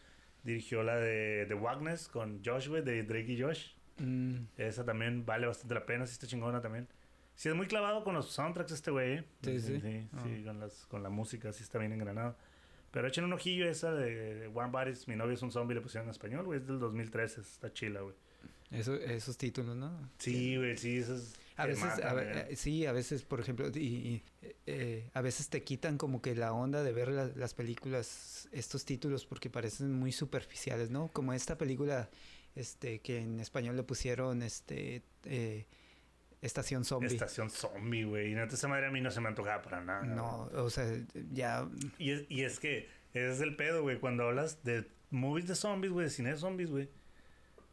Dirigió 0.44 0.84
la 0.84 0.96
de 0.96 1.46
The 1.48 1.54
Wagness 1.54 2.08
con 2.08 2.42
Josh, 2.44 2.70
güey, 2.70 2.84
de 2.84 3.04
Drake 3.04 3.34
y 3.34 3.42
Josh. 3.42 3.72
Mm. 3.98 4.46
Esa 4.58 4.86
también 4.86 5.26
vale 5.26 5.48
bastante 5.48 5.74
la 5.74 5.86
pena, 5.86 6.06
sí 6.06 6.14
está 6.14 6.28
chingona 6.28 6.62
también. 6.62 6.88
Sí, 7.36 7.50
es 7.50 7.56
muy 7.56 7.68
clavado 7.68 8.04
con 8.04 8.16
los 8.16 8.32
soundtracks 8.32 8.72
este 8.72 8.90
güey. 8.90 9.18
¿eh? 9.18 9.24
Sí, 9.44 9.60
sí. 9.60 9.80
Sí, 9.80 9.82
sí, 9.82 10.08
ah. 10.14 10.24
con, 10.46 10.60
las, 10.60 10.86
con 10.88 11.04
la 11.04 11.10
música, 11.10 11.52
sí 11.52 11.62
está 11.62 11.78
bien 11.78 11.94
engranado. 11.94 12.36
Pero 12.92 13.08
echen 13.08 13.24
un 13.26 13.34
ojillo 13.34 13.70
esa 13.70 13.94
de 13.94 14.48
Warm 14.48 14.72
Bodies, 14.72 15.08
mi 15.08 15.16
novio 15.16 15.34
es 15.34 15.42
un 15.42 15.52
zombie, 15.52 15.76
le 15.76 15.82
pusieron 15.82 16.08
en 16.08 16.12
español, 16.12 16.46
güey. 16.46 16.60
Es 16.60 16.68
del 16.68 16.80
2013, 16.80 17.42
está 17.42 17.72
chila, 17.74 18.02
güey. 18.02 18.16
Eso, 18.72 18.96
esos 18.96 19.38
títulos, 19.38 19.76
¿no? 19.76 20.10
Sí, 20.18 20.58
güey, 20.58 20.78
sí, 20.78 20.98
esos... 20.98 21.36
A 21.56 21.66
veces, 21.66 21.86
a, 21.86 22.56
sí, 22.56 22.86
a 22.86 22.92
veces, 22.92 23.24
por 23.24 23.40
ejemplo, 23.40 23.68
y, 23.70 24.22
eh, 24.68 25.10
a 25.14 25.22
veces 25.22 25.50
te 25.50 25.64
quitan 25.64 25.98
como 25.98 26.22
que 26.22 26.36
la 26.36 26.54
onda 26.54 26.84
de 26.84 26.92
ver 26.94 27.10
las 27.10 27.54
películas, 27.56 28.48
estos 28.52 28.86
títulos, 28.86 29.26
porque 29.26 29.50
parecen 29.50 29.92
muy 29.92 30.12
superficiales, 30.12 30.92
¿no? 30.92 31.08
Como 31.08 31.34
esta 31.34 31.58
película, 31.58 32.12
este, 32.54 33.00
que 33.00 33.22
en 33.22 33.40
español 33.40 33.76
le 33.76 33.82
pusieron, 33.82 34.44
este, 34.44 35.02
eh, 35.24 35.66
Estación 36.42 36.86
Zombie. 36.86 37.08
Estación 37.08 37.50
Zombie, 37.50 38.04
güey. 38.04 38.32
Y 38.32 38.36
neta, 38.36 38.56
esa 38.56 38.68
madre 38.68 38.88
a 38.88 38.92
mí 38.92 39.02
no 39.02 39.10
se 39.10 39.22
me 39.22 39.28
antojaba 39.28 39.62
para 39.62 39.82
nada. 39.82 40.04
No, 40.04 40.50
o 40.54 40.70
sea, 40.70 40.86
ya. 41.32 41.68
Y 41.98 42.12
es, 42.12 42.26
y 42.30 42.44
es 42.44 42.60
que 42.60 42.90
ese 43.14 43.32
es 43.32 43.42
el 43.42 43.56
pedo, 43.56 43.82
güey. 43.82 44.00
Cuando 44.00 44.24
hablas 44.24 44.64
de 44.64 44.88
movies 45.10 45.48
de 45.48 45.56
zombies, 45.56 45.92
güey, 45.92 46.06
de 46.06 46.12
cine 46.12 46.32
de 46.32 46.38
zombies, 46.38 46.70
güey. 46.70 46.90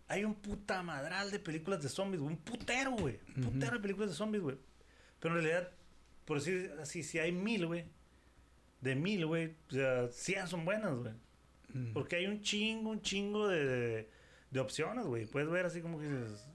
Hay 0.09 0.25
un 0.25 0.35
puta 0.35 0.83
madral 0.83 1.31
de 1.31 1.39
películas 1.39 1.83
de 1.83 1.89
zombies, 1.89 2.23
güey. 2.23 2.35
Un 2.35 2.41
putero, 2.41 2.93
güey. 2.93 3.19
Un 3.37 3.45
putero 3.45 3.77
de 3.77 3.81
películas 3.81 4.11
de 4.11 4.17
zombies, 4.17 4.43
güey. 4.43 4.57
Pero 5.21 5.37
en 5.37 5.43
realidad, 5.43 5.71
por 6.25 6.39
decir 6.39 6.73
así, 6.81 7.03
si 7.03 7.19
hay 7.19 7.33
mil, 7.33 7.67
güey. 7.67 7.85
De 8.81 8.95
mil, 8.95 9.27
güey. 9.27 9.55
O 9.69 9.75
sea, 9.75 10.09
cien 10.09 10.47
son 10.47 10.65
buenas, 10.65 10.95
güey. 10.95 11.13
Porque 11.93 12.17
hay 12.17 12.27
un 12.27 12.41
chingo, 12.41 12.91
un 12.91 13.03
chingo 13.03 13.49
de, 13.49 14.09
de 14.51 14.61
opciones, 14.61 15.05
güey. 15.07 15.27
Puedes 15.27 15.51
ver 15.51 15.67
así 15.67 15.81
como 15.81 15.99
que 15.99 16.07
dices 16.07 16.47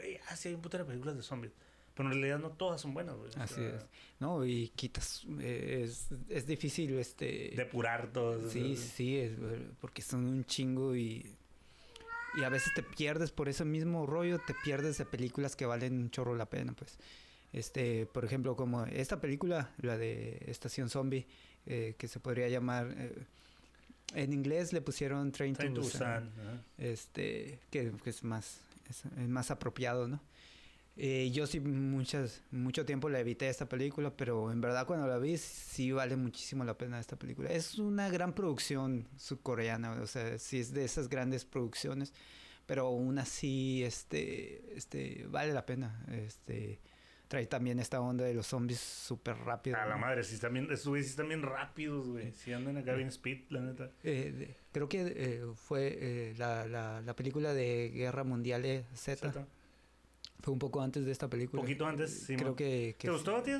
güey, 0.00 0.18
ah, 0.28 0.36
sí 0.36 0.48
hay 0.48 0.54
un 0.54 0.62
putero 0.62 0.84
de 0.84 0.88
películas 0.88 1.16
de 1.16 1.22
zombies. 1.22 1.52
Pero 1.94 2.08
en 2.08 2.14
realidad 2.14 2.38
no 2.38 2.50
todas 2.50 2.80
son 2.80 2.94
buenas, 2.94 3.16
güey. 3.16 3.30
Así 3.36 3.60
es. 3.62 3.84
No, 4.20 4.44
y 4.44 4.68
quitas. 4.68 5.24
Eh, 5.40 5.82
es, 5.84 6.08
es 6.28 6.46
difícil, 6.46 6.98
este. 6.98 7.52
Depurar 7.56 8.12
todo. 8.12 8.48
Sí, 8.48 8.76
sí, 8.76 9.18
es, 9.18 9.32
porque 9.80 10.02
son 10.02 10.24
un 10.24 10.44
chingo 10.44 10.96
y. 10.96 11.36
Y 12.38 12.44
a 12.44 12.48
veces 12.48 12.72
te 12.74 12.84
pierdes 12.84 13.32
por 13.32 13.48
ese 13.48 13.64
mismo 13.64 14.06
rollo, 14.06 14.38
te 14.38 14.54
pierdes 14.62 14.98
de 14.98 15.04
películas 15.04 15.56
que 15.56 15.66
valen 15.66 15.98
un 15.98 16.10
chorro 16.10 16.36
la 16.36 16.46
pena, 16.46 16.72
pues. 16.74 16.96
Este, 17.52 18.06
por 18.06 18.24
ejemplo, 18.24 18.54
como 18.54 18.84
esta 18.84 19.20
película, 19.20 19.74
la 19.82 19.98
de 19.98 20.40
Estación 20.46 20.88
Zombie, 20.88 21.26
eh, 21.66 21.96
que 21.98 22.06
se 22.06 22.20
podría 22.20 22.48
llamar. 22.48 22.94
Eh, 22.96 23.26
en 24.14 24.32
inglés 24.32 24.72
le 24.72 24.80
pusieron 24.80 25.32
Train, 25.32 25.54
to 25.54 25.68
Busan. 25.70 26.30
Este, 26.78 27.58
que, 27.70 27.92
que 28.02 28.10
es 28.10 28.24
más 28.24 28.60
es, 28.90 29.04
más 29.28 29.50
apropiado, 29.50 30.08
¿no? 30.08 30.20
Eh, 30.96 31.30
yo 31.32 31.46
sí 31.46 31.60
muchas, 31.60 32.42
mucho 32.50 32.84
tiempo 32.84 33.08
la 33.08 33.20
evité 33.20 33.48
esta 33.48 33.66
película, 33.66 34.14
pero 34.14 34.52
en 34.52 34.60
verdad 34.60 34.86
cuando 34.86 35.06
la 35.06 35.18
vi 35.18 35.38
sí 35.38 35.92
vale 35.92 36.16
muchísimo 36.16 36.64
la 36.64 36.76
pena 36.76 37.00
esta 37.00 37.16
película. 37.16 37.48
Es 37.50 37.78
una 37.78 38.10
gran 38.10 38.34
producción 38.34 39.08
subcoreana, 39.16 39.92
o 39.92 40.06
sea, 40.06 40.38
sí 40.38 40.58
es 40.58 40.74
de 40.74 40.84
esas 40.84 41.08
grandes 41.08 41.44
producciones, 41.44 42.12
pero 42.66 42.86
aún 42.86 43.18
así 43.18 43.82
este, 43.82 44.76
este, 44.76 45.26
vale 45.30 45.52
la 45.54 45.64
pena. 45.64 46.04
Este, 46.10 46.80
trae 47.30 47.46
también 47.46 47.78
esta 47.78 48.00
onda 48.00 48.24
de 48.24 48.34
los 48.34 48.48
zombies 48.48 48.80
súper 48.80 49.36
rápido. 49.38 49.76
A 49.76 49.86
la 49.86 49.96
madre, 49.96 50.24
sí 50.24 50.34
están 50.34 50.52
bien, 50.52 50.64
esos 50.70 50.88
güeyes 50.88 51.06
sí 51.06 51.10
están 51.12 51.28
bien 51.28 51.42
rápidos, 51.42 52.08
güey. 52.08 52.32
Sí 52.32 52.52
andan 52.52 52.76
acá 52.76 52.94
bien 52.94 53.08
speed, 53.08 53.42
la 53.50 53.60
neta. 53.60 53.92
Eh, 54.02 54.56
creo 54.72 54.88
que 54.88 55.12
eh, 55.16 55.42
fue 55.54 55.98
eh, 56.00 56.34
la, 56.38 56.66
la, 56.66 57.00
la, 57.00 57.16
película 57.16 57.54
de 57.54 57.90
Guerra 57.90 58.24
Mundial 58.24 58.84
Z. 58.94 59.46
Fue 60.40 60.52
un 60.52 60.58
poco 60.58 60.80
antes 60.80 61.04
de 61.04 61.12
esta 61.12 61.28
película. 61.28 61.60
Un 61.60 61.66
poquito 61.66 61.86
antes, 61.86 62.10
sí. 62.26 62.36
Creo 62.36 62.56
que, 62.56 62.96
¿Te 62.98 63.10
gustó 63.10 63.36
a 63.36 63.42
ti 63.42 63.52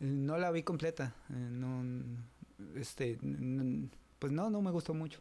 No 0.00 0.38
la 0.38 0.50
vi 0.50 0.62
completa. 0.62 1.14
no, 1.28 1.84
este, 2.76 3.18
pues 4.18 4.32
no, 4.32 4.50
no 4.50 4.62
me 4.62 4.70
gustó 4.70 4.94
mucho. 4.94 5.20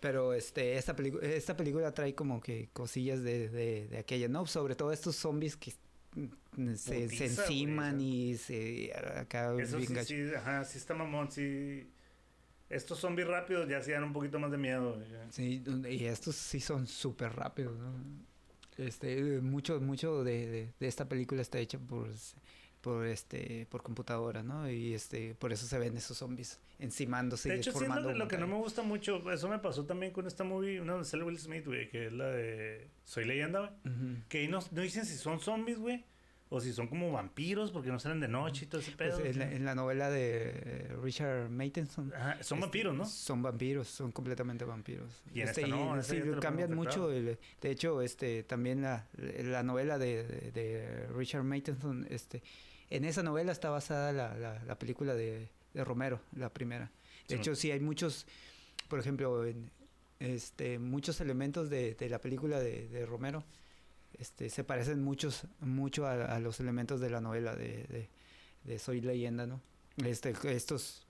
Pero 0.00 0.34
este, 0.34 0.76
esta, 0.76 0.96
esta 1.22 1.56
película 1.56 1.94
trae 1.94 2.14
como 2.14 2.40
que 2.40 2.68
cosillas 2.72 3.22
de, 3.22 3.48
de, 3.48 3.86
de 3.86 3.98
aquella, 3.98 4.28
¿no? 4.28 4.46
Sobre 4.46 4.74
todo 4.74 4.90
estos 4.90 5.14
zombies 5.14 5.56
que 5.56 5.72
se, 6.76 7.08
se 7.08 7.24
enciman 7.26 8.00
y 8.00 8.36
se 8.36 8.92
acá 9.16 9.54
Eso 9.58 9.80
sí, 9.80 9.86
sí, 10.04 10.34
ajá, 10.36 10.64
sí 10.64 10.78
está 10.78 10.94
mamón, 10.94 11.30
sí. 11.30 11.88
Estos 12.72 12.98
zombies 12.98 13.28
rápidos 13.28 13.68
ya 13.68 13.80
dan 13.80 14.04
un 14.04 14.12
poquito 14.12 14.38
más 14.38 14.50
de 14.50 14.58
miedo. 14.58 14.98
Sí, 15.30 15.62
y 15.88 16.04
estos 16.04 16.36
sí 16.36 16.58
son 16.58 16.86
súper 16.86 17.34
rápidos, 17.34 17.78
¿no? 17.78 17.92
Este, 18.78 19.40
mucho, 19.40 19.80
mucho 19.80 20.24
de, 20.24 20.72
de, 20.78 20.88
esta 20.88 21.06
película 21.06 21.42
está 21.42 21.58
hecha 21.58 21.78
por, 21.78 22.08
por 22.80 23.06
este, 23.06 23.66
por 23.70 23.82
computadora, 23.82 24.42
¿no? 24.42 24.70
Y 24.70 24.94
este, 24.94 25.34
por 25.34 25.52
eso 25.52 25.66
se 25.66 25.78
ven 25.78 25.96
esos 25.98 26.16
zombies 26.16 26.58
encimándose 26.78 27.50
de 27.50 27.56
y 27.56 27.58
hecho, 27.58 27.78
lo, 27.78 28.14
lo 28.14 28.26
que 28.26 28.38
no 28.38 28.46
me 28.46 28.56
gusta 28.56 28.82
mucho, 28.82 29.30
eso 29.30 29.48
me 29.48 29.58
pasó 29.58 29.84
también 29.84 30.12
con 30.12 30.26
esta 30.26 30.42
movie, 30.42 30.80
una 30.80 30.96
de 30.96 31.22
Will 31.22 31.38
Smith, 31.38 31.66
güey, 31.66 31.90
que 31.90 32.06
es 32.06 32.12
la 32.12 32.26
de 32.26 32.88
Soy 33.04 33.26
Leyenda, 33.26 33.60
güey. 33.60 34.22
Que 34.30 34.48
no, 34.48 34.60
no 34.70 34.80
dicen 34.80 35.04
si 35.04 35.16
son 35.16 35.38
zombies, 35.38 35.78
güey. 35.78 36.04
O 36.54 36.60
si 36.60 36.72
son 36.72 36.86
como 36.86 37.10
vampiros 37.10 37.70
porque 37.70 37.90
no 37.90 37.98
salen 37.98 38.20
de 38.20 38.28
noche 38.28 38.64
y 38.64 38.68
todo 38.68 38.80
ese 38.80 38.92
pues, 38.92 39.14
pedo. 39.14 39.24
en, 39.24 39.64
la, 39.64 39.74
novela 39.74 40.10
de 40.10 40.94
Richard 41.02 41.48
Matheson. 41.48 42.12
son 42.40 42.60
vampiros, 42.60 42.94
¿no? 42.94 43.06
Son 43.06 43.40
vampiros, 43.42 43.88
son 43.88 44.12
completamente 44.12 44.64
vampiros. 44.64 45.22
Y 45.34 45.40
en 45.40 45.48
este, 45.48 45.66
no, 45.66 46.02
sí, 46.02 46.20
cambian 46.40 46.74
mucho. 46.74 47.08
de 47.08 47.38
hecho, 47.62 48.02
este 48.02 48.42
también 48.42 48.82
la, 48.82 49.06
la 49.16 49.62
novela 49.62 49.98
de, 49.98 50.50
de, 50.52 51.06
Richard 51.16 51.44
Matheson, 51.44 52.06
este, 52.10 52.42
en 52.90 53.04
esa 53.04 53.22
novela 53.22 53.52
está 53.52 53.70
basada 53.70 54.12
la, 54.12 54.62
la 54.64 54.78
película 54.78 55.14
de 55.14 55.48
de 55.74 55.84
Romero, 55.84 56.20
la 56.36 56.52
primera. 56.52 56.90
De 57.28 57.36
hecho, 57.36 57.54
sí 57.54 57.70
hay 57.70 57.80
muchos, 57.80 58.26
por 58.88 58.98
ejemplo, 58.98 59.46
en, 59.46 59.70
este, 60.18 60.78
muchos 60.78 61.20
elementos 61.20 61.70
de, 61.70 61.94
de 61.94 62.08
la 62.08 62.20
película 62.20 62.60
de, 62.60 62.88
de, 62.88 63.06
Romero 63.06 63.44
este, 64.18 64.50
se 64.50 64.64
parecen 64.64 65.02
muchos, 65.02 65.46
mucho 65.60 66.06
a, 66.06 66.38
los 66.40 66.60
elementos 66.60 67.00
de 67.00 67.10
la 67.10 67.20
novela 67.20 67.54
de, 67.54 68.08
de, 68.64 68.78
Soy 68.78 69.00
Leyenda, 69.00 69.46
¿no? 69.46 69.60
Este, 70.04 70.34
estos, 70.44 71.06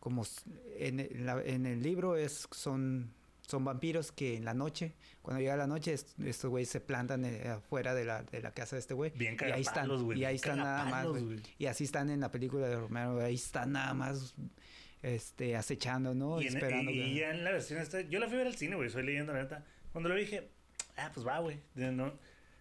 como 0.00 0.24
en, 0.78 1.00
en 1.00 1.66
el 1.66 1.82
libro 1.82 2.16
es, 2.16 2.48
son 2.50 3.12
son 3.46 3.64
vampiros 3.64 4.10
que 4.10 4.36
en 4.36 4.44
la 4.44 4.54
noche, 4.54 4.94
cuando 5.22 5.40
llega 5.40 5.56
la 5.56 5.66
noche, 5.66 5.92
estos 5.92 6.50
güeyes 6.50 6.68
se 6.68 6.80
plantan 6.80 7.24
eh, 7.24 7.48
afuera 7.48 7.94
de 7.94 8.04
la, 8.04 8.22
de 8.22 8.40
la 8.40 8.52
casa 8.52 8.76
de 8.76 8.80
este 8.80 8.94
güey. 8.94 9.12
Bien 9.14 9.36
y 9.38 9.50
ahí 9.50 9.60
están, 9.60 9.90
y 10.16 10.24
ahí 10.24 10.36
están 10.36 10.58
nada 10.58 10.84
más, 10.84 11.06
Y 11.58 11.66
así 11.66 11.84
están 11.84 12.10
en 12.10 12.20
la 12.20 12.30
película 12.30 12.66
de 12.66 12.76
Romero, 12.76 13.20
ahí 13.20 13.34
están 13.34 13.72
nada 13.72 13.92
más 13.92 14.34
este 15.02 15.56
acechando, 15.56 16.14
¿no? 16.14 16.40
Y, 16.40 16.46
Esperando. 16.46 16.90
y, 16.90 17.14
ya 17.16 17.30
en 17.30 17.44
la 17.44 17.52
versión 17.52 17.80
esta, 17.80 18.00
yo 18.00 18.18
la 18.18 18.26
fui 18.26 18.36
a 18.36 18.38
ver 18.38 18.46
al 18.46 18.56
cine, 18.56 18.76
güey, 18.76 18.88
soy 18.88 19.02
leyendo 19.02 19.34
la 19.34 19.42
neta. 19.42 19.64
Cuando 19.92 20.08
lo 20.08 20.14
dije, 20.14 20.48
ah, 20.96 21.10
pues 21.12 21.26
va, 21.26 21.38
güey. 21.40 21.60
No, 21.74 22.12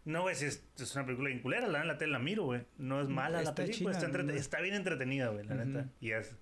no, 0.05 0.21
güey, 0.23 0.35
si 0.35 0.45
es, 0.45 0.63
es, 0.77 0.95
una 0.95 1.05
película 1.05 1.29
vinculera, 1.29 1.67
la 1.67 1.81
en 1.81 2.11
la 2.11 2.19
miro, 2.19 2.43
güey. 2.43 2.65
No 2.77 3.01
es 3.01 3.07
mala 3.07 3.41
la 3.41 3.55
película, 3.55 3.91
está, 3.91 4.07
está, 4.33 4.61
bien 4.61 4.75
entretenida, 4.75 5.29
güey, 5.29 5.45
la 5.45 5.55
neta. 5.55 5.89
Y 6.01 6.11
es 6.11 6.35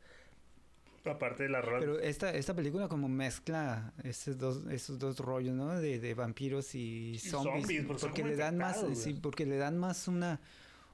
Aparte 1.06 1.44
de 1.44 1.50
la 1.50 1.62
rola. 1.62 1.80
Pero 1.80 2.00
esta, 2.00 2.32
esta 2.32 2.56
película 2.56 2.88
como 2.88 3.10
mezcla 3.10 3.92
esos 4.04 4.38
dos, 4.38 4.62
esos 4.70 5.00
dos 5.00 5.18
rollos, 5.18 5.56
¿no? 5.56 5.80
De, 5.80 6.00
de 6.00 6.14
vampiros 6.14 6.76
y 6.76 7.18
zombies. 7.18 7.86
porque, 8.00 8.24
le 8.24 8.36
dan 8.36 8.58
más, 8.58 8.86
sí, 8.94 9.18
porque 9.20 9.46
le 9.46 9.58
dan 9.58 9.78
más 9.78 10.08
una 10.08 10.40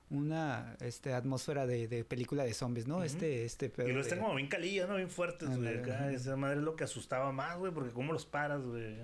una 0.09 0.77
este 0.79 1.13
atmósfera 1.13 1.67
de, 1.67 1.89
de 1.89 2.05
película 2.05 2.45
de 2.45 2.53
zombies, 2.53 2.87
¿no? 2.87 3.03
Este, 3.03 3.43
este 3.43 3.71
Y 3.85 3.91
lo 3.91 3.99
están 3.99 4.19
como 4.19 4.35
bien 4.35 4.47
calillas, 4.47 4.87
¿no? 4.87 4.95
Bien 4.95 5.09
fuertes, 5.09 5.49
güey. 5.57 5.81
Esa 6.13 6.37
madre 6.37 6.59
es 6.59 6.63
lo 6.63 6.75
que 6.77 6.85
asustaba 6.85 7.33
más, 7.33 7.57
güey, 7.57 7.73
porque 7.73 7.91
cómo 7.91 8.13
los 8.13 8.25
paras, 8.25 8.61
güey. 8.61 8.95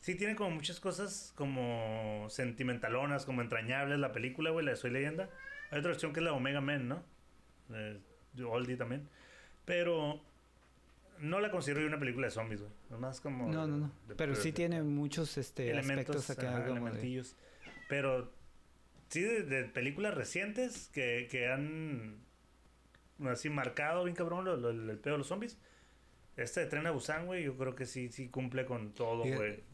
Sí, 0.00 0.14
tiene 0.14 0.36
como 0.36 0.50
muchas 0.50 0.80
cosas 0.80 1.32
como 1.34 2.26
sentimentalonas, 2.30 3.24
como 3.24 3.42
entrañables 3.42 3.98
la 3.98 4.12
película, 4.12 4.50
güey, 4.50 4.64
la 4.64 4.72
de 4.72 4.76
Soy 4.76 4.90
Leyenda. 4.90 5.28
Hay 5.70 5.80
otra 5.80 5.90
versión 5.90 6.12
que 6.12 6.20
es 6.20 6.24
la 6.24 6.32
Omega 6.32 6.60
Men, 6.60 6.88
¿no? 6.88 7.02
Eh, 7.72 7.98
Oldie 8.44 8.76
también. 8.76 9.08
Pero 9.64 10.22
no 11.20 11.40
la 11.40 11.50
considero 11.50 11.86
una 11.86 11.98
película 11.98 12.28
de 12.28 12.30
zombies, 12.30 12.60
güey. 12.60 12.72
Nomás 12.90 13.20
como. 13.20 13.50
No, 13.50 13.66
no, 13.66 13.76
no. 13.76 13.92
pero 14.16 14.34
sí 14.34 14.52
tiene 14.52 14.82
muchos 14.82 15.36
este, 15.36 15.70
elementos 15.70 16.30
acá. 16.30 16.64
elementillos. 16.66 17.36
Pero 17.88 18.32
sí, 19.08 19.22
de, 19.22 19.64
películas 19.64 20.14
recientes 20.14 20.90
que, 20.92 21.28
que 21.30 21.48
han 21.48 22.18
así 23.26 23.50
marcado 23.50 24.04
bien 24.04 24.14
cabrón 24.14 24.46
el 24.46 24.98
pedo 24.98 25.14
de 25.14 25.18
los 25.18 25.26
zombies. 25.26 25.58
Este 26.38 26.60
de 26.60 26.66
Tren 26.66 26.86
a 26.86 26.92
Busan, 26.92 27.26
güey, 27.26 27.42
yo 27.42 27.56
creo 27.56 27.74
que 27.74 27.84
sí, 27.84 28.10
sí 28.10 28.28
cumple 28.28 28.64
con 28.64 28.92
todo, 28.92 29.24
güey. 29.24 29.64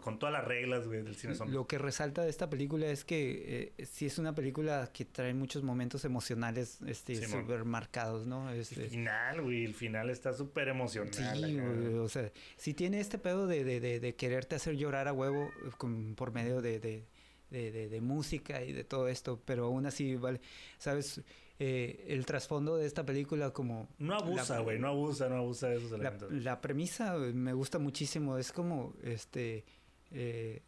con 0.00 0.18
todas 0.18 0.32
las 0.32 0.46
reglas, 0.46 0.86
güey, 0.86 1.02
del 1.02 1.14
cine 1.14 1.34
zombie. 1.34 1.52
Lo 1.54 1.66
que 1.66 1.76
resalta 1.76 2.22
de 2.22 2.30
esta 2.30 2.48
película 2.48 2.86
es 2.86 3.04
que 3.04 3.72
eh, 3.76 3.84
sí 3.84 4.06
es 4.06 4.16
una 4.18 4.34
película 4.34 4.88
que 4.94 5.04
trae 5.04 5.34
muchos 5.34 5.62
momentos 5.62 6.06
emocionales 6.06 6.78
este, 6.86 7.26
súper 7.26 7.66
marcados, 7.66 8.26
¿no? 8.26 8.50
Este, 8.50 8.84
el 8.84 8.88
final, 8.88 9.42
güey, 9.42 9.66
el 9.66 9.74
final 9.74 10.08
está 10.08 10.32
súper 10.32 10.68
emocional. 10.68 11.12
Sí, 11.36 11.60
güey, 11.60 11.98
o 11.98 12.08
sea, 12.08 12.32
sí 12.56 12.72
tiene 12.72 13.00
este 13.00 13.18
pedo 13.18 13.46
de, 13.46 13.62
de, 13.62 14.00
de, 14.00 14.14
quererte 14.14 14.54
hacer 14.54 14.76
llorar 14.76 15.06
a 15.06 15.12
huevo 15.12 15.50
eh, 15.66 16.14
por 16.16 16.32
medio 16.32 16.62
de, 16.62 16.80
de, 16.80 18.00
música 18.00 18.62
y 18.62 18.72
de 18.72 18.84
todo 18.84 19.06
esto, 19.08 19.38
pero 19.44 19.66
aún 19.66 19.84
así, 19.84 20.16
vale, 20.16 20.40
¿sabes? 20.78 21.20
Eh, 21.58 22.06
el 22.08 22.26
trasfondo 22.26 22.76
de 22.76 22.86
esta 22.86 23.04
película 23.04 23.50
como... 23.52 23.88
No 23.98 24.14
abusa, 24.14 24.58
güey, 24.60 24.78
no 24.78 24.88
abusa, 24.88 25.28
no 25.28 25.36
abusa 25.36 25.68
de 25.68 25.76
esos 25.76 25.92
elementos. 25.92 26.32
La, 26.32 26.60
premisa 26.60 27.16
me 27.16 27.52
gusta 27.52 27.78
muchísimo, 27.78 28.36
es 28.38 28.50
como, 28.50 28.94
este, 29.02 29.64
eh, 30.10 30.62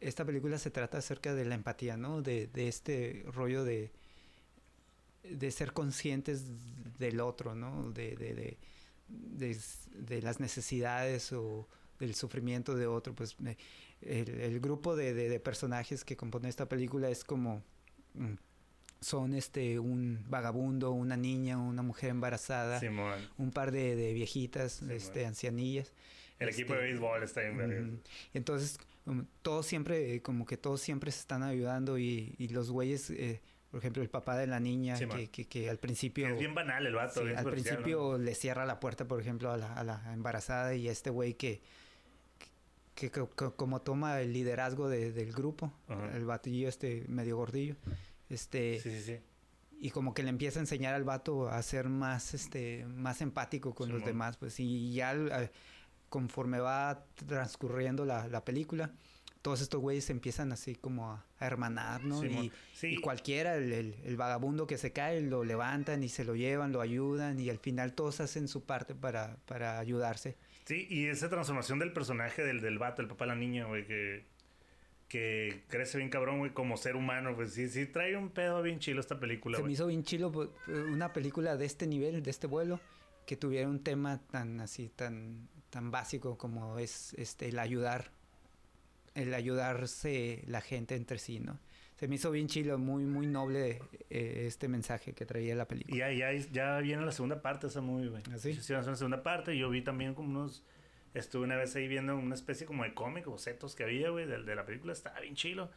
esta 0.00 0.24
película 0.24 0.58
se 0.58 0.70
trata 0.70 0.98
acerca 0.98 1.34
de 1.34 1.44
la 1.44 1.54
empatía, 1.54 1.96
¿no? 1.96 2.22
De, 2.22 2.46
de 2.46 2.68
este 2.68 3.24
rollo 3.32 3.64
de, 3.64 3.90
de 5.24 5.50
ser 5.50 5.72
conscientes 5.72 6.44
del 6.98 7.20
otro, 7.20 7.54
¿no? 7.54 7.90
De, 7.90 8.14
de, 8.16 8.56
de, 9.08 9.58
de 9.94 10.22
las 10.22 10.38
necesidades 10.38 11.32
o 11.32 11.66
del 11.98 12.14
sufrimiento 12.14 12.76
de 12.76 12.86
otro, 12.86 13.14
pues 13.14 13.36
el, 14.02 14.28
el 14.28 14.60
grupo 14.60 14.94
de, 14.94 15.14
de, 15.14 15.40
personajes 15.40 16.04
que 16.04 16.16
compone 16.16 16.48
esta 16.48 16.68
película 16.68 17.08
es 17.08 17.24
como... 17.24 17.62
Mm, 18.14 18.34
son 19.00 19.34
este 19.34 19.78
un 19.78 20.24
vagabundo, 20.28 20.90
una 20.90 21.16
niña, 21.16 21.58
una 21.58 21.82
mujer 21.82 22.10
embarazada, 22.10 22.80
un 23.36 23.50
par 23.52 23.70
de, 23.70 23.96
de 23.96 24.12
viejitas, 24.12 24.82
este 24.82 25.26
ancianillas. 25.26 25.92
El 26.38 26.50
equipo 26.50 26.72
de 26.74 26.80
este, 26.80 26.92
béisbol 26.92 27.22
está 27.22 27.42
en 27.42 28.00
Entonces, 28.32 28.78
todos 29.42 29.66
siempre, 29.66 30.22
como 30.22 30.46
que 30.46 30.56
todos 30.56 30.80
siempre 30.80 31.10
se 31.10 31.20
están 31.20 31.42
ayudando 31.42 31.98
y, 31.98 32.34
y 32.38 32.48
los 32.48 32.70
güeyes, 32.70 33.10
eh, 33.10 33.40
por 33.70 33.80
ejemplo, 33.80 34.02
el 34.02 34.08
papá 34.08 34.36
de 34.36 34.46
la 34.46 34.60
niña, 34.60 34.96
que, 34.98 35.28
que, 35.30 35.46
que, 35.46 35.68
al 35.68 35.78
principio... 35.78 36.28
Es 36.28 36.38
bien 36.38 36.54
banal 36.54 36.86
el 36.86 36.94
vato. 36.94 37.22
al 37.22 37.44
principio 37.44 38.18
le 38.18 38.34
cierra 38.34 38.66
la 38.66 38.78
puerta, 38.78 39.06
por 39.06 39.20
ejemplo, 39.20 39.50
a 39.50 39.56
la, 39.56 39.74
a 39.74 39.84
la 39.84 40.12
embarazada 40.12 40.74
y 40.74 40.88
a 40.88 40.92
este 40.92 41.10
güey 41.10 41.34
que, 41.34 41.60
que, 42.94 43.10
como 43.10 43.80
toma 43.82 44.20
el 44.20 44.32
liderazgo 44.32 44.88
de, 44.88 45.12
del 45.12 45.32
grupo, 45.32 45.72
el 46.14 46.24
batillo 46.24 46.68
este 46.68 47.04
medio 47.08 47.36
gordillo, 47.36 47.76
este, 48.28 48.80
sí, 48.80 48.90
sí, 48.90 49.02
sí. 49.02 49.20
Y 49.80 49.90
como 49.90 50.12
que 50.12 50.22
le 50.22 50.30
empieza 50.30 50.58
a 50.58 50.62
enseñar 50.62 50.94
al 50.94 51.04
vato 51.04 51.48
a 51.48 51.62
ser 51.62 51.88
más, 51.88 52.34
este, 52.34 52.84
más 52.86 53.20
empático 53.20 53.74
con 53.74 53.90
los 53.90 54.04
demás, 54.04 54.36
pues. 54.36 54.58
Y 54.58 54.92
ya 54.92 55.14
conforme 56.08 56.58
va 56.58 57.04
transcurriendo 57.26 58.04
la, 58.04 58.26
la 58.28 58.44
película, 58.44 58.92
todos 59.42 59.60
estos 59.60 59.80
güeyes 59.80 60.10
empiezan 60.10 60.52
así 60.52 60.74
como 60.74 61.12
a, 61.12 61.24
hermanar, 61.40 62.02
¿no? 62.02 62.24
y, 62.24 62.50
y, 62.82 63.00
cualquiera, 63.00 63.54
el, 63.54 63.94
el, 64.04 64.16
vagabundo 64.16 64.66
que 64.66 64.76
se 64.76 64.92
cae, 64.92 65.20
lo 65.20 65.44
levantan 65.44 66.02
y 66.02 66.08
se 66.08 66.24
lo 66.24 66.34
llevan, 66.34 66.72
lo 66.72 66.80
ayudan 66.80 67.38
y 67.38 67.48
al 67.48 67.58
final 67.58 67.92
todos 67.92 68.20
hacen 68.20 68.48
su 68.48 68.64
parte 68.64 68.96
para, 68.96 69.36
para 69.46 69.78
ayudarse. 69.78 70.36
Sí, 70.64 70.86
y 70.90 71.06
esa 71.06 71.28
transformación 71.28 71.78
del 71.78 71.92
personaje 71.92 72.42
del, 72.42 72.60
del 72.60 72.78
vato, 72.78 73.02
el 73.02 73.08
papá 73.08 73.24
de 73.24 73.28
la 73.28 73.36
niña, 73.36 73.66
güey, 73.66 73.86
que 73.86 74.26
que 75.08 75.64
crece 75.68 75.98
bien 75.98 76.10
cabrón, 76.10 76.38
güey, 76.38 76.52
como 76.52 76.76
ser 76.76 76.96
humano. 76.96 77.34
Pues 77.34 77.54
sí, 77.54 77.68
sí, 77.68 77.86
trae 77.86 78.16
un 78.16 78.30
pedo 78.30 78.62
bien 78.62 78.78
chilo 78.78 79.00
esta 79.00 79.18
película. 79.18 79.58
Se 79.58 79.64
me 79.64 79.72
hizo 79.72 79.86
bien 79.86 80.04
chilo 80.04 80.30
pues, 80.30 80.48
una 80.68 81.12
película 81.12 81.56
de 81.56 81.66
este 81.66 81.86
nivel, 81.86 82.22
de 82.22 82.30
este 82.30 82.46
vuelo, 82.46 82.80
que 83.26 83.36
tuviera 83.36 83.68
un 83.68 83.82
tema 83.82 84.20
tan 84.30 84.60
así, 84.60 84.88
tan, 84.88 85.48
tan 85.70 85.90
básico 85.90 86.36
como 86.38 86.78
es 86.78 87.14
este 87.14 87.48
el 87.48 87.58
ayudar, 87.58 88.10
el 89.14 89.34
ayudarse 89.34 90.42
la 90.46 90.60
gente 90.60 90.94
entre 90.94 91.18
sí, 91.18 91.40
¿no? 91.40 91.58
se 91.98 92.06
me 92.06 92.14
hizo 92.14 92.30
bien 92.30 92.46
chilo, 92.46 92.78
muy, 92.78 93.04
muy 93.04 93.26
noble 93.26 93.82
eh, 94.08 94.44
este 94.46 94.68
mensaje 94.68 95.14
que 95.14 95.26
traía 95.26 95.56
la 95.56 95.66
película. 95.66 95.96
Y 95.96 96.18
ya, 96.18 96.32
ya, 96.32 96.46
ya 96.52 96.78
viene 96.78 97.04
la 97.04 97.10
segunda 97.10 97.42
parte 97.42 97.66
de 97.66 97.70
esa 97.72 97.80
movie, 97.80 98.08
güey. 98.08 98.22
¿Ah, 98.32 98.38
sí? 98.38 98.54
Sí, 98.54 98.72
va 98.72 98.78
a 98.78 98.82
ser 98.82 98.90
una 98.90 98.96
segunda 98.96 99.22
parte. 99.24 99.58
Yo 99.58 99.68
vi 99.68 99.82
también 99.82 100.14
como 100.14 100.28
unos... 100.28 100.64
Estuve 101.14 101.44
una 101.44 101.56
vez 101.56 101.74
ahí 101.76 101.88
viendo 101.88 102.16
una 102.16 102.34
especie 102.34 102.66
como 102.66 102.84
de 102.84 102.94
cómic, 102.94 103.24
bocetos 103.26 103.74
que 103.74 103.84
había, 103.84 104.10
güey, 104.10 104.26
de, 104.26 104.42
de 104.42 104.54
la 104.54 104.64
película. 104.64 104.92
Estaba 104.92 105.20
bien 105.20 105.34
chilo. 105.34 105.70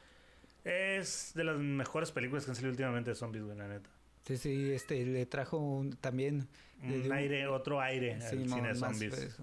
Es 0.63 1.31
de 1.33 1.43
las 1.43 1.57
mejores 1.57 2.11
películas 2.11 2.45
que 2.45 2.51
han 2.51 2.55
salido 2.55 2.71
últimamente 2.71 3.09
de 3.11 3.15
zombies, 3.15 3.43
güey, 3.45 3.57
la 3.57 3.67
neta. 3.67 3.89
Sí, 4.25 4.37
sí, 4.37 4.71
este, 4.71 5.03
le 5.05 5.25
trajo 5.25 5.57
un- 5.57 5.93
también... 5.93 6.47
Un 6.83 7.11
aire, 7.11 7.47
otro 7.47 7.79
aire 7.81 8.19
sí, 8.21 8.37
al 8.37 8.49
cine 8.49 8.67
de 8.69 8.75
zombies. 8.75 9.37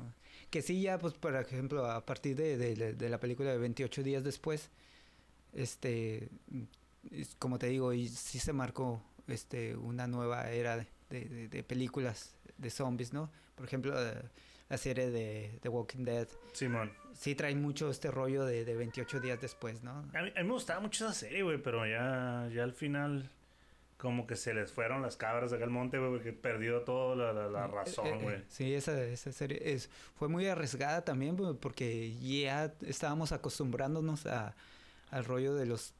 Que 0.50 0.62
sí, 0.62 0.80
ya, 0.82 0.98
pues, 0.98 1.14
por 1.14 1.34
ejemplo, 1.36 1.86
a 1.90 2.04
partir 2.06 2.36
de, 2.36 2.56
de- 2.56 2.94
de 2.94 3.08
la 3.08 3.18
película 3.18 3.50
de 3.50 3.58
28 3.58 4.02
días 4.02 4.22
después, 4.24 4.70
este, 5.52 6.28
es- 7.10 7.34
como 7.38 7.58
te 7.58 7.66
digo, 7.68 7.92
y 7.92 8.08
sí 8.08 8.38
se 8.38 8.52
marcó 8.52 9.02
este, 9.26 9.76
una 9.76 10.06
nueva 10.06 10.50
era 10.50 10.76
de, 11.10 11.48
de- 11.48 11.62
películas 11.64 12.34
de 12.56 12.70
zombies, 12.70 13.12
¿no? 13.12 13.30
Por 13.56 13.66
ejemplo, 13.66 13.94
eh, 14.00 14.22
la 14.68 14.76
serie 14.78 15.10
de 15.10 15.58
The 15.62 15.68
Walking 15.68 16.04
Dead, 16.04 16.28
Simón. 16.52 16.92
sí 17.14 17.34
trae 17.34 17.54
mucho 17.54 17.90
este 17.90 18.10
rollo 18.10 18.44
de, 18.44 18.64
de 18.64 18.76
28 18.76 19.20
días 19.20 19.40
después, 19.40 19.82
¿no? 19.82 19.92
A 20.14 20.22
mí, 20.22 20.32
a 20.36 20.42
mí 20.42 20.44
me 20.46 20.52
gustaba 20.52 20.80
mucho 20.80 21.06
esa 21.06 21.14
serie, 21.14 21.42
güey, 21.42 21.58
pero 21.58 21.86
ya, 21.86 22.48
ya 22.54 22.64
al 22.64 22.72
final 22.74 23.30
como 23.96 24.26
que 24.28 24.36
se 24.36 24.54
les 24.54 24.70
fueron 24.70 25.02
las 25.02 25.16
cabras 25.16 25.50
de 25.50 25.62
al 25.62 25.70
monte, 25.70 25.98
güey, 25.98 26.10
porque 26.12 26.32
perdió 26.32 26.82
toda 26.82 27.16
la, 27.16 27.32
la, 27.32 27.48
la 27.48 27.64
Eh, 27.64 27.68
eh, 27.68 27.72
razón, 27.74 28.06
eh, 28.06 28.18
güey. 28.22 28.44
Sí, 28.48 28.72
esa, 28.74 29.02
esa 29.02 29.32
serie 29.32 29.60
es, 29.72 29.90
fue 30.14 30.28
muy 30.28 30.46
arriesgada 30.46 31.04
también 31.04 31.36
porque 31.56 32.16
ya 32.20 32.72
estábamos 32.86 33.32
acostumbrándonos 33.32 34.26
a, 34.26 34.54
al 35.10 35.24
rollo 35.24 35.54
de 35.54 35.66
los 35.66 35.94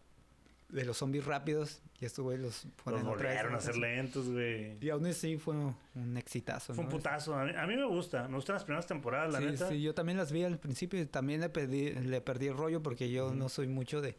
de 0.69 0.85
los 0.85 0.99
zombies 0.99 1.25
rápidos 1.25 1.81
y 1.99 2.05
estos 2.05 2.23
güey 2.23 2.37
los 2.37 2.65
Los 2.65 2.73
ponen 2.75 3.01
vez 3.01 3.09
volvieron 3.09 3.55
a 3.55 3.57
vez. 3.59 3.77
lentos, 3.79 4.29
güey. 4.31 4.77
Y 4.85 4.91
aún 4.91 5.07
así 5.07 5.39
fue 5.39 5.55
un 5.95 6.17
exitazo. 6.17 6.75
Fue 6.75 6.85
un 6.85 6.91
putazo. 6.91 7.35
A 7.35 7.45
mí, 7.45 7.53
a 7.57 7.67
mí 7.67 7.75
me 7.77 7.87
gusta. 7.87 8.29
Me 8.29 8.35
gustan 8.37 8.55
las 8.55 8.65
primeras 8.65 8.87
temporadas, 8.87 9.33
la 9.33 9.39
sí, 9.39 9.47
neta. 9.47 9.69
sí, 9.69 9.81
yo 9.81 9.95
también 9.95 10.19
las 10.19 10.31
vi 10.31 10.45
al 10.45 10.59
principio 10.59 11.01
y 11.01 11.07
también 11.07 11.41
le 11.41 11.49
perdí, 11.49 11.93
le 11.93 12.21
perdí 12.21 12.49
el 12.49 12.57
rollo 12.57 12.83
porque 12.83 13.11
yo 13.11 13.33
no 13.35 13.49
soy 13.49 13.67
mucho 13.67 14.01
de, 14.03 14.17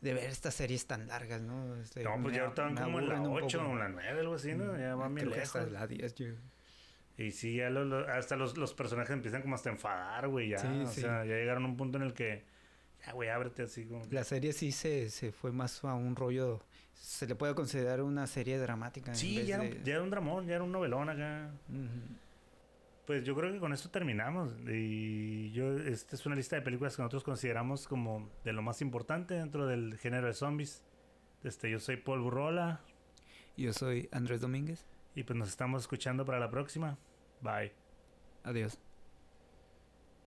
de 0.00 0.14
ver 0.14 0.30
estas 0.30 0.54
series 0.54 0.86
tan 0.86 1.08
largas, 1.08 1.42
¿no? 1.42 1.74
Este, 1.76 2.04
No, 2.04 2.16
pues 2.22 2.36
ya 2.36 2.44
a- 2.44 2.48
estaban 2.48 2.74
me 2.74 2.80
como 2.82 3.00
en 3.00 3.08
la 3.08 3.16
aburren 3.16 3.32
un 3.32 3.42
8 3.44 3.58
poco. 3.58 3.70
o 3.70 3.72
en 3.72 3.78
la 3.80 3.88
9, 3.88 4.20
algo 4.20 4.34
así, 4.34 4.54
¿no? 4.54 4.78
Ya 4.78 4.94
van 4.94 5.14
bien 5.16 5.30
que 5.32 5.40
hasta 5.40 5.58
lejos. 5.58 5.72
la 5.72 5.86
10, 5.88 6.14
yo- 6.14 6.26
Y 7.18 7.32
sí, 7.32 7.56
ya 7.56 7.70
lo- 7.70 7.84
lo- 7.84 8.06
hasta 8.08 8.36
los, 8.36 8.56
los 8.56 8.72
personajes 8.74 9.10
empiezan 9.10 9.42
como 9.42 9.56
hasta 9.56 9.68
a 9.70 9.72
enfadar, 9.72 10.28
güey, 10.28 10.50
ya. 10.50 10.58
Sí, 10.58 10.68
o 10.68 10.86
sí. 10.86 11.00
sea, 11.00 11.24
ya 11.24 11.34
llegaron 11.34 11.64
a 11.64 11.66
un 11.66 11.76
punto 11.76 11.98
en 11.98 12.04
el 12.04 12.12
que... 12.14 12.44
Ya, 13.06 13.12
güey, 13.12 13.28
ábrete 13.28 13.62
así 13.62 13.84
como... 13.86 14.04
La 14.10 14.24
serie 14.24 14.52
sí 14.52 14.72
se, 14.72 15.08
se 15.10 15.32
fue 15.32 15.52
más 15.52 15.82
a 15.84 15.94
un 15.94 16.16
rollo. 16.16 16.60
Se 16.94 17.26
le 17.26 17.34
puede 17.36 17.54
considerar 17.54 18.02
una 18.02 18.26
serie 18.26 18.58
dramática. 18.58 19.12
en 19.12 19.16
Sí, 19.16 19.44
ya 19.46 19.56
era, 19.56 19.64
de- 19.64 19.70
un- 19.78 19.84
ya 19.84 19.92
era 19.94 20.02
un 20.02 20.10
dramón, 20.10 20.46
ya 20.46 20.54
era 20.56 20.64
un 20.64 20.72
novelón 20.72 21.08
acá. 21.08 21.50
Pues 23.06 23.22
yo 23.22 23.36
creo 23.36 23.52
que 23.52 23.60
con 23.60 23.72
esto 23.72 23.88
terminamos. 23.90 24.52
Y 24.66 25.52
yo, 25.52 25.76
esta 25.78 26.16
es 26.16 26.26
una 26.26 26.34
lista 26.34 26.56
de 26.56 26.62
películas 26.62 26.96
que 26.96 27.02
nosotros 27.02 27.22
consideramos 27.22 27.86
como 27.86 28.28
de 28.42 28.52
lo 28.52 28.62
más 28.62 28.80
importante 28.82 29.34
dentro 29.34 29.66
del 29.66 29.96
género 29.98 30.26
de 30.26 30.32
zombies. 30.32 30.82
Este, 31.44 31.70
yo 31.70 31.78
soy 31.78 31.98
Paul 31.98 32.22
Burrola 32.22 32.80
Yo 33.56 33.72
soy 33.72 34.08
Andrés 34.10 34.40
Domínguez. 34.40 34.84
y 35.14 35.22
pues 35.22 35.38
nos 35.38 35.48
estamos 35.50 35.82
escuchando 35.82 36.24
para 36.24 36.40
la 36.40 36.50
próxima. 36.50 36.98
Bye. 37.42 37.72
Adiós. 38.42 38.78